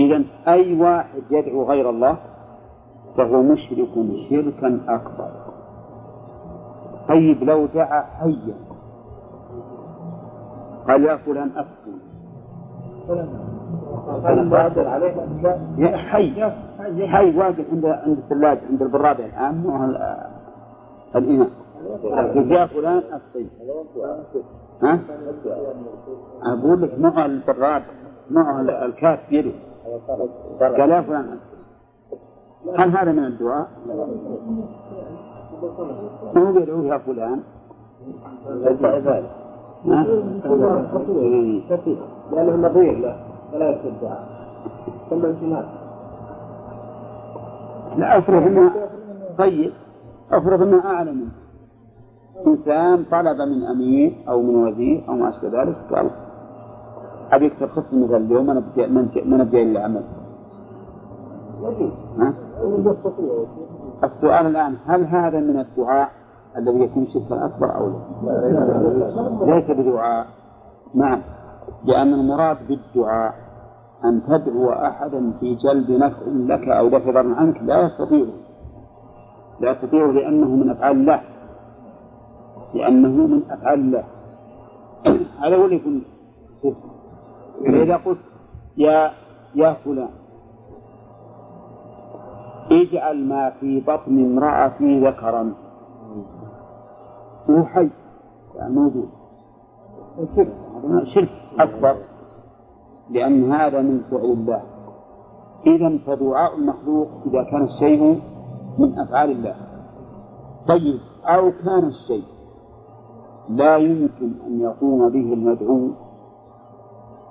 إذا 0.00 0.22
أي 0.48 0.80
واحد 0.80 1.22
يدعو 1.30 1.64
غير 1.64 1.90
الله 1.90 2.16
فهو 3.16 3.42
مشرك 3.42 3.94
شركا 4.30 4.80
أكبر. 4.88 5.30
طيب 7.08 7.44
لو 7.44 7.66
دعا 7.66 8.02
حيا. 8.02 8.54
قال 10.88 11.04
يا 11.04 11.16
فلان 11.16 11.50
أسكن 11.56 11.98
حي. 15.96 16.50
حي 17.06 17.36
واقف 17.38 17.64
عند 17.72 17.86
عند 17.86 18.18
الثلاجة 18.18 18.60
عند 18.70 18.82
البرادة 18.82 19.24
الآن 19.26 19.54
مو 19.54 19.84
الإناء. 21.16 21.48
يا 22.34 22.66
فلان 22.66 23.02
أسقي 23.12 23.46
ها؟ 24.82 24.98
أقول 26.42 26.82
لك 26.82 26.98
معه 26.98 27.26
البراد 27.26 27.82
معه 28.30 28.60
الكاس 28.60 29.18
بيده 29.30 29.50
قال 30.60 30.90
يا 30.90 31.00
فلان 31.00 31.38
هل 32.78 32.96
هذا 32.96 33.12
من 33.12 33.24
الدعاء؟ 33.24 33.68
هو 36.36 36.58
يدعو 36.58 36.82
يا 36.84 36.98
فلان. 36.98 37.40
لأنه 42.32 42.68
نظير 42.68 42.98
له 42.98 43.16
فلا 43.52 43.70
يكتب 43.70 43.86
الدعاء 43.86 44.28
ثم 45.10 45.24
انتماء 45.26 45.64
لا 47.96 48.18
افرض 48.18 48.42
انه 48.42 48.72
طيب. 49.38 49.72
افرض 50.32 50.62
انه 50.62 50.84
اعلى 50.84 51.12
منه. 51.12 51.30
إنسان 52.46 53.04
طلب 53.10 53.40
من 53.40 53.64
أمير 53.64 54.24
أو 54.28 54.42
من 54.42 54.54
وزير 54.54 55.04
أو 55.08 55.14
ما 55.14 55.28
أشبه 55.28 55.62
ذلك 55.62 55.76
قال 55.92 56.10
ابيك 57.32 57.52
تخف 57.60 57.92
مثل 57.92 58.16
اليوم 58.16 58.46
ما 58.46 58.54
نبدا 58.54 58.86
ما 59.24 59.36
نبدا 59.36 59.62
إلا 59.62 59.84
عمل. 59.84 60.02
ها؟ 62.18 62.34
السؤال 64.04 64.46
الآن 64.46 64.74
هل 64.86 65.04
هذا 65.04 65.40
من 65.40 65.58
الدعاء 65.60 66.10
الذي 66.56 66.80
يكون 66.80 67.06
شركا 67.06 67.44
أكبر 67.46 67.76
أو 67.76 67.90
لا؟ 68.24 69.54
ليس 69.54 69.70
بدعاء. 69.70 70.26
نعم. 70.94 71.20
لأن 71.84 72.14
المراد 72.14 72.56
بالدعاء 72.68 73.34
أن 74.04 74.22
تدعو 74.28 74.70
أحدا 74.72 75.32
في 75.40 75.54
جلب 75.54 75.90
نفع 75.90 76.22
لك 76.26 76.68
أو 76.68 76.88
دفع 76.88 77.10
ضر 77.10 77.34
عنك 77.34 77.62
لا 77.62 77.82
يستطيع. 77.82 78.26
لا 79.60 79.70
يستطيع 79.70 80.06
لأنه 80.06 80.46
من 80.46 80.70
أفعال 80.70 80.96
الله. 80.96 81.20
لأنه 82.74 83.26
من 83.26 83.42
أفعال 83.50 83.80
الله. 83.80 84.04
هذا 85.42 85.56
هو 85.56 85.64
اللي 85.64 85.76
يكون 85.76 86.02
فإذا 87.64 87.96
قلت 87.96 88.18
يا 88.76 89.10
يا 89.54 89.76
فلان 89.84 90.08
اجعل 92.70 93.28
ما 93.28 93.50
في 93.50 93.80
بطن 93.80 94.24
امرأتي 94.24 95.00
ذكرا. 95.00 95.54
هو 97.50 97.64
حي. 97.64 97.88
يعني 98.56 98.74
موجود. 98.74 99.08
شرك 101.14 101.28
أكبر 101.60 101.96
لأن 103.10 103.52
هذا 103.52 103.80
من 103.82 104.00
فعل 104.10 104.24
الله. 104.24 104.62
إذا 105.66 105.98
فدعاء 106.06 106.54
المخلوق 106.56 107.08
إذا 107.26 107.42
كان 107.50 107.62
الشيء 107.64 108.20
من 108.78 108.98
أفعال 108.98 109.30
الله. 109.30 109.56
طيب 110.68 111.00
أو 111.24 111.52
كان 111.64 111.84
الشيء 111.84 112.24
لا 113.48 113.76
يمكن 113.76 114.32
أن 114.46 114.60
يقوم 114.60 115.08
به 115.08 115.32
المدعو 115.32 115.88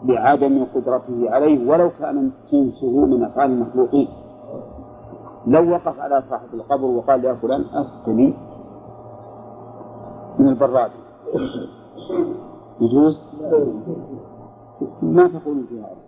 لعدم 0.03 0.65
قدرته 0.75 1.29
عليه 1.31 1.69
ولو 1.69 1.89
كان 1.99 2.31
جنسه 2.51 3.05
من 3.05 3.23
أفعال 3.23 3.51
المخلوقين. 3.51 4.07
لو 5.47 5.71
وقف 5.71 5.99
على 5.99 6.23
صاحب 6.29 6.47
القبر 6.53 6.85
وقال 6.85 7.25
يا 7.25 7.33
فلان 7.33 7.61
أسقني 7.61 8.33
من 10.39 10.49
البراد 10.49 10.91
يجوز؟ 12.81 13.19
ما 15.01 15.27
تقولون 15.27 15.65
في 15.69 15.79
هذا؟ 15.79 16.07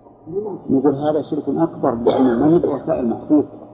نقول 0.70 0.96
هذا 0.96 1.22
شرك 1.22 1.44
أكبر 1.48 1.96
لأنه 1.96 2.46
ما 2.46 2.56
يدعو 2.56 2.76
وسائل 2.76 3.10
محسوسة 3.10 3.70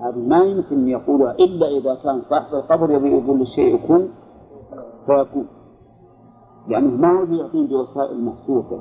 هذه 0.00 0.18
ما 0.18 0.38
يمكن 0.38 0.88
يقولها 0.88 1.32
إلا 1.32 1.66
إذا 1.68 1.94
كان 1.94 2.22
صاحب 2.30 2.54
القبر 2.54 2.90
يبي 2.90 3.08
يقول 3.08 3.38
للشيء 3.38 3.88
كن 3.88 4.08
فيكون 5.06 5.46
لأنه 6.68 6.96
ما 6.96 7.20
هو 7.20 7.24
يعطيه 7.24 7.68
بوسائل 7.68 8.24
محسوسة 8.24 8.80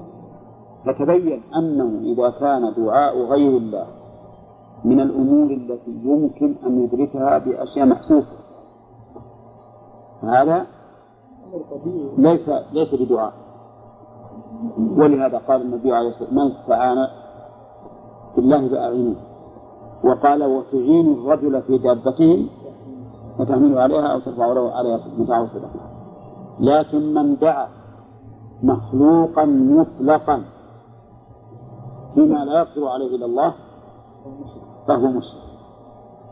فتبين 0.86 1.42
أنه 1.56 2.00
إذا 2.14 2.30
كان 2.30 2.74
دعاء 2.78 3.18
غير 3.18 3.58
الله 3.58 3.88
من 4.86 5.00
الأمور 5.00 5.52
التي 5.52 5.92
يمكن 6.04 6.56
أن 6.66 6.84
يدركها 6.84 7.38
بأشياء 7.38 7.86
محسوسة 7.86 8.38
هذا 10.22 10.66
ليس 12.18 12.50
ليس 12.74 12.96
بدعاء. 12.96 13.34
ولهذا 14.98 15.38
قال 15.48 15.62
النبي 15.62 15.94
عليه 15.94 16.10
الصلاة 16.10 16.24
والسلام 16.30 16.46
من 16.48 16.52
استعان 16.56 17.08
بالله 18.36 18.70
فأعينوه. 18.70 19.16
وقال 20.04 20.44
وتعين 20.44 21.14
الرجل 21.14 21.62
في 21.62 21.78
دابته 21.78 22.48
وتحمله 23.40 23.82
عليها 23.82 24.08
أو 24.08 24.20
ترفع 24.20 24.54
له 24.54 24.72
عليها 24.72 25.00
متاع 25.18 25.46
صدقة 25.46 25.80
لكن 26.60 27.14
من 27.14 27.36
دعا 27.36 27.68
مخلوقا 28.64 29.46
مطلقا 29.46 30.44
فيما 32.16 32.46
لا 32.46 32.60
يقدر 32.60 32.88
عليه 32.88 33.16
إلا 33.16 33.26
الله 33.26 33.54
فهو 34.88 35.08
مشرك 35.08 35.42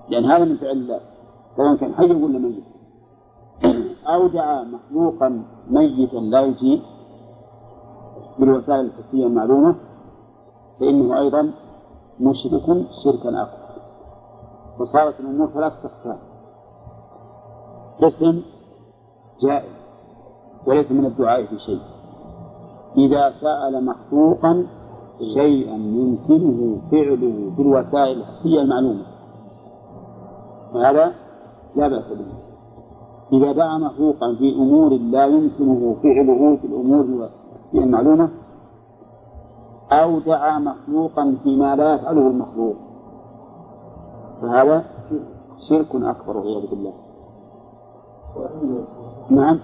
لأن 0.10 0.26
هذا 0.26 0.46
من 0.46 0.58
فعل 0.58 0.72
الله 0.72 1.00
سواء 1.58 1.76
كان 1.76 1.94
حيا 1.94 2.14
ولا 2.14 2.40
ميتا 2.40 2.62
أو 4.08 4.28
دعا 4.28 4.64
مخلوقا 4.64 5.44
ميتا 5.70 6.18
لا 6.18 6.42
يجيب 6.42 6.82
بالوسائل 8.40 8.86
الحسية 8.86 9.28
المعلومة 9.28 9.76
فإنه 10.80 11.20
أيضا 11.20 11.52
مشرك 12.20 12.86
شركا 13.04 13.42
أكبر 13.42 13.68
وصارت 14.80 15.20
الأمور 15.20 15.48
ثلاث 15.48 15.74
أقسام. 15.86 16.18
قسم 18.02 18.42
جائز 19.42 19.72
وليس 20.68 20.92
من 20.92 21.06
الدعاء 21.06 21.46
في 21.46 21.60
شيء. 21.60 21.82
إذا 22.98 23.34
سأل 23.42 23.86
مخلوقا 23.86 24.66
شيئا 25.34 25.76
يمكنه 25.76 26.82
فعله 26.92 27.52
بالوسائل 27.58 28.18
الحسية 28.18 28.62
المعلومة. 28.62 29.06
هذا 30.76 31.14
لا 31.76 31.88
بأس 31.88 32.08
به. 32.12 32.47
إذا 33.34 33.52
دعا 33.52 33.78
مخلوقا 33.78 34.36
في 34.36 34.56
أمور 34.56 34.94
لا 34.94 35.26
يمكنه 35.26 35.96
فعله 36.04 36.58
في 36.62 36.68
الأمور 36.68 37.30
المعلومة 37.74 38.30
أو 39.92 40.20
دعا 40.20 40.60
مخلوقا 40.60 41.38
فيما 41.44 41.76
لا 41.76 41.94
يفعله 41.94 42.28
المخلوق 42.28 42.76
فهذا 44.42 44.86
شرك 45.70 45.96
أكبر 45.96 46.38
والعياذ 46.38 46.70
بالله 46.70 46.94
نعم 49.30 49.60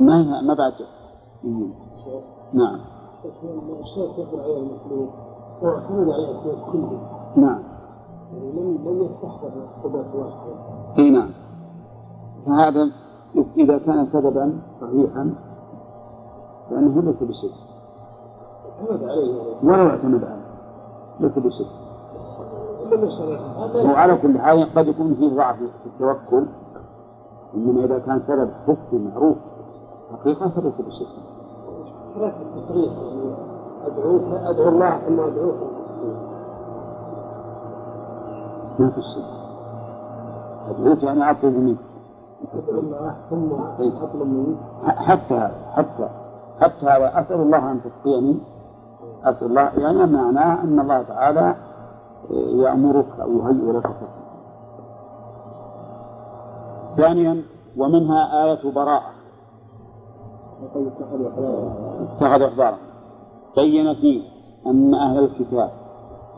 ما 0.00 0.40
ما 0.40 0.54
بعد 0.54 0.72
نعم 2.52 2.78
نعم 7.36 7.60
يعني 7.62 7.65
لم 8.54 8.78
لم 8.86 9.02
يستحضر 9.02 9.50
صفات 9.84 10.14
واحدة 10.14 10.52
إي 10.98 11.10
نعم. 11.10 11.30
فهذا 12.46 12.88
إذا 13.56 13.78
كان 13.78 14.06
سببا 14.12 14.58
صحيحا 14.80 15.34
فإنه 16.70 17.02
ليس 17.02 17.16
بشرك 17.22 17.52
اعتمد 18.80 19.08
عليه 19.08 19.40
ولو 19.62 19.88
اعتمد 19.90 20.24
عليه. 20.24 20.46
ليس 21.20 21.38
الشريعه 23.04 23.92
وعلى 23.92 24.16
كل 24.16 24.38
حال 24.38 24.74
قد 24.74 24.86
يكون 24.86 25.14
فيه 25.14 25.36
ضعف 25.36 25.56
في 25.56 25.86
التوكل 25.86 26.46
إنما 27.54 27.84
إذا 27.84 27.98
كان 27.98 28.22
سبب 28.26 28.50
حسي 28.66 28.98
معروف 28.98 29.36
حقيقة 30.12 30.48
فليس 30.48 30.74
التصريح 30.80 31.08
يعني 32.92 33.34
ادعوك 33.86 34.22
أدعو 34.44 34.68
الله 34.68 34.98
ثم 34.98 35.20
ادعوك 35.20 35.54
ما 38.78 38.90
في 38.90 38.98
الشرك 38.98 39.36
أدعوك 40.70 41.02
يعني 41.02 41.30
أطلب 41.30 41.56
منك 41.58 41.76
منك 44.20 44.58
حتى 44.86 45.50
حتى 45.72 46.08
حتى 46.60 46.86
هذا 46.86 47.20
أسأل 47.20 47.40
الله 47.40 47.72
أن 47.72 47.80
تسقيني. 47.82 48.38
أسأل 49.24 49.46
الله 49.46 49.60
يعني 49.60 50.06
معناه 50.12 50.62
أن 50.62 50.80
الله 50.80 51.02
تعالى 51.02 51.54
يأمرك 52.30 53.20
أو 53.20 53.30
يهيئ 53.38 53.72
لك 53.72 53.90
ثانيا 56.96 57.42
ومنها 57.76 58.44
آية 58.44 58.72
براءة. 58.72 59.10
اتخذوا 62.12 62.48
أحبارهم 62.48 62.78
بين 63.56 63.94
فيه 63.94 64.22
أن 64.66 64.94
أهل 64.94 65.24
الكتاب 65.24 65.70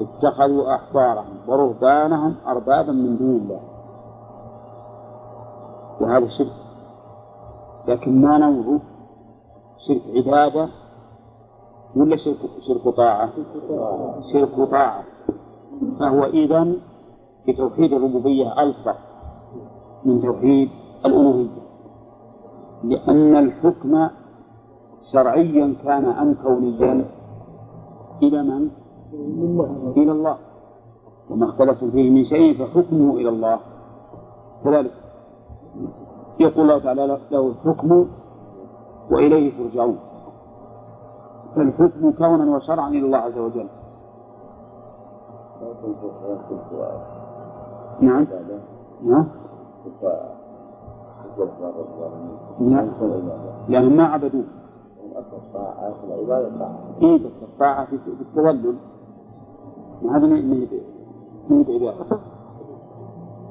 اتخذوا 0.00 0.74
أحبارهم 0.74 1.36
ورهبانهم 1.48 2.34
أربابا 2.46 2.92
من 2.92 3.16
دون 3.16 3.36
الله. 3.36 3.60
وهذا 6.00 6.28
شرك. 6.28 6.52
لكن 7.88 8.22
ما 8.22 8.38
نوعه؟ 8.38 8.80
شرك 9.88 10.02
عبادة 10.16 10.68
ولا 11.96 12.16
شرك 12.16 12.38
شرك 12.68 12.94
طاعة؟ 12.94 13.30
شرك 14.32 14.70
طاعة. 14.70 15.02
فهو 16.00 16.24
إذا 16.24 16.72
في 17.44 17.52
توحيد 17.52 17.92
الربوبية 17.92 18.62
ألصق 18.62 18.96
من 20.04 20.22
توحيد 20.22 20.70
الألوهية. 21.06 21.48
لأن 22.84 23.36
الحكم 23.36 24.08
شرعيا 25.12 25.74
كان 25.84 26.04
أم 26.04 26.34
كونيا 26.34 27.04
إلى 28.22 28.42
من؟ 28.42 28.70
إلى 29.96 30.12
الله. 30.12 30.36
وما 31.30 31.46
اختلفتم 31.48 31.90
فيه 31.90 32.10
من 32.10 32.24
شيء 32.24 32.58
فحكمه 32.58 33.14
إلى 33.14 33.28
الله. 33.28 33.58
كذلك 34.64 34.92
يقول 36.40 36.70
الله 36.70 36.78
تعالى 36.78 37.18
له 37.30 37.48
الحكم 37.48 38.06
وإليه 39.10 39.58
ترجعون. 39.58 39.98
فالحكم 41.56 42.12
كونا 42.12 42.56
وشرعا 42.56 42.88
إلى 42.88 43.06
الله 43.06 43.18
عز 43.18 43.38
وجل. 43.38 43.68
نعم. 48.00 48.26
نعم. 52.60 52.88
لأنهم 53.68 53.96
ما 53.96 54.04
عبدوه. 54.04 54.44
إيه 57.02 57.20
الطاعة 57.42 57.86
في 57.86 57.96
التذلل 58.20 58.76
هذا 60.04 60.26
ما 60.26 60.36
هي 60.36 60.42
ما 60.42 60.66
هي 61.50 61.62
بعبادة 61.62 62.18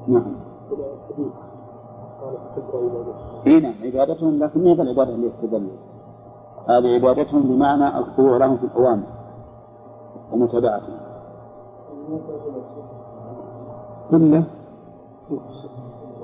نعم. 0.08 0.36
إي 3.46 3.60
نعم 3.60 3.74
عبادتهم 3.82 4.38
لكن 4.38 4.64
ما 4.64 4.70
هي 4.70 4.72
العبادة 4.72 5.14
اللي 5.14 5.26
يستدلوا 5.26 5.76
هذه 6.68 6.94
عبادتهم 6.94 7.42
بمعنى 7.42 7.98
الخضوع 7.98 8.36
لهم 8.36 8.56
في 8.56 8.64
الأوامر 8.64 9.06
ومتابعتهم 10.32 10.98
كله 14.10 14.44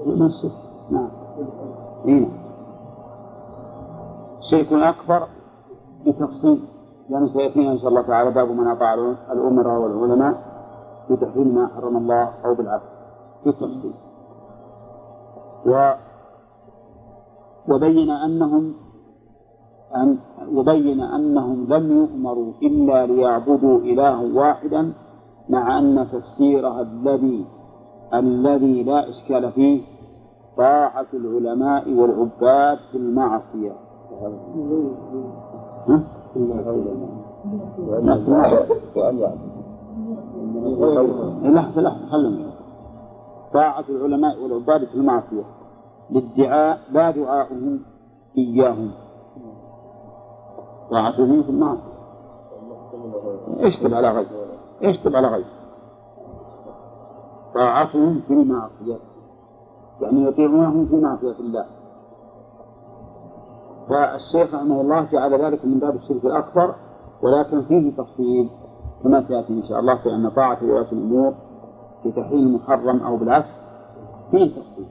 الشرك 0.06 0.52
نعم. 0.90 1.08
إي 2.06 2.20
نعم. 2.20 2.30
شرك 4.50 4.72
أكبر 4.72 5.28
بتفصيل 6.06 6.64
لأنه 7.08 7.26
سيأتينا 7.26 7.72
إن 7.72 7.78
شاء 7.78 7.88
الله 7.88 8.02
تعالى 8.02 8.30
باب 8.30 8.50
من 8.50 8.66
أطاع 8.66 8.94
الأمراء 9.32 9.80
والعلماء 9.80 10.34
في 11.08 11.16
تحريم 11.16 11.54
ما 11.54 11.66
حرم 11.66 11.96
الله 11.96 12.30
أو 12.44 12.54
بالعكس 12.54 12.84
بالتفصيل 13.44 13.94
و 15.66 15.92
وبين 17.68 18.10
أنهم 18.10 18.74
أن 19.96 20.18
وبين 20.54 21.00
أنهم 21.00 21.66
لم 21.68 21.96
يؤمروا 21.98 22.52
إلا 22.62 23.06
ليعبدوا 23.06 23.78
إلها 23.78 24.20
واحدا 24.34 24.92
مع 25.48 25.78
أن 25.78 26.08
تفسيرها 26.12 26.80
الذي 26.80 27.46
الذي 28.14 28.82
لا 28.82 29.08
إشكال 29.08 29.52
فيه 29.52 29.82
طاعة 30.56 31.06
العلماء 31.14 31.92
والعباد 31.92 32.78
في 32.92 32.98
المعصية. 32.98 33.72
لحظة 41.44 41.80
لحظة 41.80 42.06
خلنا 42.10 42.50
طاعة 43.54 43.84
العلماء 43.88 44.42
والعباد 44.42 44.84
في 44.84 44.94
المعصية. 44.94 45.44
للدعاء 46.10 46.78
لا 46.92 47.10
دعاؤهم 47.10 47.80
إياهم. 48.38 48.90
طاعتهم 50.90 51.42
في 51.42 51.50
المعصية. 51.50 51.94
اشتب 53.60 53.94
على 53.94 54.10
غير. 54.10 54.26
اشتب 54.82 55.16
على 55.16 55.28
غير. 55.28 55.44
طاعتهم 57.54 58.20
في 58.28 58.32
المعصية. 58.32 58.98
يعني 60.00 60.24
يطيعونهم 60.24 60.86
في 60.86 60.96
معصية 60.96 61.40
الله. 61.40 61.64
فالشيخ 63.88 64.54
رحمه 64.54 64.80
الله 64.80 65.06
جعل 65.12 65.44
ذلك 65.44 65.64
من 65.64 65.78
باب 65.78 65.96
الشرك 65.96 66.24
الأكبر 66.24 66.74
ولكن 67.22 67.62
فيه 67.62 67.92
تفصيل 67.96 68.50
كما 69.02 69.24
سيأتي 69.28 69.52
إن 69.52 69.62
شاء 69.68 69.80
الله 69.80 69.94
في 69.94 70.14
أن 70.14 70.28
طاعة 70.30 70.58
ولاة 70.62 70.86
الأمور 70.92 71.34
في 72.02 72.10
تحريم 72.12 72.46
المحرم 72.46 73.00
أو 73.02 73.16
بالعكس 73.16 73.48
فيه 74.30 74.46
تفصيل. 74.50 74.86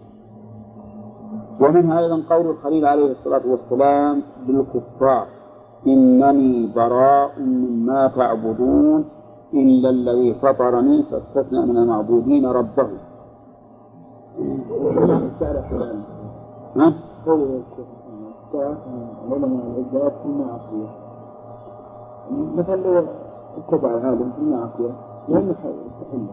ومنها 1.61 1.99
أيضا 1.99 2.23
قول 2.29 2.45
الخليل 2.49 2.85
عليه 2.85 3.11
الصلاة 3.11 3.41
والسلام 3.47 4.21
للكفار 4.47 5.27
إنني 5.87 6.71
براء 6.75 7.39
مما 7.39 8.07
تعبدون 8.07 9.05
إلا 9.53 9.89
الذي 9.89 10.33
فطرني 10.33 11.03
فاستثنى 11.03 11.65
من 11.65 11.77
المعبودين 11.77 12.45
ربه 12.45 12.87
علماء 18.55 19.49
العباد 19.49 20.11
في 20.11 20.25
المعصية. 20.25 20.89
مثلا 22.55 22.75
لو 22.75 23.05
اتبع 23.57 23.99
في 23.99 24.41
المعصية 24.41 24.91
لم 25.27 25.49
يستحل 25.49 26.25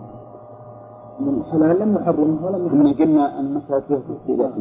من 1.21 1.35
الحلال 1.41 1.79
لم 1.81 1.97
يحرمه 1.97 2.47
ولم 2.47 2.66
يحرم 2.66 2.87
إحنا 2.87 3.05
قلنا 3.05 3.41
المسألة 3.41 3.81
فيها 3.81 3.99
اختلاف. 3.99 4.53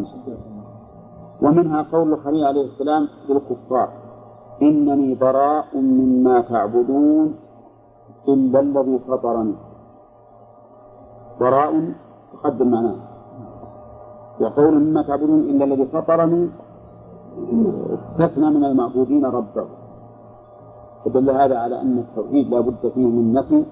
ومنها 1.42 1.86
قول 1.92 2.14
الخليل 2.14 2.46
عليه 2.46 2.66
السلام 2.66 3.08
للكفار 3.30 3.90
إنني 4.62 5.16
براء 5.16 5.66
مما 5.76 6.42
تعبدون 6.42 7.36
إلا 8.28 8.60
الذي 8.60 9.00
فطرني. 9.00 9.56
براء 11.40 11.94
تقدم 12.34 12.72
معناه. 12.72 12.96
وقول 14.42 14.74
مما 14.80 15.02
تعبدون 15.02 15.40
إلا 15.40 15.66
الذي 15.66 15.86
فطرني 15.86 16.50
استثنى 17.94 18.50
من 18.50 18.66
المعبودين 18.66 19.26
ربه. 19.26 19.66
فدل 21.06 21.30
هذا 21.30 21.58
على 21.58 21.82
أن 21.82 21.98
التوحيد 21.98 22.48
لا 22.48 22.60
بد 22.60 22.92
فيه 22.94 23.06
من 23.08 23.34
نفي 23.34 23.66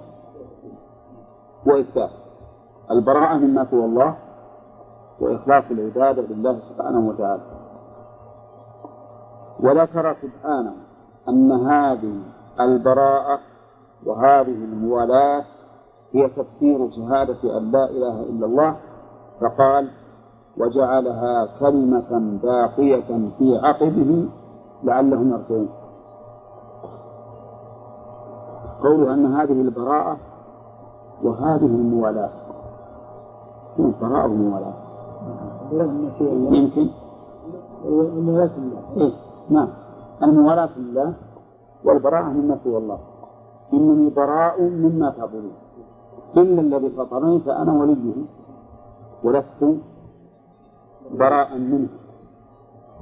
وإثبات. 1.68 2.10
البراءة 2.92 3.38
مما 3.38 3.68
سوى 3.72 3.86
الله 3.86 4.16
وإخلاص 5.20 5.64
العبادة 5.72 6.22
لله 6.22 6.60
سبحانه 6.70 7.10
وتعالى. 7.10 7.44
وذكر 9.60 10.16
سبحانه 10.22 10.74
أن 11.30 11.52
هذه 11.52 12.22
البراءة 12.60 13.40
وهذه 14.06 14.56
الموالاة 14.56 15.44
هي 16.14 16.30
تفسير 16.30 16.92
شهادة 16.92 17.58
أن 17.58 17.72
لا 17.72 17.90
إله 17.90 18.22
إلا 18.24 18.46
الله 18.46 18.76
فقال 19.42 19.90
وجعلها 20.60 21.48
كلمة 21.60 22.40
باقية 22.44 23.30
في 23.38 23.60
عقبه 23.64 24.30
لعلهم 24.84 25.30
يرجعون. 25.32 25.70
قوله 28.84 29.14
أن 29.14 29.26
هذه 29.26 29.62
البراءة 29.62 30.18
وهذه 31.24 31.66
الموالاة. 31.66 32.30
براءة 33.78 34.26
وموالاة؟ 34.26 34.74
يمكن. 36.52 36.90
الموالاة 37.86 38.52
لله 38.58 38.82
إيه 38.98 39.12
نعم. 39.50 39.68
الموالاة 40.24 40.70
لله 40.78 41.14
والبراءة 41.86 42.30
مما 42.30 42.58
سوى 42.64 42.78
الله. 42.78 43.00
إنني 43.74 44.10
براء 44.10 44.62
مما 44.62 45.10
تعبدون. 45.10 45.52
إلا 46.38 46.62
الذي 46.62 46.90
فطرني 46.90 47.40
فأنا 47.40 47.74
وليه. 47.74 48.14
ولست 49.24 49.78
براء 51.12 51.58
منه. 51.58 51.88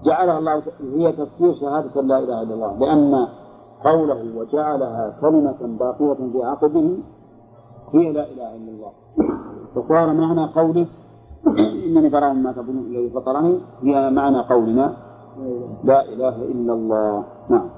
جعلها 0.03 0.37
الله 0.37 0.63
هي 0.95 1.11
تفسير 1.11 1.53
شهادة 1.53 2.01
لا 2.01 2.19
إله 2.19 2.41
إلا 2.41 2.53
الله 2.53 2.77
لأن 2.79 3.27
قوله 3.83 4.37
وجعلها 4.37 5.17
كلمة 5.21 5.77
باقية 5.79 6.13
في 6.13 6.43
عقبه 6.43 6.97
هي 7.93 8.11
لا 8.11 8.23
إله 8.23 8.55
إلا 8.55 8.71
الله. 8.71 8.91
فصار 9.75 10.13
معنى 10.13 10.45
قوله 10.45 10.87
إنني 11.87 12.09
براء 12.09 12.33
مما 12.33 12.51
تعبدون 12.51 12.77
الذي 12.77 13.09
فطرني 13.09 13.59
هي 13.81 14.09
معنى 14.09 14.39
قولنا 14.41 14.93
لا 15.83 16.01
إله 16.05 16.35
إلا 16.35 16.73
الله. 16.73 17.23
نعم. 17.49 17.69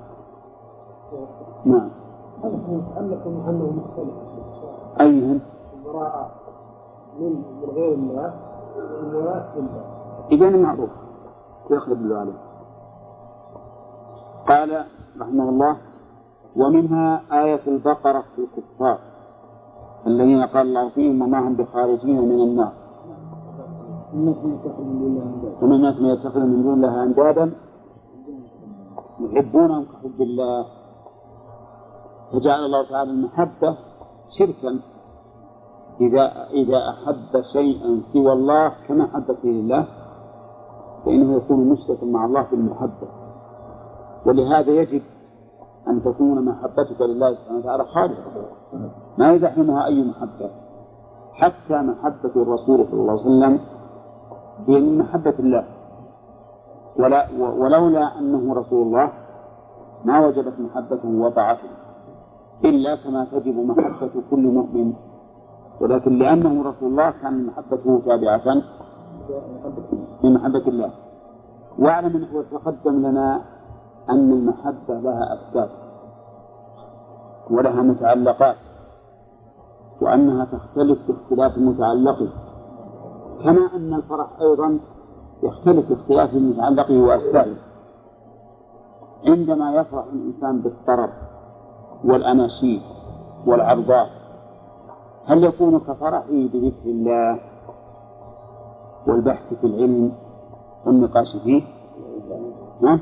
نعم. 1.65 1.89
أنه 2.43 3.73
مختلف 3.77 4.17
أيهم 5.01 5.39
البراءة 5.77 6.31
من 7.19 7.43
غير 7.75 7.93
الله 7.93 8.33
والولاة 8.77 9.55
لله 9.55 9.96
إذا 10.31 10.49
معروف. 10.49 10.89
يخرج 11.71 11.97
عليه 12.11 12.39
قال 14.47 14.85
رحمه 15.19 15.49
الله 15.49 15.77
ومنها 16.55 17.21
آية 17.31 17.61
البقرة 17.67 18.23
في 18.35 18.41
الكفار. 18.41 18.99
الذين 20.07 20.43
قال 20.43 20.67
الله 20.67 20.89
فيهم 20.89 21.21
وما 21.21 21.39
هم 21.39 21.55
بخارجين 21.55 22.21
من 22.21 22.41
النار. 22.41 22.73
الله 24.13 24.35
ومن 25.61 25.73
الناس 25.73 25.95
من 25.99 26.09
يتخذ 26.09 26.39
من 26.39 26.63
دون 26.63 26.73
الله 26.73 27.03
أندادا 27.03 27.51
يحبونهم 29.19 29.85
كحب 29.85 30.21
الله. 30.21 30.65
فجعل 32.31 32.65
الله 32.65 32.89
تعالى 32.89 33.11
المحبة 33.11 33.77
شركا. 34.39 34.79
إذا 36.01 36.47
إذا 36.53 36.79
أحب 36.89 37.41
شيئا 37.53 38.01
سوى 38.13 38.33
الله 38.33 38.71
كمحبته 38.87 39.49
لله 39.49 39.87
فإنه 41.07 41.35
يكون 41.37 41.69
مشركا 41.69 42.05
مع 42.05 42.25
الله 42.25 42.43
في 42.43 42.55
المحبة. 42.55 43.07
ولهذا 44.25 44.71
يجب 44.71 45.01
أن 45.87 46.03
تكون 46.03 46.45
محبتك 46.45 47.01
لله 47.01 47.33
سبحانه 47.33 47.59
وتعالى 47.59 47.83
خالصة. 47.85 48.31
ما 49.17 49.31
يزاحمها 49.31 49.85
أي 49.85 50.03
محبة. 50.03 50.49
حتى 51.33 51.77
محبة 51.81 52.33
الرسول 52.35 52.85
صلى 52.91 52.99
الله 52.99 53.11
عليه 53.11 53.21
وسلم 53.21 53.59
هي 54.67 54.79
من 54.79 54.97
محبة 54.97 55.33
الله. 55.39 55.63
ولا 56.99 57.27
ولولا 57.39 58.19
أنه 58.19 58.53
رسول 58.53 58.87
الله 58.87 59.11
ما 60.05 60.27
وجبت 60.27 60.59
محبته 60.59 61.09
وطاعته 61.09 61.69
إلا 62.65 62.95
كما 62.95 63.27
تجب 63.31 63.55
محبة 63.55 64.11
كل 64.31 64.43
مؤمن. 64.47 64.93
ولكن 65.81 66.17
لأنه 66.17 66.63
رسول 66.69 66.89
الله 66.91 67.13
كان 67.21 67.45
محبته 67.45 68.01
تابعة. 68.05 68.61
لمحبة 70.23 70.67
الله. 70.67 70.91
واعلم 71.79 72.15
أنه 72.15 72.43
تقدم 72.51 72.95
لنا 73.07 73.41
أن 74.09 74.31
المحبة 74.31 74.99
لها 74.99 75.33
أسباب 75.33 75.69
ولها 77.51 77.81
متعلقات 77.81 78.55
وأنها 80.01 80.45
تختلف 80.45 80.99
باختلاف 81.07 81.57
المتعلق 81.57 82.17
كما 83.43 83.69
أن 83.75 83.93
الفرح 83.93 84.27
أيضا 84.41 84.79
يختلف 85.43 85.89
باختلاف 85.89 86.33
متعلقه 86.33 86.99
وأسبابه. 87.01 87.57
عندما 89.27 89.73
يفرح 89.75 90.05
الإنسان 90.13 90.61
بالطرب 90.61 91.09
والأناشيد 92.05 92.81
والعرضات 93.47 94.07
هل 95.25 95.43
يكون 95.43 95.79
كفرحه 95.79 96.29
بذكر 96.29 96.85
الله 96.85 97.39
والبحث 99.07 99.53
في 99.53 99.67
العلم 99.67 100.13
والنقاش 100.85 101.27
فيه؟ 101.43 101.63
نعم 102.81 102.99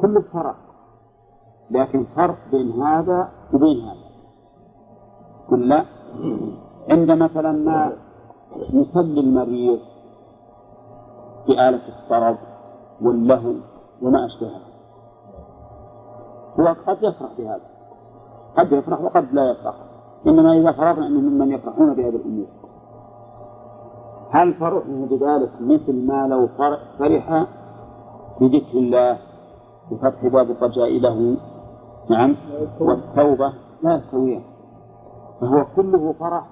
كل 0.00 0.22
فرح 0.32 0.56
لكن 1.70 2.04
فرق 2.16 2.36
بين 2.50 2.82
هذا 2.82 3.28
وبين 3.54 3.80
هذا. 3.80 4.04
قل 5.50 5.84
عند 6.90 7.10
مثلا 7.10 7.52
ما 7.52 7.92
يصلي 8.72 9.20
المريض 9.20 9.78
بآلة 11.48 11.88
الطرب 11.88 12.36
واللهو 13.02 13.54
وما 14.02 14.26
أشبهه. 14.26 14.60
هو 16.60 16.76
قد 16.86 16.96
يفرح 17.02 17.30
بهذا. 17.38 17.66
قد 18.56 18.72
يفرح 18.72 19.00
وقد 19.00 19.32
لا 19.32 19.50
يفرح. 19.50 19.74
إنما 20.26 20.52
إذا 20.52 20.72
فرضنا 20.72 21.06
أنه 21.06 21.20
ممن 21.20 21.52
يفرحون 21.52 21.94
بهذه 21.94 22.16
الأمور. 22.16 22.46
هل 24.34 24.54
فرحه 24.54 25.06
بذلك 25.10 25.50
مثل 25.60 26.06
ما 26.06 26.26
لو 26.26 26.48
فرح 26.58 27.46
بذكر 28.40 28.78
الله 28.78 29.18
بفتح 29.90 30.26
باب 30.26 30.50
الرجاء 30.50 31.00
له؟ 31.00 31.36
نعم. 32.10 32.36
والتوبة 32.80 33.52
لا 33.82 33.94
يستويان 33.94 34.42
فهو 35.40 35.66
كله 35.76 36.12
فرح 36.12 36.46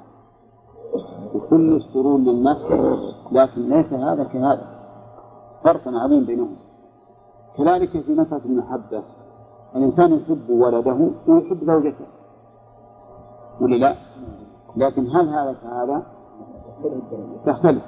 وكله 1.34 1.78
سرور 1.78 2.18
للنفس 2.18 2.62
لكن 3.32 3.68
ليس 3.68 3.92
هذا 3.92 4.24
كهذا. 4.24 4.66
فرق 5.64 5.80
عظيم 5.86 6.24
بينهم. 6.24 6.56
كذلك 7.56 7.90
في 7.90 8.12
مسألة 8.14 8.44
المحبة. 8.44 9.02
الإنسان 9.76 10.12
يحب 10.12 10.50
ولده 10.50 11.10
ويحب 11.28 11.64
زوجته. 11.64 12.06
ولا 13.60 13.76
لا؟ 13.76 13.94
لكن 14.76 15.06
هل 15.06 15.28
هذا 15.28 15.56
كهذا؟ 15.62 16.02
تختلف. 17.46 17.82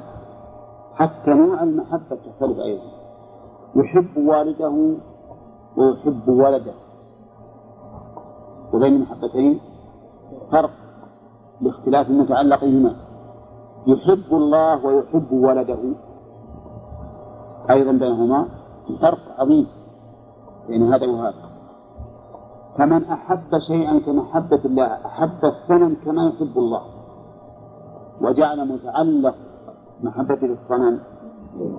حتى 0.94 1.30
نوع 1.34 1.62
المحبة 1.62 2.16
تختلف 2.26 2.58
أيضا. 2.58 2.84
يحب 3.76 4.16
والده 4.16 4.94
ويحب 5.76 6.28
ولده. 6.28 6.72
وبين 8.74 8.94
المحبتين 8.94 9.60
فرق 10.52 10.70
لاختلاف 11.60 12.10
متعلقهما 12.10 12.96
يحب 13.86 14.32
الله 14.32 14.86
ويحب 14.86 15.32
ولده. 15.32 15.78
أيضا 17.70 17.92
بينهما 17.92 18.48
فرق 19.00 19.18
عظيم 19.38 19.66
بين 20.68 20.92
هذا 20.92 21.06
وهذا. 21.06 21.44
فمن 22.78 23.04
أحب 23.04 23.58
شيئا 23.58 23.98
كمحبة 23.98 24.60
الله 24.64 24.86
أحب 25.06 25.44
الصنم 25.44 25.96
كما 26.04 26.26
يحب 26.26 26.58
الله. 26.58 26.93
وجعل 28.20 28.68
متعلق 28.68 29.34
محبة 30.02 30.38
الصنم 30.42 31.00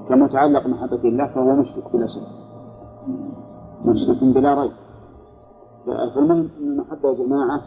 كمتعلق 0.09 0.67
محبة 0.67 1.03
الله 1.03 1.27
فهو 1.27 1.55
مشرك 1.55 1.93
بلا 1.93 2.07
شك. 2.07 2.27
مشرك 3.85 4.23
بلا 4.23 4.61
ريب. 4.61 4.71
فالمهم 5.85 6.49
أن 6.59 6.67
المحبة 6.67 7.09
يا 7.09 7.13
جماعة 7.13 7.61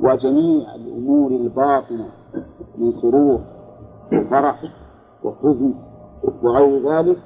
وجميع 0.00 0.74
الأمور 0.74 1.30
الباطنة 1.30 2.08
من 2.78 2.92
سرور 2.92 3.40
وفرح 4.12 4.62
وحزن 5.24 5.74
وغير 6.42 6.92
ذلك 6.92 7.18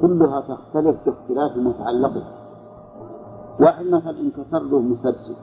كلها 0.00 0.40
تختلف 0.40 0.96
باختلاف 1.06 1.56
متعلقها. 1.56 2.32
واحد 3.60 3.84
مثلا 3.84 4.20
انكسر 4.20 4.62
له 4.62 4.78
مسدس 4.78 5.36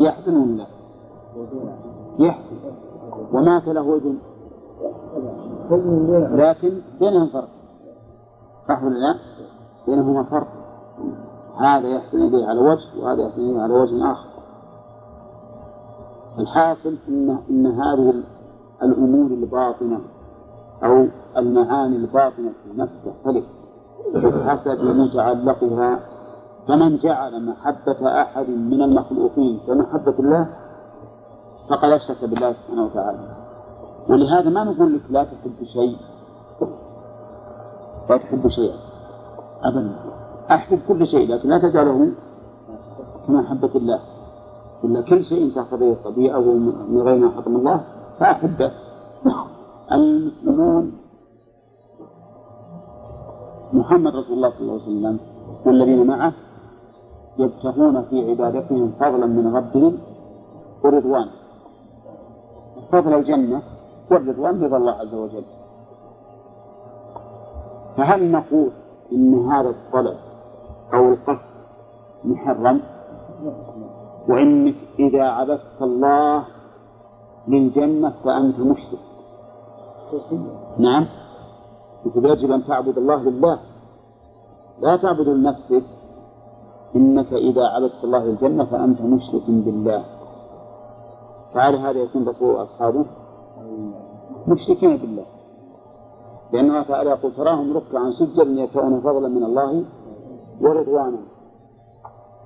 يحزن 0.00 0.36
ولا 0.36 0.66
يحزن 2.18 2.56
ومات 3.32 3.68
له 3.68 3.96
ابن. 3.96 4.18
لكن 6.36 6.72
بينهم 7.00 7.26
فرق. 7.26 7.48
صح 8.68 8.82
ولا 8.82 8.98
لا؟ 8.98 9.14
بينهما 9.86 10.22
فرق. 10.22 10.48
هذا 11.58 11.88
يحسن 11.88 12.22
إليه 12.22 12.46
على 12.46 12.60
وجه 12.60 13.02
وهذا 13.02 13.22
يحسن 13.22 13.40
إليه 13.40 13.60
على 13.60 13.74
وجه 13.74 14.12
آخر. 14.12 14.28
الحاصل 16.38 16.96
إن 17.08 17.38
إن 17.50 17.66
هذه 17.66 18.14
الأمور 18.82 19.26
الباطنة 19.26 20.00
أو 20.84 21.06
المعاني 21.36 21.96
الباطنة 21.96 22.52
في 22.64 22.70
النفس 22.70 22.92
تختلف. 23.04 23.44
بحسب 24.14 24.84
متعلقها 24.84 26.00
فمن 26.68 26.96
جعل 26.96 27.46
محبة 27.46 28.22
أحد 28.22 28.48
من 28.48 28.82
المخلوقين 28.82 29.60
كمحبة 29.66 30.14
الله 30.18 30.48
فقد 31.70 31.90
أشرك 31.90 32.24
بالله 32.24 32.52
سبحانه 32.52 32.84
وتعالى. 32.84 33.18
ولهذا 34.08 34.50
ما 34.50 34.64
نقول 34.64 34.94
لك 34.94 35.00
لا 35.10 35.24
تحب 35.24 35.64
شيء. 35.64 35.96
لا 38.10 38.16
تحب 38.16 38.48
شيئا. 38.48 38.76
أبدا. 39.62 39.92
أحب 40.50 40.78
كل 40.88 41.06
شيء 41.06 41.34
لكن 41.34 41.48
لا 41.48 41.58
تجعله 41.58 42.12
كمحبة 43.26 43.70
الله. 43.74 44.00
إلا 44.84 45.00
كل 45.00 45.24
شيء 45.24 45.54
تقتضيه 45.54 45.92
الطبيعة 45.92 46.40
من 46.88 47.02
غير 47.02 47.18
ما 47.18 47.30
حكم 47.30 47.56
الله 47.56 47.80
فأحبه. 48.18 48.70
المسلمون 49.92 50.92
محمد 53.72 54.12
رسول 54.16 54.36
الله 54.36 54.50
صلى 54.50 54.60
الله 54.60 54.72
عليه 54.72 54.82
وسلم 54.82 55.18
والذين 55.66 56.06
معه 56.06 56.32
يبتغون 57.38 58.02
في 58.02 58.30
عبادتهم 58.30 58.92
فضلا 59.00 59.26
من 59.26 59.56
ربهم 59.56 59.98
ورضوانا. 60.84 61.30
فضل 62.92 63.14
الجنة 63.14 63.62
والرضوان 64.10 64.64
رضا 64.64 64.76
الله 64.76 64.92
عز 64.92 65.14
وجل. 65.14 65.44
فهل 67.96 68.32
نقول 68.32 68.70
إن 69.12 69.50
هذا 69.50 69.68
الطلب 69.68 70.16
أو 70.94 71.08
القصد 71.08 71.48
محرم؟ 72.24 72.80
وإنك 74.28 74.74
إذا 74.98 75.22
عبدت 75.22 75.82
الله 75.82 76.44
للجنة 77.48 78.12
فأنت 78.24 78.60
مشرك. 78.60 78.98
نعم. 80.78 81.06
يجب 82.16 82.50
أن 82.50 82.66
تعبد 82.66 82.98
الله 82.98 83.22
لله. 83.22 83.58
لا 84.80 84.96
تعبد 84.96 85.28
لنفسك. 85.28 85.82
إنك 86.96 87.32
إذا 87.32 87.64
عبدت 87.64 88.04
الله 88.04 88.24
للجنة 88.24 88.64
فأنت 88.64 89.00
مشرك 89.00 89.42
بالله. 89.48 90.04
فعلى 91.54 91.76
هذا 91.76 91.98
يكون 91.98 92.28
رسول 92.28 92.62
أصحابه؟ 92.62 93.04
مشركين 94.48 94.96
بالله. 94.96 95.24
لأن 96.52 96.68
الله 96.68 96.82
تعالى 96.82 97.10
يقول 97.10 97.32
تراهم 97.36 97.76
ركعا 97.76 98.10
سجدا 98.10 98.42
يدفعون 98.42 99.00
فضلا 99.00 99.28
من 99.28 99.44
الله 99.44 99.84
ورضوانا 100.60 101.18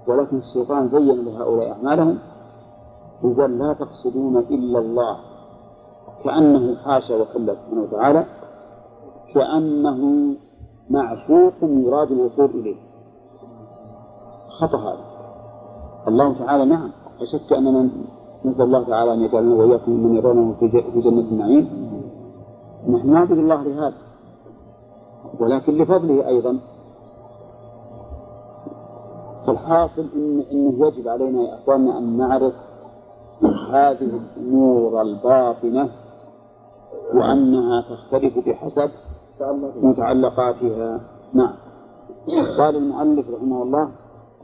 ولكن 0.08 0.38
الشيطان 0.38 0.88
زين 0.88 1.24
لهؤلاء 1.24 1.72
أعمالهم. 1.72 2.18
وقال 3.22 3.58
لا 3.58 3.72
تقصدون 3.72 4.36
إلا 4.38 4.78
الله. 4.78 5.16
كأنه 6.24 6.76
حاشا 6.76 7.14
وكلا 7.22 7.54
سبحانه 7.54 7.82
وتعالى. 7.82 8.24
كأنه 9.34 10.34
معشوق 10.90 11.54
يراد 11.62 12.10
الوصول 12.12 12.50
إليه. 12.50 12.76
خطأ 14.60 14.78
هذا. 14.78 15.04
الله 16.08 16.46
تعالى 16.46 16.64
نعم. 16.64 16.90
لا 17.20 17.26
شك 17.26 17.52
أننا 17.52 17.88
نسأل 18.44 18.62
الله 18.62 18.84
تعالى 18.84 19.14
أن 19.14 19.20
يجعلنا 19.20 19.54
وإياكم 19.54 19.92
من 19.92 20.16
يرونه 20.16 20.54
في 20.60 21.00
جنة 21.00 21.20
النعيم. 21.20 21.92
نحن 22.88 23.12
نعبد 23.12 23.38
الله 23.38 23.62
لهذا 23.62 23.94
ولكن 25.40 25.78
لفضله 25.78 26.28
أيضا. 26.28 26.58
فالحاصل 29.46 30.06
إن 30.14 30.44
إنه 30.52 30.86
يجب 30.86 31.08
علينا 31.08 31.42
يا 31.42 31.54
إخواننا 31.54 31.98
أن 31.98 32.16
نعرف 32.16 32.52
هذه 33.70 34.10
الأمور 34.38 35.02
الباطنة 35.02 35.88
وأنها 37.14 37.80
تختلف 37.80 38.48
بحسب 38.48 38.90
متعلقاتها. 39.82 41.00
نعم. 41.32 41.54
قال 42.58 42.76
المؤلف 42.76 43.30
رحمه 43.30 43.62
الله 43.62 43.88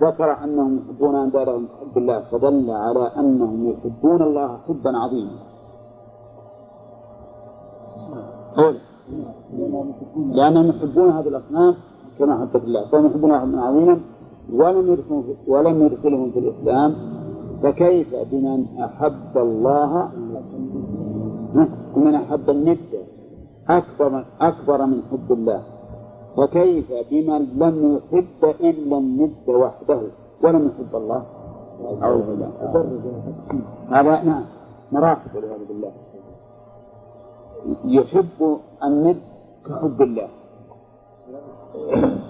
ذكر 0.03 0.45
أنهم 0.45 0.79
يحبون 0.79 1.15
أندادهم 1.15 1.69
حب 1.81 1.99
الله 1.99 2.21
فدل 2.31 2.71
على 2.71 3.05
أنهم 3.17 3.71
يحبون 3.71 4.23
الله 4.23 4.59
حبا 4.69 4.99
عظيما. 4.99 5.39
قول. 8.57 8.77
لأنهم 10.31 10.67
يحبون 10.69 11.11
هذه 11.11 11.29
الأصنام 11.29 11.75
كما 12.19 12.41
حبت 12.41 12.65
الله. 12.65 12.89
فهم 12.91 13.07
يحبون 13.07 13.41
حبا 13.41 13.61
عظيما 13.61 14.01
ولم 14.53 14.99
ولم 15.47 15.83
يدخلهم 15.83 16.31
في 16.31 16.39
الإسلام. 16.39 16.95
فكيف 17.63 18.15
بمن 18.33 18.79
أحب 18.81 19.35
الله؟ 19.37 20.11
ومن 21.97 22.15
أحب 22.15 22.51
الند 22.51 22.79
أكبر 23.69 24.25
أكبر 24.41 24.87
من 24.87 25.03
حب 25.11 25.33
الله. 25.33 25.63
وكيف 26.39 26.89
بمن 27.11 27.43
لم 27.59 27.77
يحب 27.97 28.43
إلا 28.61 28.99
الند 28.99 29.49
وحده؟ 29.49 30.01
ولم 30.43 30.63
يحب 30.71 30.93
الله. 30.97 31.23
أعوذ 32.03 32.23
بالله. 32.27 32.51
هذا 33.91 34.23
نعم 34.23 34.45
مراتب 34.93 35.35
والعياذ 35.35 35.63
بالله. 35.69 35.93
يحب 37.85 38.41
الند 38.85 39.21
كحب 39.67 40.03
الله. 40.03 40.29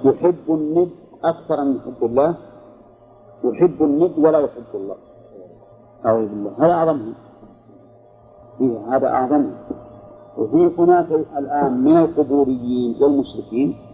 يحب 0.05 0.47
الند 0.49 0.91
أكثر 1.25 1.65
من 1.65 1.77
حب 1.81 2.01
الله. 2.03 2.35
يحب 3.45 3.83
الند 3.83 4.15
ولا 4.19 4.39
يحب 4.39 4.73
الله. 4.75 4.97
أعوذ 6.07 6.29
بالله. 6.29 6.53
هذا 6.59 6.73
أعظمه. 6.73 7.15
إيه 8.61 8.97
هذا 8.97 9.09
أعظمه. 9.09 9.53
وفي 10.39 10.71
هناك 10.79 11.11
الآن 11.13 11.73
من 11.85 11.97
القبوريين 11.97 13.03
والمشركين 13.03 13.88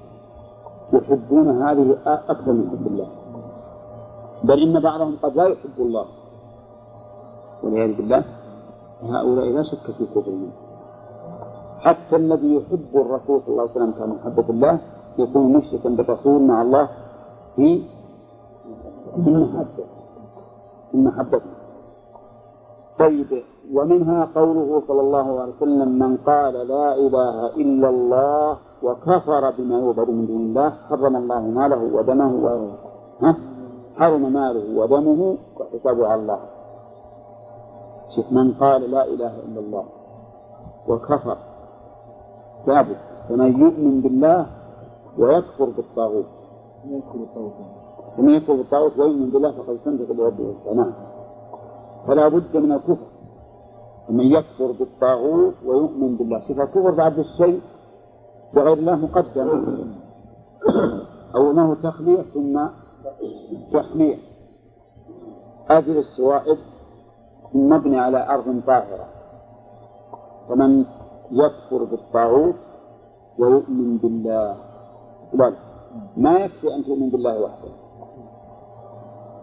يحبون 0.92 1.62
هذه 1.62 1.96
أكثر 2.06 2.52
من 2.52 2.70
حب 2.70 2.86
الله. 2.86 3.08
بل 4.44 4.62
إن 4.62 4.80
بعضهم 4.80 5.16
قد 5.22 5.36
لا 5.36 5.44
يحب 5.46 5.76
الله. 5.78 6.06
والعياذ 7.62 7.96
بالله 7.96 8.24
هؤلاء 9.02 9.46
لا 9.46 9.62
شك 9.62 9.86
في 9.98 10.04
كفرهم 10.06 10.50
حتى 11.80 12.16
الذي 12.16 12.54
يحب 12.56 12.92
الرسول 12.94 13.40
صلى 13.42 13.48
الله 13.48 13.62
عليه 13.62 13.70
وسلم 13.72 13.92
كمحبة 13.92 14.46
الله 14.50 14.78
يكون 15.18 15.52
مشركا 15.52 15.88
بالرسول 15.88 16.42
مع 16.42 16.62
الله 16.62 16.88
في 17.56 17.82
المحبة 19.16 19.84
في 20.90 20.96
محبته 20.96 21.50
طيب 22.98 23.42
ومنها 23.72 24.28
قوله 24.34 24.82
صلى 24.88 25.00
الله 25.00 25.40
عليه 25.40 25.52
وسلم 25.56 25.88
من 25.98 26.16
قال 26.16 26.54
لا 26.54 26.94
إله 26.94 27.46
إلا 27.56 27.88
الله 27.88 28.56
وكفر 28.82 29.50
بما 29.58 29.78
يعبد 29.78 30.10
من 30.10 30.26
دون 30.26 30.40
الله 30.40 30.70
حرم 30.88 31.16
الله 31.16 31.40
ماله 31.40 31.82
ودمه 31.94 32.32
و... 32.44 32.46
حرم 33.96 34.32
ماله 34.32 34.78
ودمه 34.78 35.36
وحسابه 35.60 36.06
على 36.06 36.20
الله. 36.20 36.40
شوف 38.16 38.32
من 38.32 38.52
قال 38.52 38.90
لا 38.90 39.04
إله 39.04 39.34
إلا 39.46 39.60
الله 39.60 39.84
وكفر 40.88 41.36
ثابت. 42.66 43.00
فمن 43.28 43.60
يؤمن 43.60 44.00
بالله 44.00 44.46
ويكفر 45.18 45.64
بالطاغوت. 45.64 46.26
ومن 48.18 48.30
يكفر 48.30 48.52
بالطاغوت 48.54 48.98
ويؤمن 48.98 49.30
بالله 49.30 49.50
فقد 49.50 49.74
استمسك 49.74 50.12
بربه 50.12 50.54
نعم 50.74 50.92
فلا 52.06 52.28
بد 52.28 52.56
من 52.56 52.72
الكفر. 52.72 53.06
ومن 54.08 54.24
يكفر 54.24 54.72
بالطاغوت 54.78 55.54
ويؤمن 55.66 56.16
بالله. 56.16 56.40
شوف 56.48 56.60
الكفر 56.60 56.90
بعد 56.90 57.18
الشيء 57.18 57.60
وغير 58.56 58.72
الله 58.72 58.96
مقدم 58.96 59.48
أو 61.34 61.50
هو 61.50 61.74
تخلية 61.74 62.22
ثم 62.22 62.60
تحلية 63.72 64.18
أجل 65.70 65.98
السوائب 65.98 66.58
مبني 67.54 67.98
على 67.98 68.28
أرض 68.28 68.60
طاهرة. 68.66 69.06
فمن 70.48 70.84
يكفر 71.30 71.84
بالطاغوت 71.84 72.54
ويؤمن 73.38 73.96
بالله. 73.96 74.56
لا 75.34 75.52
ما 76.16 76.32
يكفي 76.32 76.74
أن 76.74 76.84
تؤمن 76.84 77.10
بالله 77.10 77.40
وحده؟ 77.40 77.70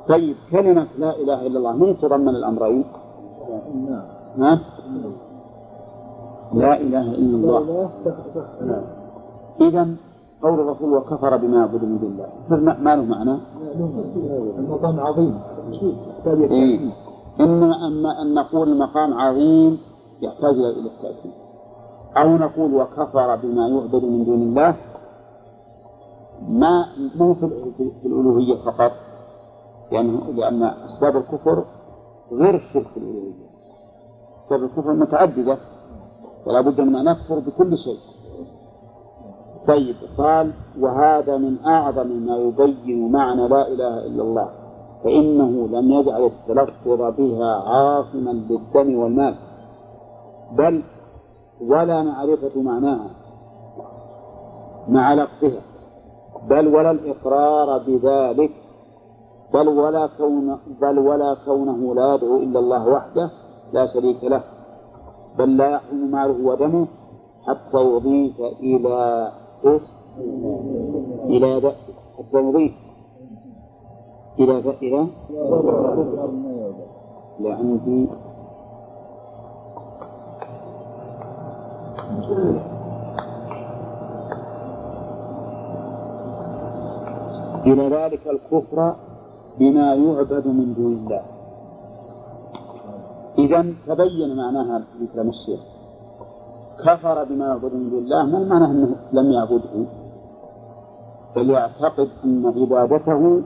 طيب 0.07 0.35
كلمة 0.51 0.88
لا 0.97 1.15
إله 1.15 1.47
إلا 1.47 1.57
الله 1.59 1.73
من 1.73 1.97
تضمن 1.97 2.29
الأمرين؟ 2.29 2.85
ها؟ 4.38 4.59
لا 6.53 6.81
إله 6.81 7.01
إلا 7.01 7.35
الله. 7.38 7.89
إذا 9.61 9.95
قول 10.44 10.60
الرسول 10.60 10.98
وكفر 10.98 11.38
بما 11.38 11.57
يعبد 11.57 11.84
من 11.84 11.99
دون 11.99 12.11
الله. 12.11 12.30
ما 12.80 12.95
له 12.95 13.03
معنى؟ 13.03 13.38
المقام 14.60 14.99
عظيم. 14.99 15.40
إيه؟ 16.28 16.91
إما 17.40 17.88
أما 17.88 18.22
أن 18.22 18.34
نقول 18.34 18.69
المقام 18.69 19.14
عظيم 19.14 19.78
يحتاج 20.22 20.56
إلى 20.56 20.90
التأكيد. 20.90 21.32
أو 22.18 22.38
نقول 22.38 22.76
وكفر 22.76 23.36
بما 23.36 23.68
يعبد 23.68 24.03
من 24.06 24.26
دون 24.26 24.41
الله. 24.41 24.76
ما 26.49 26.86
مو 27.15 27.34
في 27.34 27.45
الألوهية 28.06 28.56
فقط؟ 28.65 28.91
لأنه 29.91 30.19
لأن 30.36 30.64
أسباب 30.64 31.18
الكفر 31.18 31.65
غير 32.32 32.56
الشرك 32.56 32.88
في 32.88 32.98
الألوهية. 32.98 33.52
أسباب 34.44 34.64
الكفر 34.64 34.94
متعددة. 34.94 35.57
ولا 36.45 36.61
بد 36.61 36.82
من 36.82 36.95
أن 36.95 37.06
نكفر 37.06 37.40
بكل 37.40 37.78
شيء. 37.78 38.10
طيب 39.67 39.95
قال 40.17 40.51
وهذا 40.79 41.38
من 41.38 41.57
أعظم 41.65 42.07
ما 42.07 42.38
يبين 42.38 43.11
معنى 43.11 43.47
لا 43.47 43.67
إله 43.67 44.05
إلا 44.05 44.23
الله 44.23 44.49
فإنه 45.03 45.67
لم 45.67 45.91
يجعل 45.91 46.25
التلفظ 46.25 47.01
بها 47.17 47.55
عاصما 47.69 48.31
للدم 48.31 48.95
والمال 48.99 49.35
بل 50.57 50.83
ولا 51.61 52.03
معرفة 52.03 52.61
معناها 52.61 53.09
مع 54.89 55.13
لفظها 55.13 55.61
بل 56.49 56.67
ولا 56.67 56.91
الإقرار 56.91 57.77
بذلك 57.88 58.51
بل 59.53 59.67
ولا 59.67 60.09
كون 60.17 60.57
بل 60.81 60.99
ولا 60.99 61.35
كونه 61.45 61.95
لا 61.95 62.13
يدعو 62.15 62.38
إلا 62.38 62.59
الله 62.59 62.88
وحده 62.88 63.29
لا 63.73 63.85
شريك 63.93 64.23
له 64.23 64.43
بل 65.38 65.57
لا 65.57 65.69
يحرم 65.69 66.11
ماله 66.11 66.45
ودمه 66.47 66.88
حتى 67.47 67.77
يضيف 67.81 68.39
إلى 68.59 69.31
إلى 71.29 71.73
حتى 72.17 72.38
يضيف 72.38 72.73
إلى 74.39 74.59
إلى؟ 74.59 75.07
لا 77.39 77.55
عندي 77.55 78.07
إلى 87.65 87.89
ذلك 87.89 88.27
الكفر 88.27 88.95
بما 89.59 89.95
يعبد 89.95 90.47
من 90.47 90.73
دون 90.73 90.93
الله. 90.93 91.21
إذا 93.38 93.61
تبين 93.88 94.35
معناها 94.35 94.79
في 94.79 95.07
كلام 95.13 95.29
الشيخ 95.29 95.70
كفر 96.80 97.23
بما 97.23 97.48
يعبد 97.48 97.73
من 97.73 97.89
دون 97.89 98.03
الله 98.03 98.26
ما 98.26 98.39
معناه 98.39 98.72
أنه 98.72 98.95
لم 99.14 99.31
يعبده؟ 99.31 99.85
بل 101.35 101.49
يعتقد 101.49 102.10
أن 102.26 102.45
عبادته 102.45 103.41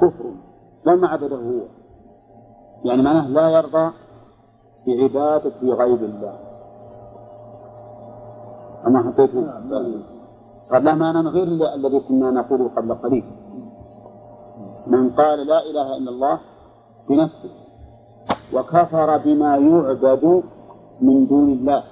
كفر 0.00 0.24
لما 0.86 1.08
عبده 1.08 1.36
هو. 1.36 1.60
يعني 2.84 3.02
معناه 3.02 3.28
لا 3.28 3.48
يرضى 3.48 3.92
بعبادة 4.86 5.60
غير 5.62 5.94
الله. 5.96 6.34
أما 8.86 9.02
حطيت 9.02 9.30
قال 10.70 10.84
لا 10.84 10.94
معنى 10.94 11.28
غير 11.28 11.74
الذي 11.74 12.00
كنا 12.00 12.30
نقوله 12.30 12.68
قبل 12.68 12.94
قليل. 12.94 13.24
من 14.86 15.10
قال 15.10 15.46
لا 15.46 15.62
إله 15.70 15.96
إلا 15.96 16.10
الله 16.10 16.38
بنفسه 17.08 17.50
وكفر 18.54 19.16
بما 19.16 19.56
يعبد 19.56 20.42
من 21.00 21.26
دون 21.26 21.52
الله. 21.52 21.82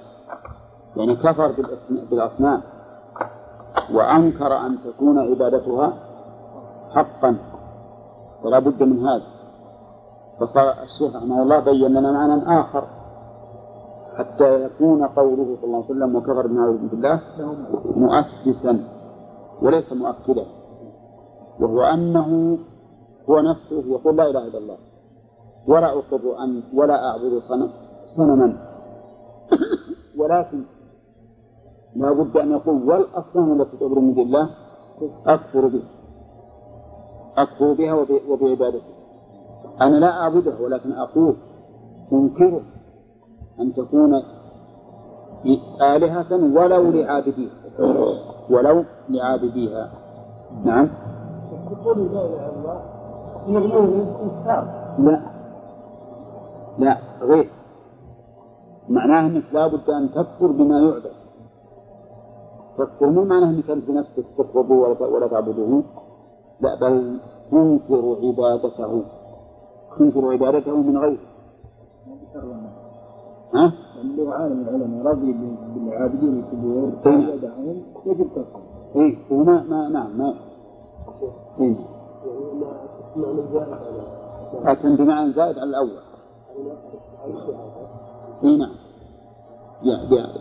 يعني 0.97 1.15
كفر 1.15 1.51
بالأصنام. 2.09 2.61
وأنكر 3.93 4.57
أن 4.57 4.77
تكون 4.85 5.19
عبادتها 5.19 5.93
حقا. 6.95 7.37
ولا 8.43 8.59
بد 8.59 8.83
من 8.83 9.07
هذا. 9.07 9.23
فصار 10.39 10.69
الشيخ 10.83 11.15
رحمه 11.15 11.43
الله 11.43 11.59
بين 11.59 11.93
لنا 11.93 12.11
معنى 12.11 12.59
آخر. 12.61 12.83
حتى 14.17 14.63
يكون 14.65 15.07
قوله 15.07 15.55
صلى 15.55 15.63
الله 15.63 15.83
عليه 15.83 15.85
وسلم 15.85 16.15
وكفر 16.15 16.51
يعبد 16.51 16.89
بالله 16.91 17.21
مؤسسا 17.95 18.73
وليس 19.61 19.93
مؤكدا. 19.93 20.45
وهو 21.59 21.83
أنه 21.83 22.57
هو 23.29 23.39
نفسه 23.39 23.83
يقول 23.87 24.17
لا 24.17 24.29
إله 24.29 24.47
إلا 24.47 24.57
الله. 24.57 24.77
ولا 25.67 25.89
أقر 25.99 26.43
أن 26.43 26.63
ولا 26.73 27.09
أعبد 27.09 27.41
صنما. 28.15 28.57
ولكن 30.17 30.63
لا 31.95 32.11
بد 32.11 32.37
أن 32.37 32.51
يقول 32.51 32.89
والأصنام 32.89 33.61
التي 33.61 33.77
تعبد 33.77 33.97
من 33.97 34.13
دون 34.13 34.25
الله 34.25 34.49
أكفر 35.27 35.67
بها 35.67 35.89
أكفر 37.37 37.73
بها 37.73 37.93
وبعبادتها 38.29 38.97
أنا 39.81 39.95
لا 39.95 40.21
أعبدها 40.21 40.59
ولكن 40.59 40.91
أقول 40.91 41.35
أنكره 42.13 42.61
أن 43.59 43.73
تكون 43.73 44.21
آلهة 45.81 46.33
ولو 46.33 46.91
لعابديها 46.91 47.51
ولو 48.49 48.83
لعابديها. 49.09 49.91
نعم. 50.65 50.89
لا 54.99 55.21
لا 56.77 56.97
غير. 57.21 57.49
معناه 58.89 59.27
إنك 59.27 59.43
لابد 59.53 59.89
أن 59.89 60.11
تكفر 60.11 60.47
بما 60.47 60.79
يعبد. 60.79 61.16
تكفر 62.77 63.09
مو 63.09 63.23
معناه 63.23 63.49
إنك 63.49 63.69
أنت 63.69 63.89
نفسك 63.89 64.25
تكفر 64.37 64.73
ولا 64.73 65.27
تعبده. 65.27 65.83
لا 66.61 66.75
بل 66.81 67.19
تنكر 67.51 68.17
عبادته. 68.23 69.03
تنكر 69.99 70.31
عبادته 70.31 70.75
من 70.75 70.97
غيره 70.97 71.17
ها؟ 73.53 73.73
اللي 74.01 74.29
عالم 74.29 74.61
العلماء 74.61 75.05
رضي 75.05 75.35
بالعابدين 75.75 76.39
الكبور 76.39 76.91
يدعون 77.05 77.83
يجب 78.05 78.27
كفر. 78.35 78.59
اي 78.95 79.17
هو 79.31 79.43
ما 79.43 79.63
ما 79.63 79.89
نعم 79.89 80.17
ما. 80.17 80.33
اي 81.59 81.75
لكن 84.65 84.95
بمعنى 84.95 85.33
زائد 85.33 85.57
على 85.57 85.69
الأول. 85.69 85.99
اي 88.43 88.57
نعم. 88.57 88.75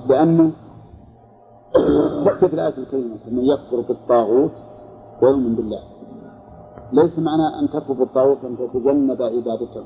لأنه 0.08 0.52
تأتي 1.72 2.46
الآية 2.54 2.78
الكريمة 2.78 3.16
من 3.30 3.44
يكفر 3.44 3.80
بالطاغوت 3.80 4.50
ويؤمن 5.22 5.54
بالله. 5.54 5.80
ليس 6.92 7.18
معنى 7.18 7.60
أن 7.60 7.68
تكفر 7.68 7.92
بالطاغوت 7.92 8.44
أن 8.44 8.56
تتجنب 8.58 9.22
عبادته 9.22 9.84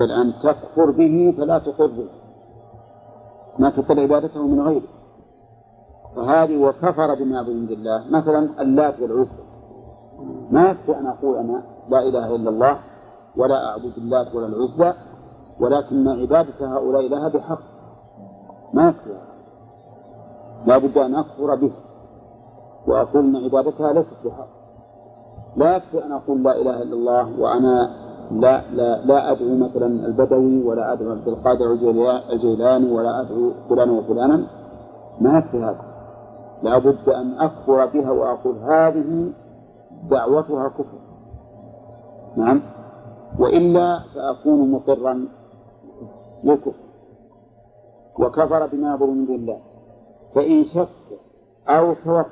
بل 0.00 0.10
أن 0.10 0.32
تكفر 0.42 0.90
به 0.90 1.34
فلا 1.38 1.58
تقره 1.58 2.04
ما 3.58 3.70
تقر 3.70 4.00
عبادته 4.00 4.46
من 4.46 4.60
غيره. 4.60 4.88
فهذه 6.16 6.56
وكفر 6.56 7.14
بما 7.14 7.38
عند 7.38 7.70
الله. 7.70 8.04
مثلا 8.10 8.62
اللات 8.62 9.00
والعزى 9.00 9.42
ما 10.50 10.70
يكفي 10.70 10.98
أن 10.98 11.06
أقول 11.06 11.36
أنا 11.36 11.62
لا 11.88 11.98
إله 12.02 12.36
إلا 12.36 12.50
الله 12.50 12.78
ولا 13.36 13.68
أعبد 13.68 13.92
اللات 13.98 14.34
ولا 14.34 14.46
العزى 14.46 14.98
ولكن 15.60 16.08
عبادة 16.08 16.76
هؤلاء 16.76 17.08
لها 17.08 17.28
بحق. 17.28 17.62
ما 18.74 18.88
يكفي 18.88 19.31
لا 20.66 20.78
بد 20.78 20.98
أن 20.98 21.14
أكفر 21.14 21.54
به 21.54 21.72
وأقول 22.86 23.36
أن 23.36 23.44
عبادتها 23.44 23.92
ليست 23.92 24.16
بحق. 24.24 24.48
لا 25.56 25.76
يكفي 25.76 26.04
أن 26.04 26.12
أقول 26.12 26.42
لا 26.42 26.60
إله 26.60 26.82
إلا 26.82 26.94
الله 26.94 27.40
وأنا 27.40 27.90
لا 28.30 28.62
لا 28.70 29.04
لا 29.04 29.32
أدعو 29.32 29.56
مثلا 29.56 29.86
البدوي 29.86 30.62
ولا 30.62 30.92
أدعو 30.92 31.10
عبد 31.10 31.28
القادر 31.28 31.72
الجيلاني 32.32 32.92
ولا 32.92 33.20
أدعو 33.20 33.52
فلانا 33.68 33.92
وفلانا. 33.92 34.46
ما 35.20 35.38
يكفي 35.38 35.56
هذا. 35.56 35.84
لا 36.62 36.78
بد 36.78 37.08
أن 37.08 37.40
أكفر 37.40 37.86
بها 37.86 38.10
وأقول 38.10 38.56
هذه 38.56 39.32
دعوتها 40.10 40.68
كفر. 40.68 40.98
نعم. 42.36 42.62
وإلا 43.38 44.00
فأكون 44.14 44.70
مقرا 44.70 45.28
للكفر. 46.44 46.72
وكفر 48.20 48.66
بما 48.66 48.96
دون 48.96 49.26
الله. 49.30 49.71
فإن 50.34 50.64
شك 50.64 50.88
أو 51.68 51.94
توقف. 51.94 52.26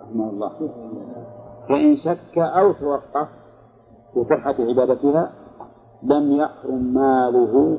رحمه 0.00 0.30
الله. 0.30 0.52
فإن 1.68 1.96
شك 1.96 2.38
أو 2.38 2.72
توقف 2.72 3.28
في 4.14 4.24
صحة 4.24 4.54
عبادتها 4.58 5.32
لم 6.02 6.32
يحرم 6.32 6.94
ماله 6.94 7.78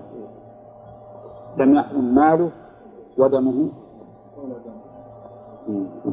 لم 1.57 1.76
يحرم 1.76 2.16
ماله 2.16 2.52
ودمه. 3.18 3.70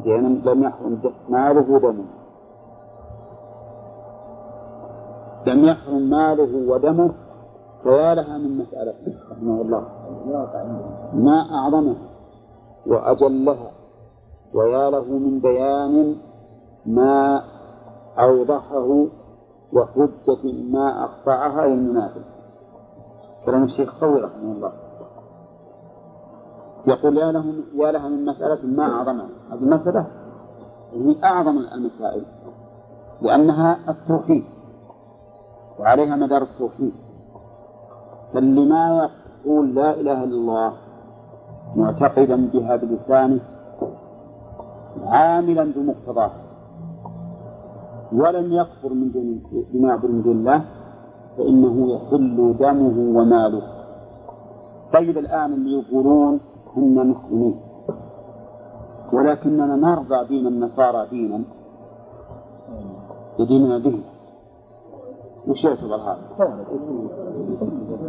يعني 0.05 0.27
لم 0.45 0.63
يحرم 0.63 0.99
ماله 1.29 1.71
ودمه. 1.71 2.05
لم 5.47 5.65
يحرم 5.65 6.09
ماله 6.09 6.71
ودمه 6.71 7.11
فيا 7.83 8.15
لها 8.15 8.37
من 8.37 8.57
مسألة. 8.57 8.93
رحمه 9.31 9.61
الله. 9.61 9.83
ما 11.13 11.45
أعظمها 11.51 12.16
وأجلها 12.87 13.71
ويا 14.53 14.89
له 14.89 15.03
من 15.03 15.39
بيان 15.39 16.15
ما 16.85 17.43
أوضحه 18.19 19.07
وحجة 19.73 20.43
ما 20.71 21.03
أقطعها 21.03 21.67
للمنافق. 21.67 22.21
كلام 23.45 23.63
الشيخ 23.63 24.01
قوي 24.01 24.21
رحمه 24.21 24.51
الله. 24.51 24.71
يقول 26.87 27.17
يا 27.17 27.31
له 27.31 27.45
يا 27.75 27.91
لها 27.91 28.09
من 28.09 28.25
مسألة 28.25 28.65
ما 28.65 28.83
أعظمها 28.83 29.29
هذه 29.51 29.59
المسألة 29.59 30.07
هي 30.93 31.15
أعظم 31.23 31.57
المسائل 31.57 32.25
لأنها 33.21 33.77
التوحيد 33.89 34.43
وعليها 35.79 36.15
مدار 36.15 36.41
التوحيد. 36.41 36.93
فاللي 38.33 38.65
ما 38.65 39.09
يقول 39.45 39.75
لا 39.75 39.93
إله 39.93 40.23
إلا 40.23 40.35
الله 40.35 40.73
معتقدا 41.75 42.49
بها 42.53 42.75
بلسانه 42.75 43.39
عاملا 45.05 45.63
بمقتضاه. 45.63 46.31
ولم 48.13 48.53
يكفر 48.53 48.93
من 48.93 49.11
دون 49.11 49.41
بما 49.73 49.89
يعبد 49.89 50.05
من 50.05 50.21
دون 50.21 50.35
الله 50.37 50.61
فإنه 51.37 51.91
يحل 51.93 52.55
دمه 52.59 53.19
وماله. 53.19 53.61
طيب 54.93 55.17
الآن 55.17 55.53
اللي 55.53 55.71
يقولون 55.79 56.39
إنا 56.77 57.03
مسلمين. 57.03 57.59
ولكننا 59.13 59.75
نرضى 59.75 60.27
دين 60.27 60.47
النصارى 60.47 61.07
دينا. 61.09 61.41
يديننا 63.39 63.77
به 63.77 63.99
وش 65.47 65.63
يعتبر 65.63 65.95
هذا؟ 65.95 66.21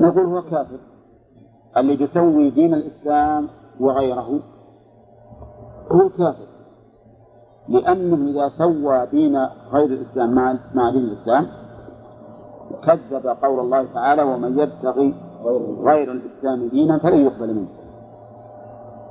نقول 0.01 0.24
هو 0.26 0.43
كافر. 0.43 0.78
اللي 1.77 1.97
بيسوي 1.97 2.51
دين 2.51 2.74
الإسلام 2.74 3.49
وغيره 3.81 4.40
هو 5.93 6.09
كافر. 6.09 6.49
لأنه 7.69 8.31
إذا 8.31 8.49
سوى 8.59 9.07
دين 9.07 9.36
غير 9.73 9.85
الإسلام 9.85 10.35
مع 10.35 10.55
مع 10.74 10.90
دين 10.90 11.05
الإسلام 11.05 11.47
كذب 12.86 13.27
قول 13.27 13.61
الله 13.61 13.86
تعالى 13.95 14.23
ومن 14.23 14.59
يبتغي 14.59 15.15
غير 15.81 16.12
الإسلام 16.12 16.69
دينا 16.69 16.99
فلن 16.99 17.27
يقبل 17.27 17.55
منه. 17.55 17.69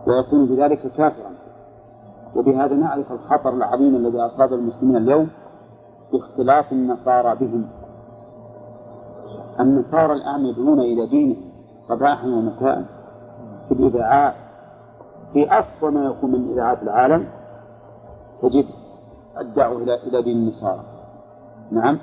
ويكون 0.08 0.46
بذلك 0.46 0.92
كافرا. 0.98 1.32
وبهذا 2.36 2.76
نعرف 2.76 3.12
الخطر 3.12 3.54
العظيم 3.54 3.96
الذي 3.96 4.20
أصاب 4.20 4.54
المسلمين 4.54 4.96
اليوم 4.98 5.30
باختلاط 6.12 6.66
النصارى 6.72 7.36
بهم. 7.36 7.68
النصارى 9.60 10.14
الآن 10.14 10.46
يدعون 10.46 10.80
إلى 10.80 11.08
دينهم. 11.08 11.47
صباحا 11.88 12.28
ومساء 12.28 12.86
في 13.68 13.74
الإذاعات 13.74 14.34
في 15.34 15.60
أفضل 15.60 15.94
ما 15.94 16.06
يكون 16.06 16.32
من 16.32 16.52
إذاعات 16.52 16.84
العالم 16.84 17.28
تجد 18.42 18.66
الدعوة 19.40 19.78
إلى 19.84 19.96
إلى 19.96 20.22
دين 20.22 20.38
النصارى. 20.38 20.82
نعم. 21.72 22.00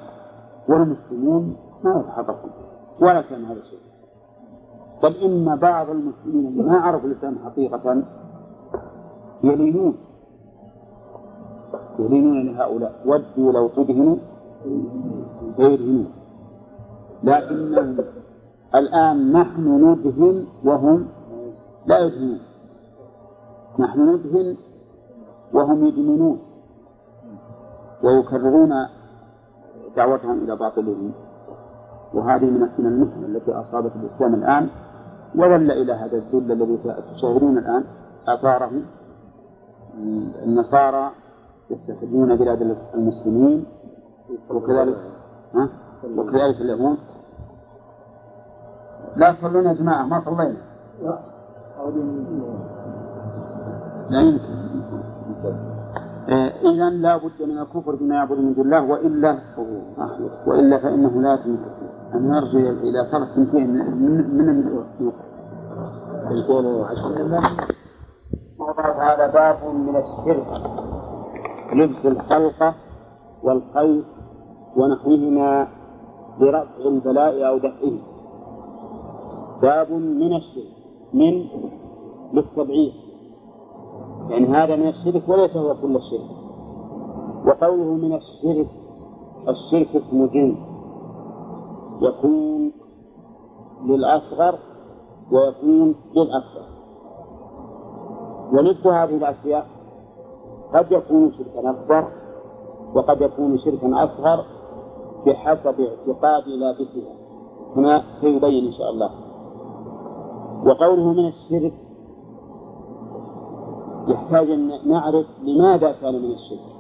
والمسلمون 0.69 1.57
ما 1.85 2.01
يتحققون 2.01 2.51
ولا 3.01 3.23
كان 3.23 3.45
هذا 3.45 3.59
الشيء 3.61 3.79
بل 5.03 5.15
إن 5.17 5.57
بعض 5.57 5.91
المسلمين 5.91 6.67
ما 6.67 6.77
عرفوا 6.79 7.09
الإسلام 7.09 7.39
حقيقة 7.45 8.03
يلينون 9.45 9.95
يلينون 11.99 12.47
لهؤلاء 12.47 12.93
ودوا 13.07 13.53
لو 13.53 13.69
تدهنوا 13.69 14.17
فيدهنون 15.57 16.13
لكنهم 17.23 17.97
الآن 18.75 19.33
نحن 19.33 19.91
ندهن 19.91 20.47
وهم 20.65 21.07
لا 21.87 21.99
يدهنون. 21.99 22.41
نحن 23.79 24.01
ندهن 24.01 24.57
وهم 25.53 25.85
يدمنون 25.85 26.39
ويكررون 28.03 28.73
دعوتهم 29.97 30.39
إلى 30.45 30.57
باطلهم. 30.57 31.13
وهذه 32.15 32.45
من 32.79 32.87
المحن 32.87 33.25
التي 33.25 33.53
أصابت 33.53 33.93
الإسلام 33.97 34.35
الآن. 34.35 34.69
وظل 35.35 35.71
إلى 35.71 35.93
هذا 35.93 36.17
الذل 36.17 36.53
الذي 36.53 36.79
تشاهدون 37.15 37.59
الآن. 37.59 37.85
آثاره 38.29 38.71
النصارى 40.45 41.11
يستخدمون 41.71 42.37
بلاد 42.37 42.77
المسلمين. 42.95 43.65
وكذلك؟ 44.51 44.97
وكذلك 46.17 46.61
اليهود. 46.61 46.99
لا 49.17 49.33
تصلون 49.33 49.67
يا 49.67 49.73
جماعة 49.73 50.07
ما 50.07 50.23
صلينا. 50.25 50.57
لا 54.11 54.21
يمكن. 54.21 54.55
إيه، 56.29 56.51
إذا 56.71 56.91
لا 56.91 57.17
بد 57.17 57.43
من 57.49 57.59
الكفر 57.59 57.95
بما 57.95 58.15
يعبد 58.15 58.39
من 58.39 58.55
دون 58.55 58.65
الله 58.65 58.83
وإلا 58.91 59.39
وإلا 60.47 60.79
فإنه 60.79 61.23
لا 61.23 61.35
يتم 61.35 61.57
أن 62.15 62.29
نرجو 62.29 62.59
إلى 62.59 63.05
صلاة 63.05 63.35
سنتين 63.35 63.71
من 63.71 64.37
من 64.37 64.65
سنتين 64.99 65.13
هذا 69.01 69.27
باب 69.27 69.75
من 69.75 69.97
الشرك 69.97 70.47
لبس 71.73 72.07
الحلقة 72.07 72.75
والخيط 73.43 74.05
ونحوهما 74.77 75.69
برفع 76.41 76.85
البلاء 76.87 77.49
أو 77.49 77.59
دفعه. 77.59 78.14
باب 79.63 79.93
من 79.93 80.37
الشرك 80.37 80.73
من 81.15 81.47
للتبعيض. 82.33 82.93
يعني 84.29 84.47
هذا 84.47 84.77
من 84.77 84.89
الشرك 84.89 85.29
وليس 85.29 85.57
هو 85.57 85.75
كل 85.83 85.97
الشرك. 85.97 86.31
وقوله 87.47 87.95
من 87.95 88.15
الشرك 88.15 88.69
الشرك 89.49 89.97
اسم 89.97 90.27
جنس 90.27 90.59
يكون 92.03 92.73
للأصغر 93.85 94.59
ويكون 95.33 95.95
للأكبر. 96.15 96.65
ومثل 98.53 98.89
هذه 98.89 99.17
الأشياء 99.17 99.67
قد 100.75 100.93
يكون 100.93 101.33
شركا 101.33 101.71
أكبر 101.71 102.09
وقد 102.95 103.21
يكون 103.21 103.59
شركا 103.59 104.05
أصغر 104.05 104.45
بحسب 105.27 105.81
اعتقاد 105.81 106.49
لابسها. 106.49 107.15
هنا 107.77 108.03
سيبين 108.21 108.67
إن 108.67 108.73
شاء 108.73 108.91
الله. 108.91 109.24
وقوله 110.67 111.13
من 111.13 111.27
الشرك 111.29 111.73
يحتاج 114.09 114.51
أن 114.51 114.71
نعرف 114.87 115.27
لماذا 115.43 115.93
كان 115.93 116.15
من 116.15 116.31
الشرك. 116.31 116.75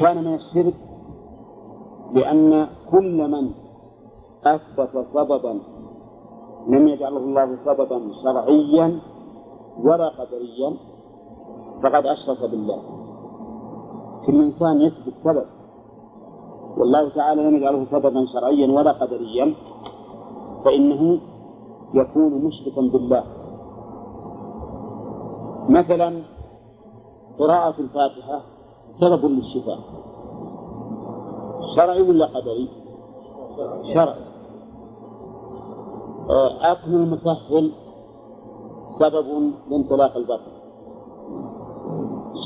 كان 0.00 0.24
من 0.24 0.34
الشرك 0.34 0.74
لأن 2.12 2.66
كل 2.90 3.30
من 3.30 3.50
أثبت 4.44 5.06
سببا 5.14 5.60
لم 6.66 6.88
يجعله 6.88 7.16
الله 7.16 7.56
سببا 7.64 8.00
شرعيا 8.22 9.00
ولا 9.84 10.08
قدريا 10.08 10.76
فقد 11.82 12.06
أشرك 12.06 12.50
بالله. 12.50 12.80
كل 14.26 14.42
إنسان 14.42 14.80
يثبت 14.80 15.14
سبب 15.24 15.46
والله 16.76 17.08
تعالى 17.08 17.42
لم 17.42 17.56
يجعله 17.56 17.86
سببا 17.90 18.26
شرعيا 18.32 18.72
ولا 18.72 18.92
قدريا. 18.92 19.54
فإنه 20.64 21.18
يكون 21.94 22.44
مشركا 22.44 22.80
بالله. 22.80 23.24
مثلا 25.68 26.22
قراءة 27.38 27.74
الفاتحة 27.80 28.42
سبب 29.00 29.24
للشفاء. 29.24 29.78
شرعي 31.76 32.02
ولا 32.02 32.26
قدري؟ 32.26 32.68
شرعي. 33.94 34.24
آه، 36.30 36.72
أكل 36.72 36.94
المسهل 36.94 37.72
سبب 38.98 39.52
لانطلاق 39.70 40.16
البطن 40.16 40.52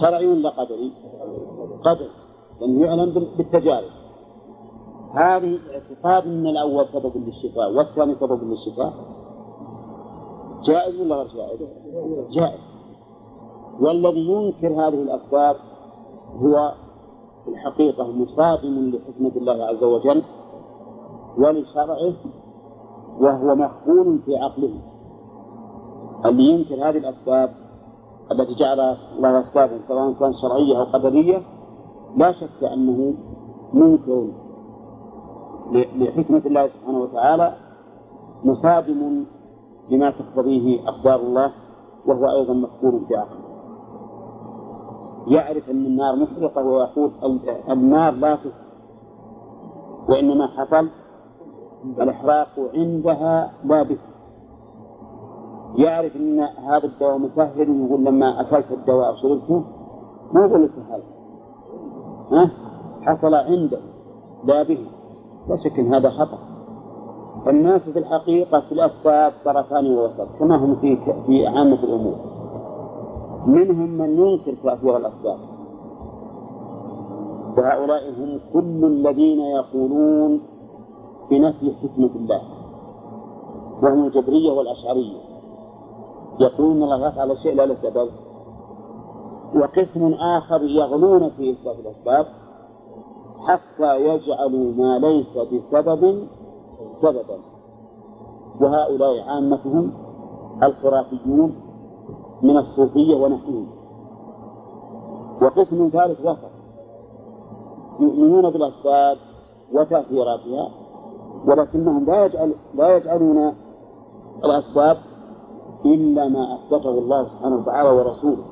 شرعي 0.01 0.27
ولا 0.27 0.49
قدري؟ 0.49 0.93
قدر 1.85 2.09
لأنه 2.61 2.87
يعلم 2.87 3.11
بالتجارب. 3.37 4.04
هذه 5.15 5.59
اعتقاد 5.73 6.27
من 6.27 6.47
الأول 6.47 6.87
سبب 6.93 7.13
للشفاء 7.17 7.73
والثاني 7.73 8.15
سبب 8.15 8.41
للشفاء. 8.45 8.93
جائز 10.67 11.01
ولا 11.01 11.17
غير 11.17 11.27
جائز؟ 11.35 11.61
جائز. 12.31 12.61
والذي 13.81 14.21
ينكر 14.21 14.69
هذه 14.69 15.03
الأسباب 15.03 15.57
هو 16.43 16.73
في 17.45 17.51
الحقيقة 17.51 18.13
مصادم 18.13 18.91
لحكمة 18.91 19.33
الله 19.37 19.65
عز 19.65 19.85
وجل 19.85 20.23
ولشرعه 21.39 22.13
وهو 23.21 23.55
مقبول 23.55 24.19
في 24.27 24.37
عقله. 24.37 24.81
اللي 26.25 26.43
ينكر 26.45 26.75
هذه 26.75 26.99
الأسباب 26.99 27.55
التي 28.33 28.55
جعلها 28.55 28.97
الله 29.17 29.41
أسبابا 29.41 29.81
سواء 29.89 30.13
كان 30.13 30.33
شرعية 30.43 30.79
أو 30.79 30.85
قدرية 30.85 31.43
لا 32.17 32.33
شك 32.33 32.65
أنه 32.65 33.15
منكر. 33.73 34.44
لحكمة 35.73 36.43
الله 36.47 36.69
سبحانه 36.69 36.99
وتعالى 36.99 37.53
مصادم 38.45 39.25
لما 39.91 40.11
تقتضيه 40.11 40.89
أقدار 40.89 41.21
الله 41.21 41.53
وهو 42.07 42.31
أيضا 42.31 42.55
مقبول 42.55 43.01
في 43.09 43.17
عقله 43.17 43.45
يعرف 45.27 45.71
أن 45.71 45.87
النار 45.87 46.17
محرقة 46.17 46.63
ويقول 46.63 47.11
النار 47.71 48.13
لا 48.15 48.35
تحرق 48.35 48.53
وإنما 50.09 50.47
حصل 50.47 50.89
الإحراق 52.01 52.49
عندها 52.75 53.53
لا 53.65 53.83
يعرف 55.77 56.17
أن 56.17 56.41
هذا 56.41 56.85
الدواء 56.87 57.19
مسهل 57.19 57.71
ويقول 57.71 58.05
لما 58.05 58.41
أكلت 58.41 58.73
الدواء 58.73 59.09
أو 59.09 59.17
شربته 59.17 59.65
ما 60.33 60.47
يقول 60.47 60.71
سهل 60.77 61.03
ها؟ 62.33 62.51
حصل 63.03 63.35
عنده 63.35 63.79
لا 64.45 64.63
به 64.63 64.87
لا 65.49 65.57
شك 65.57 65.79
أن 65.79 65.95
هذا 65.95 66.11
خطأ. 66.11 66.39
الناس 67.47 67.83
في 67.83 67.99
الحقيقة 67.99 68.61
في 68.61 68.73
الأسباب 68.73 69.33
طرفان 69.45 69.97
ووسط 69.97 70.29
كما 70.39 70.57
هم 70.57 70.77
في 70.77 70.97
في 71.27 71.47
عامة 71.47 71.85
الأمور. 71.85 72.15
منهم 73.47 73.89
من 73.89 74.19
ينكر 74.19 74.55
تأثير 74.63 74.97
الأسباب. 74.97 75.39
وهؤلاء 77.59 78.11
هم 78.11 78.41
كل 78.53 78.85
الذين 78.85 79.41
يقولون 79.41 80.41
بنفي 81.31 81.73
حكمة 81.83 82.11
الله. 82.17 82.43
وهم 83.83 84.07
الجبرية 84.07 84.53
والأشعرية. 84.53 85.19
يقولون 86.41 86.83
الله 86.83 87.09
يفعل 87.09 87.31
الشيء 87.31 87.55
لا 87.55 87.67
لسبب 87.67 88.09
وقسم 89.55 90.15
آخر 90.15 90.63
يغلون 90.63 91.31
في 91.31 91.51
إثبات 91.51 91.77
الأسباب 91.79 92.27
حتى 93.47 93.97
يجعلوا 93.97 94.73
ما 94.77 94.99
ليس 94.99 95.37
بسبب 95.37 96.29
سببا. 97.03 97.39
وهؤلاء 98.61 99.21
عامتهم 99.29 99.93
الخرافيون 100.63 101.55
من 102.43 102.57
الصوفية 102.57 103.15
ونحوهم. 103.15 103.67
وقسم 105.43 105.89
ثالث 105.89 106.21
وسط 106.21 106.55
يؤمنون 108.01 108.51
بالأسباب 108.51 109.17
وتأثيراتها 109.73 110.71
ولكنهم 111.47 112.05
لا 112.05 112.25
يجعل 112.25 112.55
لا 112.75 112.97
يجعلون 112.97 113.55
الأسباب 114.45 114.97
إلا 115.85 116.29
ما 116.29 116.55
أثبته 116.55 116.91
الله 116.91 117.25
سبحانه 117.25 117.57
وتعالى 117.57 117.89
ورسوله. 117.89 118.45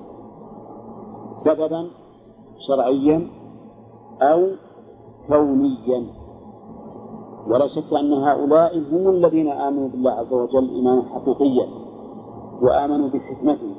سببا 1.45 1.87
شرعيا 2.69 3.27
أو 4.23 4.49
كونيا. 5.29 6.03
ولا 7.47 7.69
شك 7.69 7.93
أن 7.93 8.13
هؤلاء 8.13 8.79
هم 8.79 9.09
الذين 9.09 9.49
آمنوا 9.49 9.89
بالله 9.89 10.11
عز 10.11 10.33
وجل 10.33 10.69
إيمانا 10.71 11.03
حقيقيا 11.03 11.67
وآمنوا 12.63 13.09
بحكمته 13.09 13.75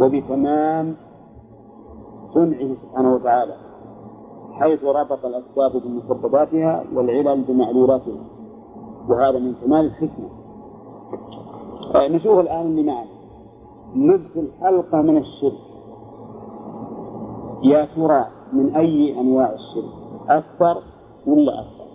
وبتمام 0.00 0.96
صنعه 2.34 2.70
سبحانه 2.82 3.14
وتعالى 3.14 3.56
حيث 4.52 4.84
ربط 4.84 5.24
الأسباب 5.24 5.72
بمسبباتها 5.82 6.84
والعلل 6.94 7.42
بمعلولاتها 7.42 8.20
وهذا 9.08 9.38
من 9.38 9.54
كمال 9.54 9.84
الحكمة. 9.86 10.28
نشوف 11.96 12.38
الآن 12.38 12.66
اللي 12.66 12.82
معنا. 12.82 13.16
نبذ 13.94 14.38
الحلقة 14.38 15.02
من 15.02 15.16
الشرك. 15.16 15.62
يا 17.62 17.88
ترى 17.96 18.26
من 18.52 18.76
أي 18.76 19.20
أنواع 19.20 19.52
الشرك؟ 19.52 20.05
أكثر 20.28 20.82
ولا 21.26 21.60
أكثر؟ 21.60 21.86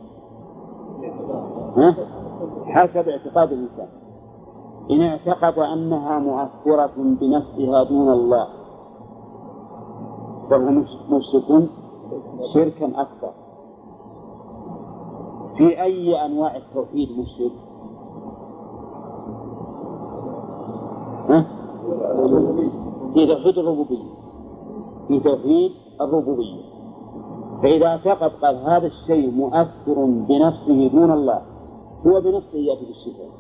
ها؟ 1.78 1.96
حسب 2.66 3.10
اعتقاد 3.10 3.52
الإنسان 3.52 3.88
إن 4.92 5.02
اعتقد 5.02 5.60
أنها 5.60 6.20
مؤثرة 6.20 6.92
بنفسها 6.98 7.84
دون 7.84 8.10
الله 8.10 8.48
فهو 10.50 10.72
مشرك 11.10 11.70
شركا 12.54 13.02
أكبر 13.02 13.32
في 15.58 15.82
أي 15.82 16.26
أنواع 16.26 16.56
التوحيد 16.56 17.10
مشرك؟ 17.20 17.52
في 23.14 23.28
توحيد 23.28 23.58
الربوبية 23.58 24.04
في 25.08 25.20
توحيد 25.20 25.72
الربوبية 26.02 26.71
فإذا 27.64 27.88
اعتقد 27.88 28.32
قال 28.42 28.56
هذا 28.56 28.88
الشيء 28.88 29.32
مؤثر 29.32 30.06
بنفسه 30.06 30.88
دون 30.88 31.12
الله 31.12 31.42
هو 32.08 32.22
بنفسه 32.22 32.58
يأتي 32.58 32.86
بالصفات 32.86 33.32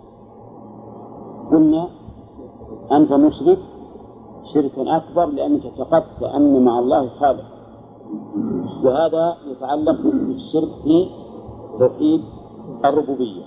قلنا 1.52 1.88
أنت 2.92 3.14
مشرك 3.14 3.60
شركا 4.54 4.96
أكبر 4.98 5.26
لأنك 5.26 5.62
اعتقدت 5.66 6.24
أن 6.24 6.66
مع 6.66 6.80
الله 6.80 7.10
خالق. 7.10 7.46
وهذا 8.84 9.38
يتعلق 9.48 10.02
بالشرك 10.02 10.70
في 10.84 11.10
توحيد 11.80 12.22
الربوبية. 12.86 13.44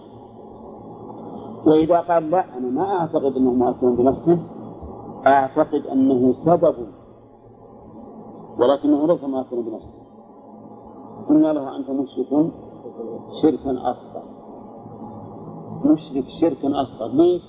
وإذا 1.66 2.00
قال 2.00 2.30
لا 2.30 2.44
أنا 2.58 2.70
ما 2.70 3.00
أعتقد 3.00 3.36
أنه 3.36 3.52
مؤثر 3.52 3.90
بنفسه 3.90 4.38
أعتقد 5.26 5.86
أنه 5.92 6.34
سبب 6.44 6.74
ولكنه 8.58 9.06
ليس 9.06 9.24
مؤثرا 9.24 9.60
بنفسه. 9.60 9.93
قلنا 11.28 11.52
له 11.52 11.76
أنت 11.76 11.90
مشرك 11.90 12.52
شركا 13.42 13.72
أصغر. 13.90 14.22
مشرك 15.84 16.24
شركا 16.40 16.82
أصغر. 16.82 17.08
ليش؟ 17.08 17.42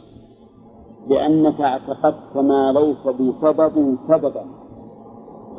لأنك 1.08 1.62
اعتقدت 1.62 2.38
ما 2.38 2.72
ليس 2.72 3.08
بسبب 3.08 3.98
سببا. 4.10 4.46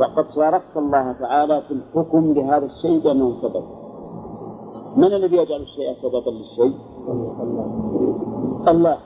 وقد 0.00 0.26
شاركت 0.34 0.76
الله 0.76 1.12
تعالى 1.12 1.62
في 1.62 1.70
الحكم 1.74 2.32
لهذا 2.32 2.66
الشيء 2.66 2.98
بأنه 3.00 3.40
سبب. 3.42 3.64
من 4.96 5.04
الذي 5.04 5.36
يجعل 5.36 5.60
الشيء 5.60 5.94
سببا 6.02 6.30
للشيء؟ 6.30 6.78
الله. 8.68 8.98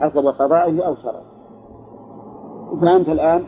حسب 0.00 0.26
قضائه 0.26 0.86
أو 0.86 0.94
شرعه. 0.94 1.24
فأنت 2.80 3.08
الآن 3.08 3.44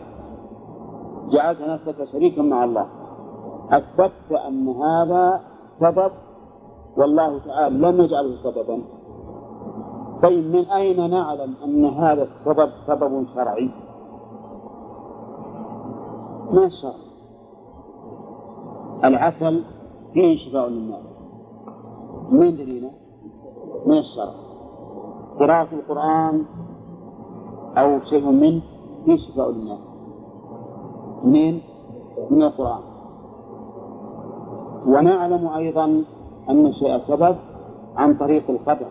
جعلت 1.32 1.60
نفسك 1.60 2.04
شريكا 2.12 2.42
مع 2.42 2.64
الله. 2.64 2.86
أثبتت 3.72 4.32
أن 4.48 4.68
هذا 4.68 5.40
سبب 5.80 6.12
والله 6.96 7.38
تعالى 7.38 7.78
لم 7.78 8.00
يجعله 8.00 8.36
سببا 8.42 8.82
طيب 10.22 10.56
من 10.56 10.64
أين 10.64 11.10
نعلم 11.10 11.54
أن 11.64 11.84
هذا 11.84 12.22
السبب 12.22 12.70
سبب 12.86 13.26
شرعي؟ 13.34 13.70
ما 16.52 16.64
الشرع؟ 16.64 16.94
العسل 19.04 19.62
فيه 20.12 20.48
شفاء 20.48 20.68
للناس 20.68 21.02
من 22.30 22.56
دليله؟ 22.56 22.90
من 23.86 23.98
الشرع 23.98 24.34
قراءة 25.38 25.68
القرآن 25.72 26.44
أو 27.76 28.00
شيء 28.10 28.30
منه 28.30 28.62
فيه 29.04 29.16
شفاء 29.16 29.50
للناس 29.50 29.78
من 31.24 31.60
من 32.30 32.42
القرآن 32.42 32.93
ونعلم 34.86 35.48
أيضا 35.48 35.84
أن 36.48 36.66
الشيء 36.66 36.98
سبب 37.08 37.36
عن 37.96 38.14
طريق 38.14 38.50
القدر. 38.50 38.86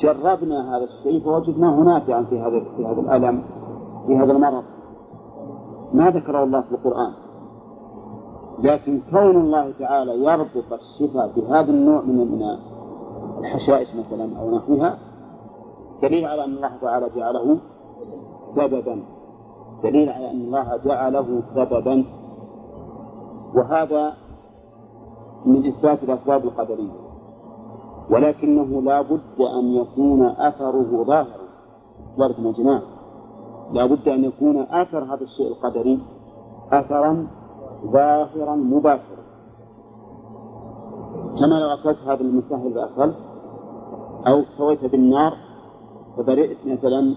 جربنا 0.00 0.76
هذا 0.76 0.84
الشيء 0.84 1.24
فوجدناه 1.24 1.76
نافعا 1.76 2.22
في 2.22 2.40
هذا 2.40 2.64
في 2.76 2.86
هذا 2.86 3.00
الألم 3.00 3.42
في 4.06 4.16
هذا 4.16 4.32
المرض. 4.32 4.64
ما 5.92 6.10
ذكره 6.10 6.44
الله 6.44 6.60
في 6.60 6.72
القرآن. 6.72 7.12
لكن 8.58 9.00
كون 9.10 9.36
الله 9.36 9.72
تعالى 9.78 10.24
يربط 10.24 10.72
الشفاء 10.72 11.32
بهذا 11.36 11.70
النوع 11.70 12.00
من 12.02 12.42
الحشائش 13.38 13.88
مثلا 13.94 14.38
أو 14.40 14.56
نحوها 14.56 14.98
دليل 16.02 16.24
على 16.24 16.44
أن 16.44 16.50
الله 16.50 16.70
تعالى 16.82 17.10
جعله 17.16 17.58
سببا. 18.56 19.02
دليل 19.82 20.08
على 20.08 20.30
أن 20.30 20.40
الله 20.40 20.76
جعله 20.84 21.42
سببا. 21.54 22.04
وهذا 23.54 24.12
من 25.46 25.66
إثبات 25.66 26.02
الأسباب 26.02 26.44
القدرية 26.44 27.12
ولكنه 28.10 28.82
لا 28.82 29.02
بد 29.02 29.40
أن 29.40 29.74
يكون 29.74 30.22
أثره 30.22 31.04
ظاهرا 31.04 31.42
ذلك 32.18 32.40
من 32.40 32.46
الجماعة 32.46 32.82
لا 33.72 33.86
بد 33.86 34.08
أن 34.08 34.24
يكون 34.24 34.56
أثر 34.56 35.04
هذا 35.04 35.22
الشيء 35.22 35.48
القدري 35.48 36.00
أثرا 36.72 37.26
ظاهرا 37.86 38.56
مباشرا. 38.56 39.22
كما 41.38 41.54
لو 41.60 41.68
أكلت 41.72 41.98
هذا 42.06 42.20
المسهل 42.20 42.72
بأسهل 42.74 43.14
أو 44.26 44.42
سويت 44.58 44.84
بالنار 44.84 45.32
فبرئت 46.16 46.58
مثلا 46.66 47.14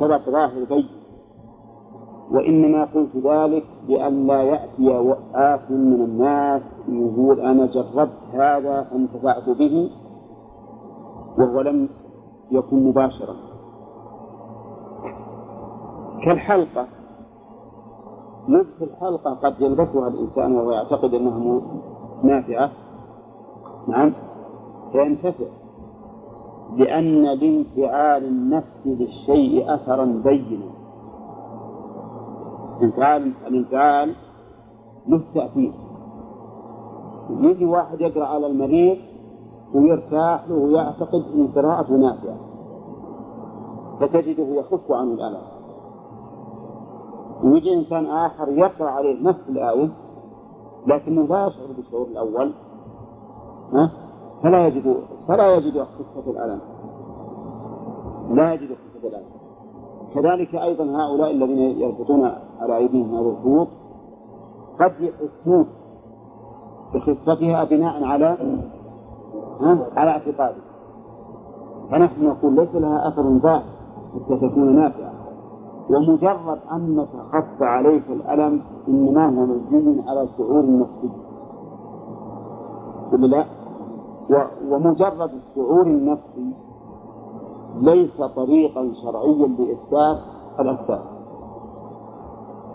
سبق 0.00 0.30
ظاهر 0.30 0.64
بين. 0.68 0.88
وإنما 2.30 2.84
قلت 2.84 3.16
ذلك 3.16 3.64
لئلا 3.88 4.42
يأتي 4.42 5.14
آت 5.34 5.70
من 5.70 6.00
الناس 6.04 6.62
يقول 6.88 7.40
أنا 7.40 7.66
جربت 7.66 8.18
هذا 8.32 8.82
فانتفعت 8.82 9.48
به 9.48 9.90
وهو 11.38 11.60
لم 11.60 11.88
يكن 12.50 12.84
مباشرا. 12.84 13.36
كالحلقة. 16.24 16.86
لبس 18.48 18.82
الحلقة 18.82 19.34
قد 19.34 19.54
يلبسها 19.60 20.08
الإنسان 20.08 20.52
وهو 20.52 20.72
يعتقد 20.72 21.14
أنها 21.14 21.60
نافعة. 22.22 22.70
نعم. 23.88 24.12
فينتفع. 24.92 25.44
لأن 26.76 27.22
لانفعال 27.22 28.24
النفس 28.24 28.86
للشيء 28.86 29.74
أثرا 29.74 30.04
بينا. 30.04 30.83
انفعال 32.82 33.32
الانفعال 33.46 34.14
له 35.08 35.20
تأثير. 35.34 35.72
يجي 37.30 37.64
واحد 37.64 38.00
يقرأ 38.00 38.26
على 38.26 38.46
المريض 38.46 38.98
ويرتاح 39.74 40.48
له 40.48 40.54
ويعتقد 40.54 41.24
أن 41.34 41.48
قراءته 41.54 41.94
نافعة. 41.94 42.36
فتجده 44.00 44.42
يخف 44.42 44.92
عنه 44.92 45.14
الألم. 45.14 45.42
ويجي 47.44 47.74
إنسان 47.74 48.06
آخر 48.06 48.48
يقرأ 48.48 48.90
عليه 48.90 49.22
نفس 49.22 49.48
الآية 49.48 49.88
لكنه 50.86 51.22
لا 51.22 51.46
يشعر 51.46 51.66
بالشعور 51.76 52.06
الأول؟ 52.06 52.52
فلا 54.42 54.66
يجد 54.66 54.96
فلا 55.28 55.54
يجد 55.54 55.82
خفة 55.82 56.30
الألم. 56.30 56.60
لا 58.30 58.54
يجد 58.54 58.68
خفة 58.68 59.08
الألم. 59.08 59.43
كذلك 60.14 60.54
أيضا 60.54 60.84
هؤلاء 60.84 61.30
الذين 61.30 61.58
يربطون 61.58 62.30
على 62.60 62.76
أيديهم 62.76 63.14
هذا 63.14 63.28
الخيوط 63.28 63.68
قد 64.80 64.92
يحسون 65.00 65.66
بخفتها 66.94 67.64
بناء 67.64 68.04
على؟ 68.04 68.36
على 69.96 70.10
اعتقاده 70.10 70.62
فنحن 71.90 72.26
نقول 72.26 72.54
ليس 72.54 72.74
لها 72.74 73.08
أثر 73.08 73.38
ظاهر 73.38 73.62
حتى 74.14 74.48
تكون 74.48 74.76
نافعة 74.76 75.12
ومجرد 75.90 76.58
أنك 76.72 77.08
خف 77.32 77.62
عليك 77.62 78.02
الألم 78.10 78.60
إنما 78.88 79.26
هو 79.26 79.46
مبني 79.70 80.02
على 80.08 80.28
شعور 80.38 80.64
نفسي 80.66 81.10
لا؟ 83.12 83.44
ومجرد 84.70 85.30
الشعور 85.30 85.86
النفسي 85.86 86.52
ليس 87.80 88.16
طريقا 88.36 88.92
شرعيا 89.02 89.46
لإثبات 89.46 90.18
الأسباب 90.60 91.02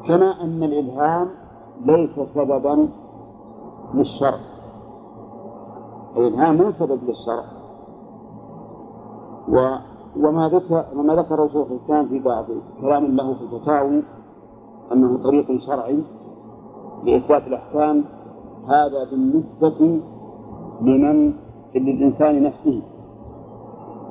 كما 0.08 0.42
أن 0.42 0.64
الإلهام 0.64 1.28
ليس 1.86 2.16
سببا 2.36 2.90
للشرع. 3.94 4.40
الإلهام 6.18 6.58
مو 6.58 6.72
سبب 6.72 7.00
للشرع. 7.04 7.46
و 9.50 9.76
وما 10.18 10.50
ذكر 10.50 10.86
وما 10.96 11.16
ذكره 11.16 11.48
شيخ 11.48 11.68
الإسلام 11.72 12.08
في 12.08 12.20
بعض 12.20 12.46
كلام 12.82 13.06
له 13.06 13.34
في 13.34 13.42
الفتاوي 13.42 14.04
أنه 14.92 15.18
طريق 15.24 15.62
شرعي 15.66 16.04
لإثبات 17.04 17.48
الأحكام 17.48 18.04
هذا 18.68 19.04
بالنسبة 19.12 20.00
لمن 20.82 21.34
للإنسان 21.76 22.44
نفسه. 22.44 22.82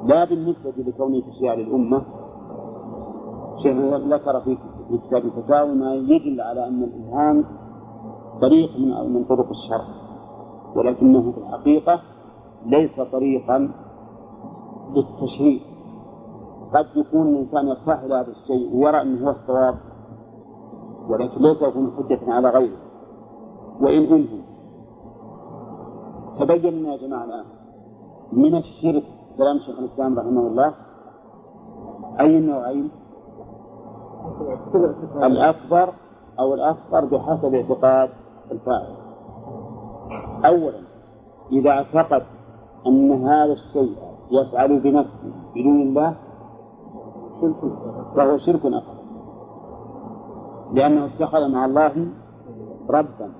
لا 0.05 0.25
بالنسبة 0.25 0.73
لكونه 0.77 1.21
تشريع 1.21 1.55
للأمة 1.55 2.03
شيخ 3.63 3.77
ذكر 3.95 4.41
في 4.41 4.59
كتاب 5.09 5.25
الفتاوي 5.25 5.75
ما 5.75 5.95
يدل 5.95 6.41
على 6.41 6.69
أن 6.69 6.83
الإلهام 6.83 7.45
طريق 8.41 8.71
من 8.79 9.13
من 9.15 9.25
طرق 9.25 9.49
الشرع 9.51 9.85
ولكنه 10.77 11.33
في 11.33 11.39
الحقيقة 11.39 12.01
ليس 12.67 13.01
طريقا 13.13 13.71
للتشريع. 14.95 15.61
قد 16.75 16.87
يكون 16.97 17.29
الإنسان 17.29 17.69
يرتاح 17.69 18.01
هذا 18.05 18.27
الشيء 18.29 18.77
ويرى 18.77 19.03
أنه 19.03 19.27
هو 19.27 19.31
الصواب 19.31 19.75
ولكن 21.09 21.43
ليس 21.43 21.63
يكون 21.63 21.93
حجة 21.97 22.33
على 22.33 22.49
غيره. 22.51 22.77
وإن 23.81 24.03
أنهم 24.05 24.43
تبين 26.41 26.85
يا 26.85 26.97
جماعة 26.97 27.25
الآن 27.25 27.45
من 28.33 28.55
الشرك 28.55 29.05
كلام 29.39 29.59
شيخ 29.59 29.79
الإسلام 29.79 30.19
رحمه 30.19 30.41
الله. 30.41 30.75
أي 32.21 32.39
النوعين؟ 32.39 32.91
الأكبر 35.17 35.93
أو 36.39 36.55
الأصغر 36.55 37.05
بحسب 37.05 37.55
اعتقاد 37.55 38.11
الفاعل. 38.53 38.95
أولا 40.47 40.81
إذا 41.53 41.71
اعتقد 41.71 42.23
أن 42.87 43.27
هذا 43.27 43.53
الشيء 43.53 43.97
يفعل 44.31 44.81
بنفسه 44.81 45.33
بدون 45.55 45.83
الله 45.83 46.15
فهو 48.17 48.39
شرك 48.39 48.67
أكبر. 48.67 48.99
لأنه 50.73 51.05
اتخذ 51.05 51.49
مع 51.49 51.65
الله 51.65 52.07
ربا. 52.91 53.31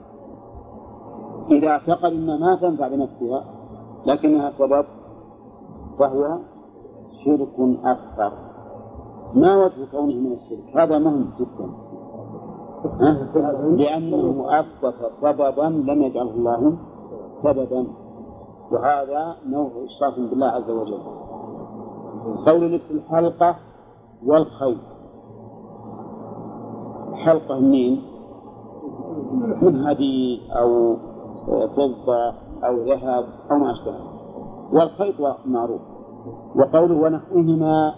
إذا 1.51 1.69
اعتقد 1.69 2.13
أنها 2.13 2.37
ما 2.39 2.57
تنفع 2.57 2.89
بنفسها 2.89 3.45
لكنها 4.07 4.53
سبب 4.59 4.87
فهو 5.99 6.39
شرك 7.25 7.57
أكبر. 7.85 8.33
ما 9.35 9.65
وجه 9.65 9.85
كونه 9.93 10.15
من 10.15 10.33
الشرك؟ 10.33 10.77
هذا 10.77 10.99
مهم 10.99 11.31
جدا. 11.39 11.69
لأنه 13.77 14.47
أثبت 14.61 14.95
سببا 15.23 15.63
لم 15.63 16.03
يجعله 16.03 16.31
الله 16.31 16.73
سببا. 17.43 17.87
وهذا 18.73 19.37
نوع 19.47 19.71
إشراك 19.85 20.15
بالله 20.31 20.47
عز 20.47 20.71
وجل. 20.71 20.99
قول 22.47 22.73
لبس 22.73 22.91
الحلقة 22.91 23.57
والخيط 24.27 24.79
حلقة 27.15 27.59
منين؟ 27.59 28.03
من 29.63 29.87
حديد 29.87 30.41
أو 30.51 30.97
فضة 31.77 32.33
أو 32.65 32.75
ذهب 32.77 33.25
أو 33.51 33.59
ما 33.59 33.73
أشبه. 33.73 34.08
والخيط 34.73 35.15
معروف. 35.47 35.81
وقوله 36.57 36.95
ونحوهما 36.95 37.95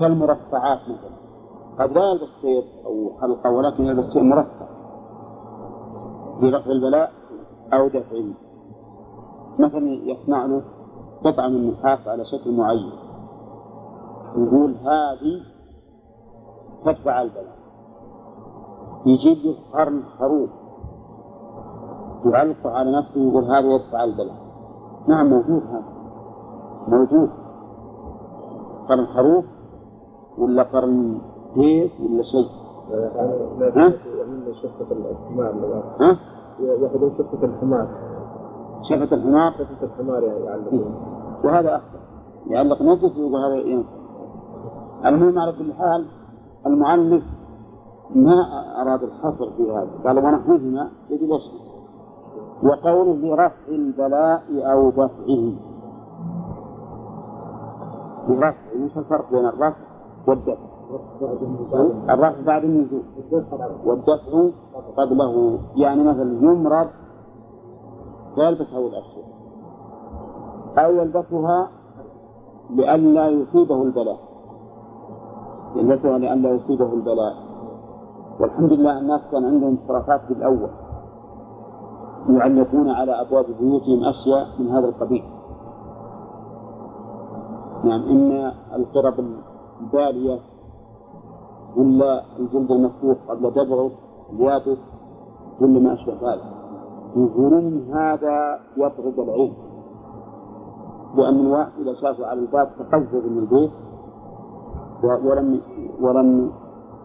كالمرصعات 0.00 0.78
مثلا. 0.88 1.18
قد 1.78 1.92
لا 1.92 2.10
يلبس 2.10 2.28
خيط 2.42 2.64
أو 2.86 3.10
حلقة 3.20 3.50
ولكن 3.50 3.84
يلبس 3.84 4.12
شيء 4.12 4.22
مرصع 4.22 4.68
برفع 6.40 6.70
البلاء 6.70 7.12
أو 7.72 7.88
دفعه 7.88 8.24
مثلا 9.58 9.88
يصنع 9.88 10.46
له 10.46 10.62
قطعة 11.24 11.48
من 11.48 11.56
النحاس 11.56 12.08
على 12.08 12.24
شكل 12.24 12.56
معين. 12.56 12.92
يقول 14.36 14.74
هذه 14.74 15.40
تدفع 16.84 17.22
البلاء. 17.22 17.58
يجيب 19.06 19.38
له 19.44 19.56
قرن 19.72 20.02
خروف 20.18 20.50
يعلق 22.24 22.66
على 22.66 22.98
نفسه 22.98 23.20
ويقول 23.20 23.44
هذا 23.44 23.66
يدفع 23.74 24.04
البلاء. 24.04 24.47
نعم 25.08 25.30
موجود 25.30 25.62
هذا. 25.62 25.82
موجود. 26.88 27.30
قرن 28.88 29.06
خروف 29.06 29.44
ولا 30.38 30.62
قرن 30.62 31.18
كيف 31.54 31.92
ولا 32.00 32.22
شيء؟ 32.22 32.48
ها؟ 33.76 33.92
ها؟ 36.00 36.16
يأخذون 36.60 37.12
شفة 37.18 37.44
الحمار. 37.44 37.88
شفة 38.82 39.14
الحمار 39.16 39.52
شفة 39.52 39.86
الحمار 39.86 40.22
يعلقون 40.22 40.94
وهذا 41.44 41.76
أخطر 41.76 41.98
يعلق 42.46 42.82
نفسه 42.82 43.20
ويقول 43.20 43.44
هذا 43.44 43.54
ينفع 43.54 43.88
المهم 45.06 45.38
على 45.38 45.52
كل 45.52 45.72
حال 45.72 46.06
المؤلف 46.66 47.24
ما 48.14 48.42
أراد 48.82 49.02
الحصر 49.02 49.50
في 49.56 49.70
هذا. 49.70 49.90
قال 50.04 50.18
ونحوهما 50.18 50.90
يجب 51.10 51.22
يشمل 51.22 51.67
وقوله 52.62 53.16
برفع 53.22 53.68
البلاء 53.68 54.42
أو 54.72 54.90
دفعه. 54.90 55.52
برفع 58.28 58.70
إيش 58.82 58.98
الفرق 58.98 59.30
بين 59.30 59.46
الرفع 59.46 59.76
والدفع؟ 60.28 60.68
الرفع 62.10 62.40
بعد 62.46 62.64
النزول. 62.64 63.02
والدفع 63.84 64.50
قبله. 64.96 65.58
يعني 65.76 66.02
مثلا 66.04 66.38
يمرض 66.42 66.88
يلبس 68.38 68.66
هذه 68.72 68.86
الأشياء 68.86 69.28
أو 70.78 70.94
يلبسها 70.94 71.68
لئلا 72.70 73.28
يصيبه 73.28 73.82
البلاء. 73.82 74.18
علته 75.76 76.16
لئلا 76.16 76.50
يصيبه 76.50 76.94
البلاء. 76.94 77.34
والحمد 78.40 78.72
لله 78.72 78.98
الناس 78.98 79.20
كان 79.32 79.44
عندهم 79.44 79.78
صرفات 79.88 80.20
في 80.20 80.32
الأول. 80.32 80.70
يعلقون 82.28 82.90
على 82.90 83.20
أبواب 83.20 83.46
بيوتهم 83.60 84.04
أشياء 84.04 84.46
من 84.58 84.68
هذا 84.68 84.88
القبيل. 84.88 85.24
نعم 87.84 88.02
إما 88.02 88.54
القرب 88.74 89.14
البالية 89.80 90.40
ولا 91.76 92.22
الجلد 92.38 92.70
المفتوح 92.70 93.16
قبل 93.28 93.50
دبره 93.50 93.90
اليابس 94.32 94.78
ولا 95.60 95.80
ما 95.80 95.94
أشبه 95.94 96.12
ذلك. 96.12 96.44
يقولون 97.16 97.94
هذا 97.94 98.58
يطرد 98.76 99.18
العين. 99.18 99.54
لأن 101.14 101.40
الواحد 101.40 101.72
إذا 101.80 101.94
شافه 101.94 102.26
على 102.26 102.40
الباب 102.40 102.68
تقزز 102.78 103.24
من 103.26 103.38
البيت 103.38 103.70
ولم 105.02 105.60
ولم 106.00 106.52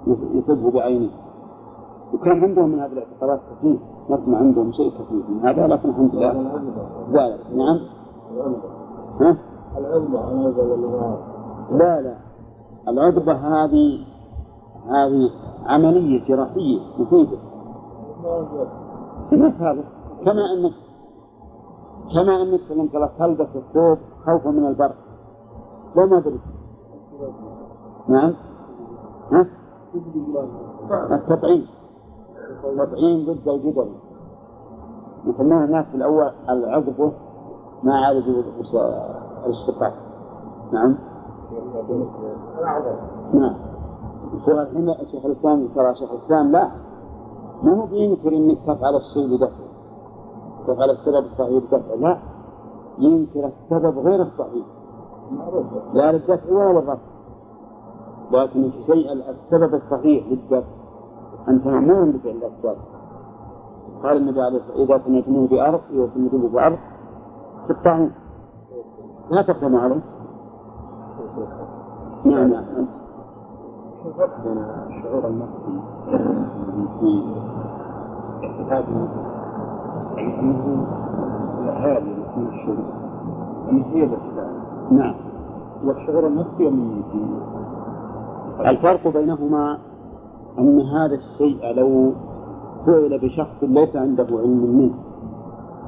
يصبه 0.08 0.72
بعينه. 0.72 1.10
وكان 2.14 2.44
عندهم 2.44 2.70
من 2.70 2.80
هذه 2.80 2.92
الاعتقادات 2.92 3.40
كثير. 3.52 3.80
نسمع 4.10 4.38
عندهم 4.38 4.72
شيء 4.72 4.92
كثير 4.92 5.24
من 5.30 5.40
هذا 5.44 5.68
لكن 5.68 5.90
الحمد 5.90 6.16
لله. 6.16 6.32
ذلك 7.12 7.40
نعم. 7.56 7.80
ها؟ 9.22 9.38
لا 11.72 12.02
لا. 12.02 12.16
العقبة 12.88 13.34
هذه 13.34 14.00
هذه 14.88 15.30
عملية 15.66 16.26
جراحية 16.28 16.80
مفيدة. 17.00 17.38
هذا؟ 19.60 19.84
كما 20.26 20.54
انك 20.54 20.74
كما 22.14 22.42
انك 22.42 22.72
انت 22.72 23.10
تلبس 23.20 23.56
الثوب 23.56 23.98
خوفا 24.26 24.50
من 24.50 24.66
البرد 24.66 24.96
لا 25.96 26.06
ما 26.06 26.18
ادري 26.18 26.40
نعم. 28.08 28.34
ها؟ 29.32 29.46
التطعيم. 31.12 31.66
التطعيم 32.66 33.26
ضد 33.26 33.48
الجدل. 33.48 33.88
يسمونها 35.26 35.66
الناس 35.66 35.86
في 35.86 35.96
الأول 35.96 36.32
العقبه 36.50 37.12
ما 37.84 38.06
عالجوا 38.06 38.44
الاشتقاق. 39.46 39.94
نعم. 40.72 40.96
نعم. 43.34 43.56
الحين 44.48 44.96
شيخ 45.12 45.26
الإسلام 45.26 45.68
ترى 45.76 45.96
شيخ 45.96 46.12
الإسلام 46.12 46.52
لا. 46.52 46.72
ما 47.64 47.82
هو 47.82 47.86
بينكر 47.86 48.30
إنك 48.30 48.58
تفعل 48.68 48.96
الشيء 48.96 49.28
لدفعه 49.28 49.68
تفعل 50.68 50.90
السبب 50.90 51.26
الصحيح 51.26 51.64
لدفعه 51.64 51.96
لا. 51.96 52.18
ينكر 53.00 53.50
السبب 53.50 54.00
غير 54.00 54.22
الصحيح. 54.22 54.66
لا 55.94 56.12
للدفع 56.12 56.52
ولا 56.52 56.80
للرفع. 56.80 56.98
لكن 58.32 58.64
الشيء 58.64 59.14
السبب 59.14 59.76
الصحيح 59.76 60.28
للدفع. 60.28 60.83
أنت 61.48 61.68
مأمور 61.68 62.06
بفعل 62.06 62.36
الأسباب 62.36 62.78
قال 64.04 64.18
النبي 64.18 64.42
عليه 64.42 64.58
الصلاة 64.58 64.80
والسلام 64.80 65.00
إذا 65.00 65.06
سمعتموه 65.06 65.48
بأرض 65.48 65.82
إذا 65.92 66.10
سمعتموه 66.16 66.50
بأرض 66.50 66.78
تقطعون 67.70 68.12
لا 69.32 69.42
تقدم 69.42 69.76
عليه. 69.76 70.02
نعم 72.26 72.50
نعم. 72.50 72.64
الشعور 74.90 75.28
النفسي 75.28 75.80
في 77.00 77.24
اعتقاد 78.44 78.86
يعني 80.18 80.40
انه 80.40 80.88
من 82.38 82.48
الشرك 82.54 83.04
هي 83.94 84.10
نعم. 84.92 85.16
والشعور 85.86 86.28
النفسي 86.28 86.70
من 86.70 87.04
الفرق 88.60 89.08
بينهما 89.08 89.78
أن 90.60 90.82
هذا 90.82 91.16
الشيء 91.16 91.74
لو 91.76 92.14
فعل 92.86 93.20
بشخص 93.20 93.64
ليس 93.64 93.96
عنده 93.96 94.28
علم 94.32 94.78
منه 94.78 94.94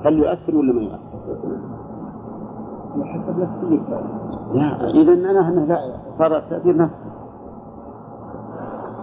هل 0.05 0.19
يؤثر 0.19 0.55
ولا 0.55 0.73
ما 0.73 0.81
يؤثر؟ 0.81 1.57
على 2.95 3.05
حسب 3.05 3.39
نفسيته 3.39 3.99
لا 4.53 4.89
إذا 4.89 5.13
أنا 5.13 5.65
لا 5.65 5.79
صار 6.17 6.39
تأثير 6.49 6.77
نفسي 6.77 7.05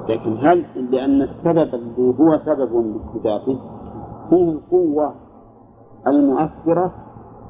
لكن 0.08 0.36
هل 0.36 0.64
لأن 0.90 1.22
السبب 1.22 1.74
اللي 1.74 2.14
هو 2.20 2.38
سبب 2.38 2.94
بذاته 3.14 3.58
فيه 4.30 4.52
القوة 4.52 5.14
المؤثرة 6.06 6.92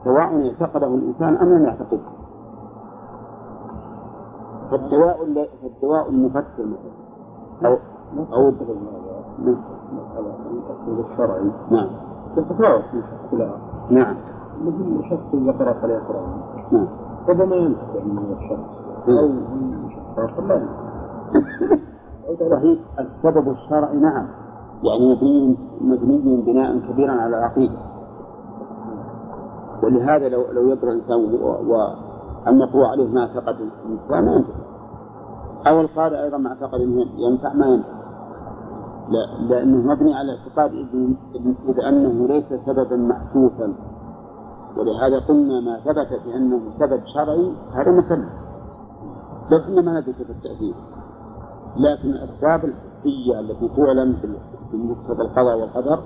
سواء 0.04 0.52
اعتقده 0.60 0.94
الإنسان 0.94 1.36
أم 1.36 1.48
لم 1.48 1.64
يعتقده؟ 1.64 2.12
فالدواء 4.70 5.48
فالدواء 5.62 6.08
المفسر 6.10 6.66
مثلا 6.66 7.02
أو 7.64 7.78
أو 8.32 8.52
الشرعي. 11.10 11.50
نعم. 11.70 11.88
تتفاوت 12.36 12.84
من 12.94 13.02
شخص 13.02 13.32
إلى 13.32 13.54
نعم. 13.90 14.16
مثل 14.64 15.10
شخص 15.10 15.34
يقرأ. 15.34 15.72
فليقرأ 15.72 16.20
نعم. 16.72 16.88
ربما 17.28 17.56
ينتفع 17.56 18.04
من 18.04 18.36
الشخص. 18.38 18.80
أو 19.08 19.28
من 19.28 19.90
شخص 19.90 20.18
آخر 20.18 20.46
لا 20.46 20.62
صحيح. 22.50 22.78
السبب 22.98 23.48
الشرعي 23.48 23.96
نعم. 23.96 24.26
يعني 24.82 25.14
مبني 25.14 25.56
مبني 25.80 26.42
بناء 26.42 26.78
كبيرا 26.78 27.12
على 27.12 27.38
العقيدة. 27.38 27.78
ولهذا 29.82 30.28
لو 30.28 30.44
لو 30.52 30.68
يقرأ 30.68 30.90
الإنسان 30.90 31.34
وأن 31.66 32.60
يقوى 32.60 32.86
عليه 32.86 33.08
ما 33.14 33.20
اعتقد 33.20 33.56
الإنسان 33.60 34.24
ما 34.24 34.32
ينفع. 34.32 34.54
أو 35.66 35.80
القارئ 35.80 36.22
أيضا 36.22 36.36
ما 36.38 36.48
اعتقد 36.48 36.80
أنه 36.80 37.04
ينفع 37.16 37.52
ما 37.52 37.66
ينفع. 37.66 38.01
لا 39.12 39.26
لأنه 39.48 39.92
مبني 39.92 40.14
على 40.14 40.38
اعتقاد 40.38 40.72
إذ 41.68 41.80
أنه 41.80 42.28
ليس 42.28 42.60
سببا 42.66 42.96
محسوسا 42.96 43.74
ولهذا 44.76 45.18
قلنا 45.18 45.60
ما 45.60 45.80
ثبت 45.80 46.20
بأنه 46.26 46.60
سبب 46.78 47.02
شرعي 47.14 47.52
هذا 47.72 47.90
مسلم 47.90 48.28
لكن 49.50 49.84
ما 49.84 50.00
ندرك 50.00 50.14
في 50.14 50.30
التأثير 50.30 50.74
لكن 51.76 52.08
الأسباب 52.10 52.64
الحسية 52.64 53.40
التي 53.40 53.68
تعلم 53.76 54.16
في 54.70 54.76
مقتضى 54.76 55.22
القضاء 55.22 55.58
والقدر 55.58 56.00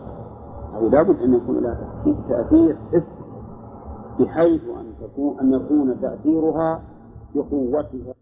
هذه 0.74 0.88
لابد 0.88 1.22
أن 1.22 1.34
يكون 1.34 1.58
لها 1.58 1.78
تأثير 2.28 2.76
بحيث 4.20 4.62
أن 4.62 4.92
تكون 5.00 5.40
أن 5.40 5.52
يكون 5.52 6.00
تأثيرها 6.00 6.82
بقوتها 7.34 8.14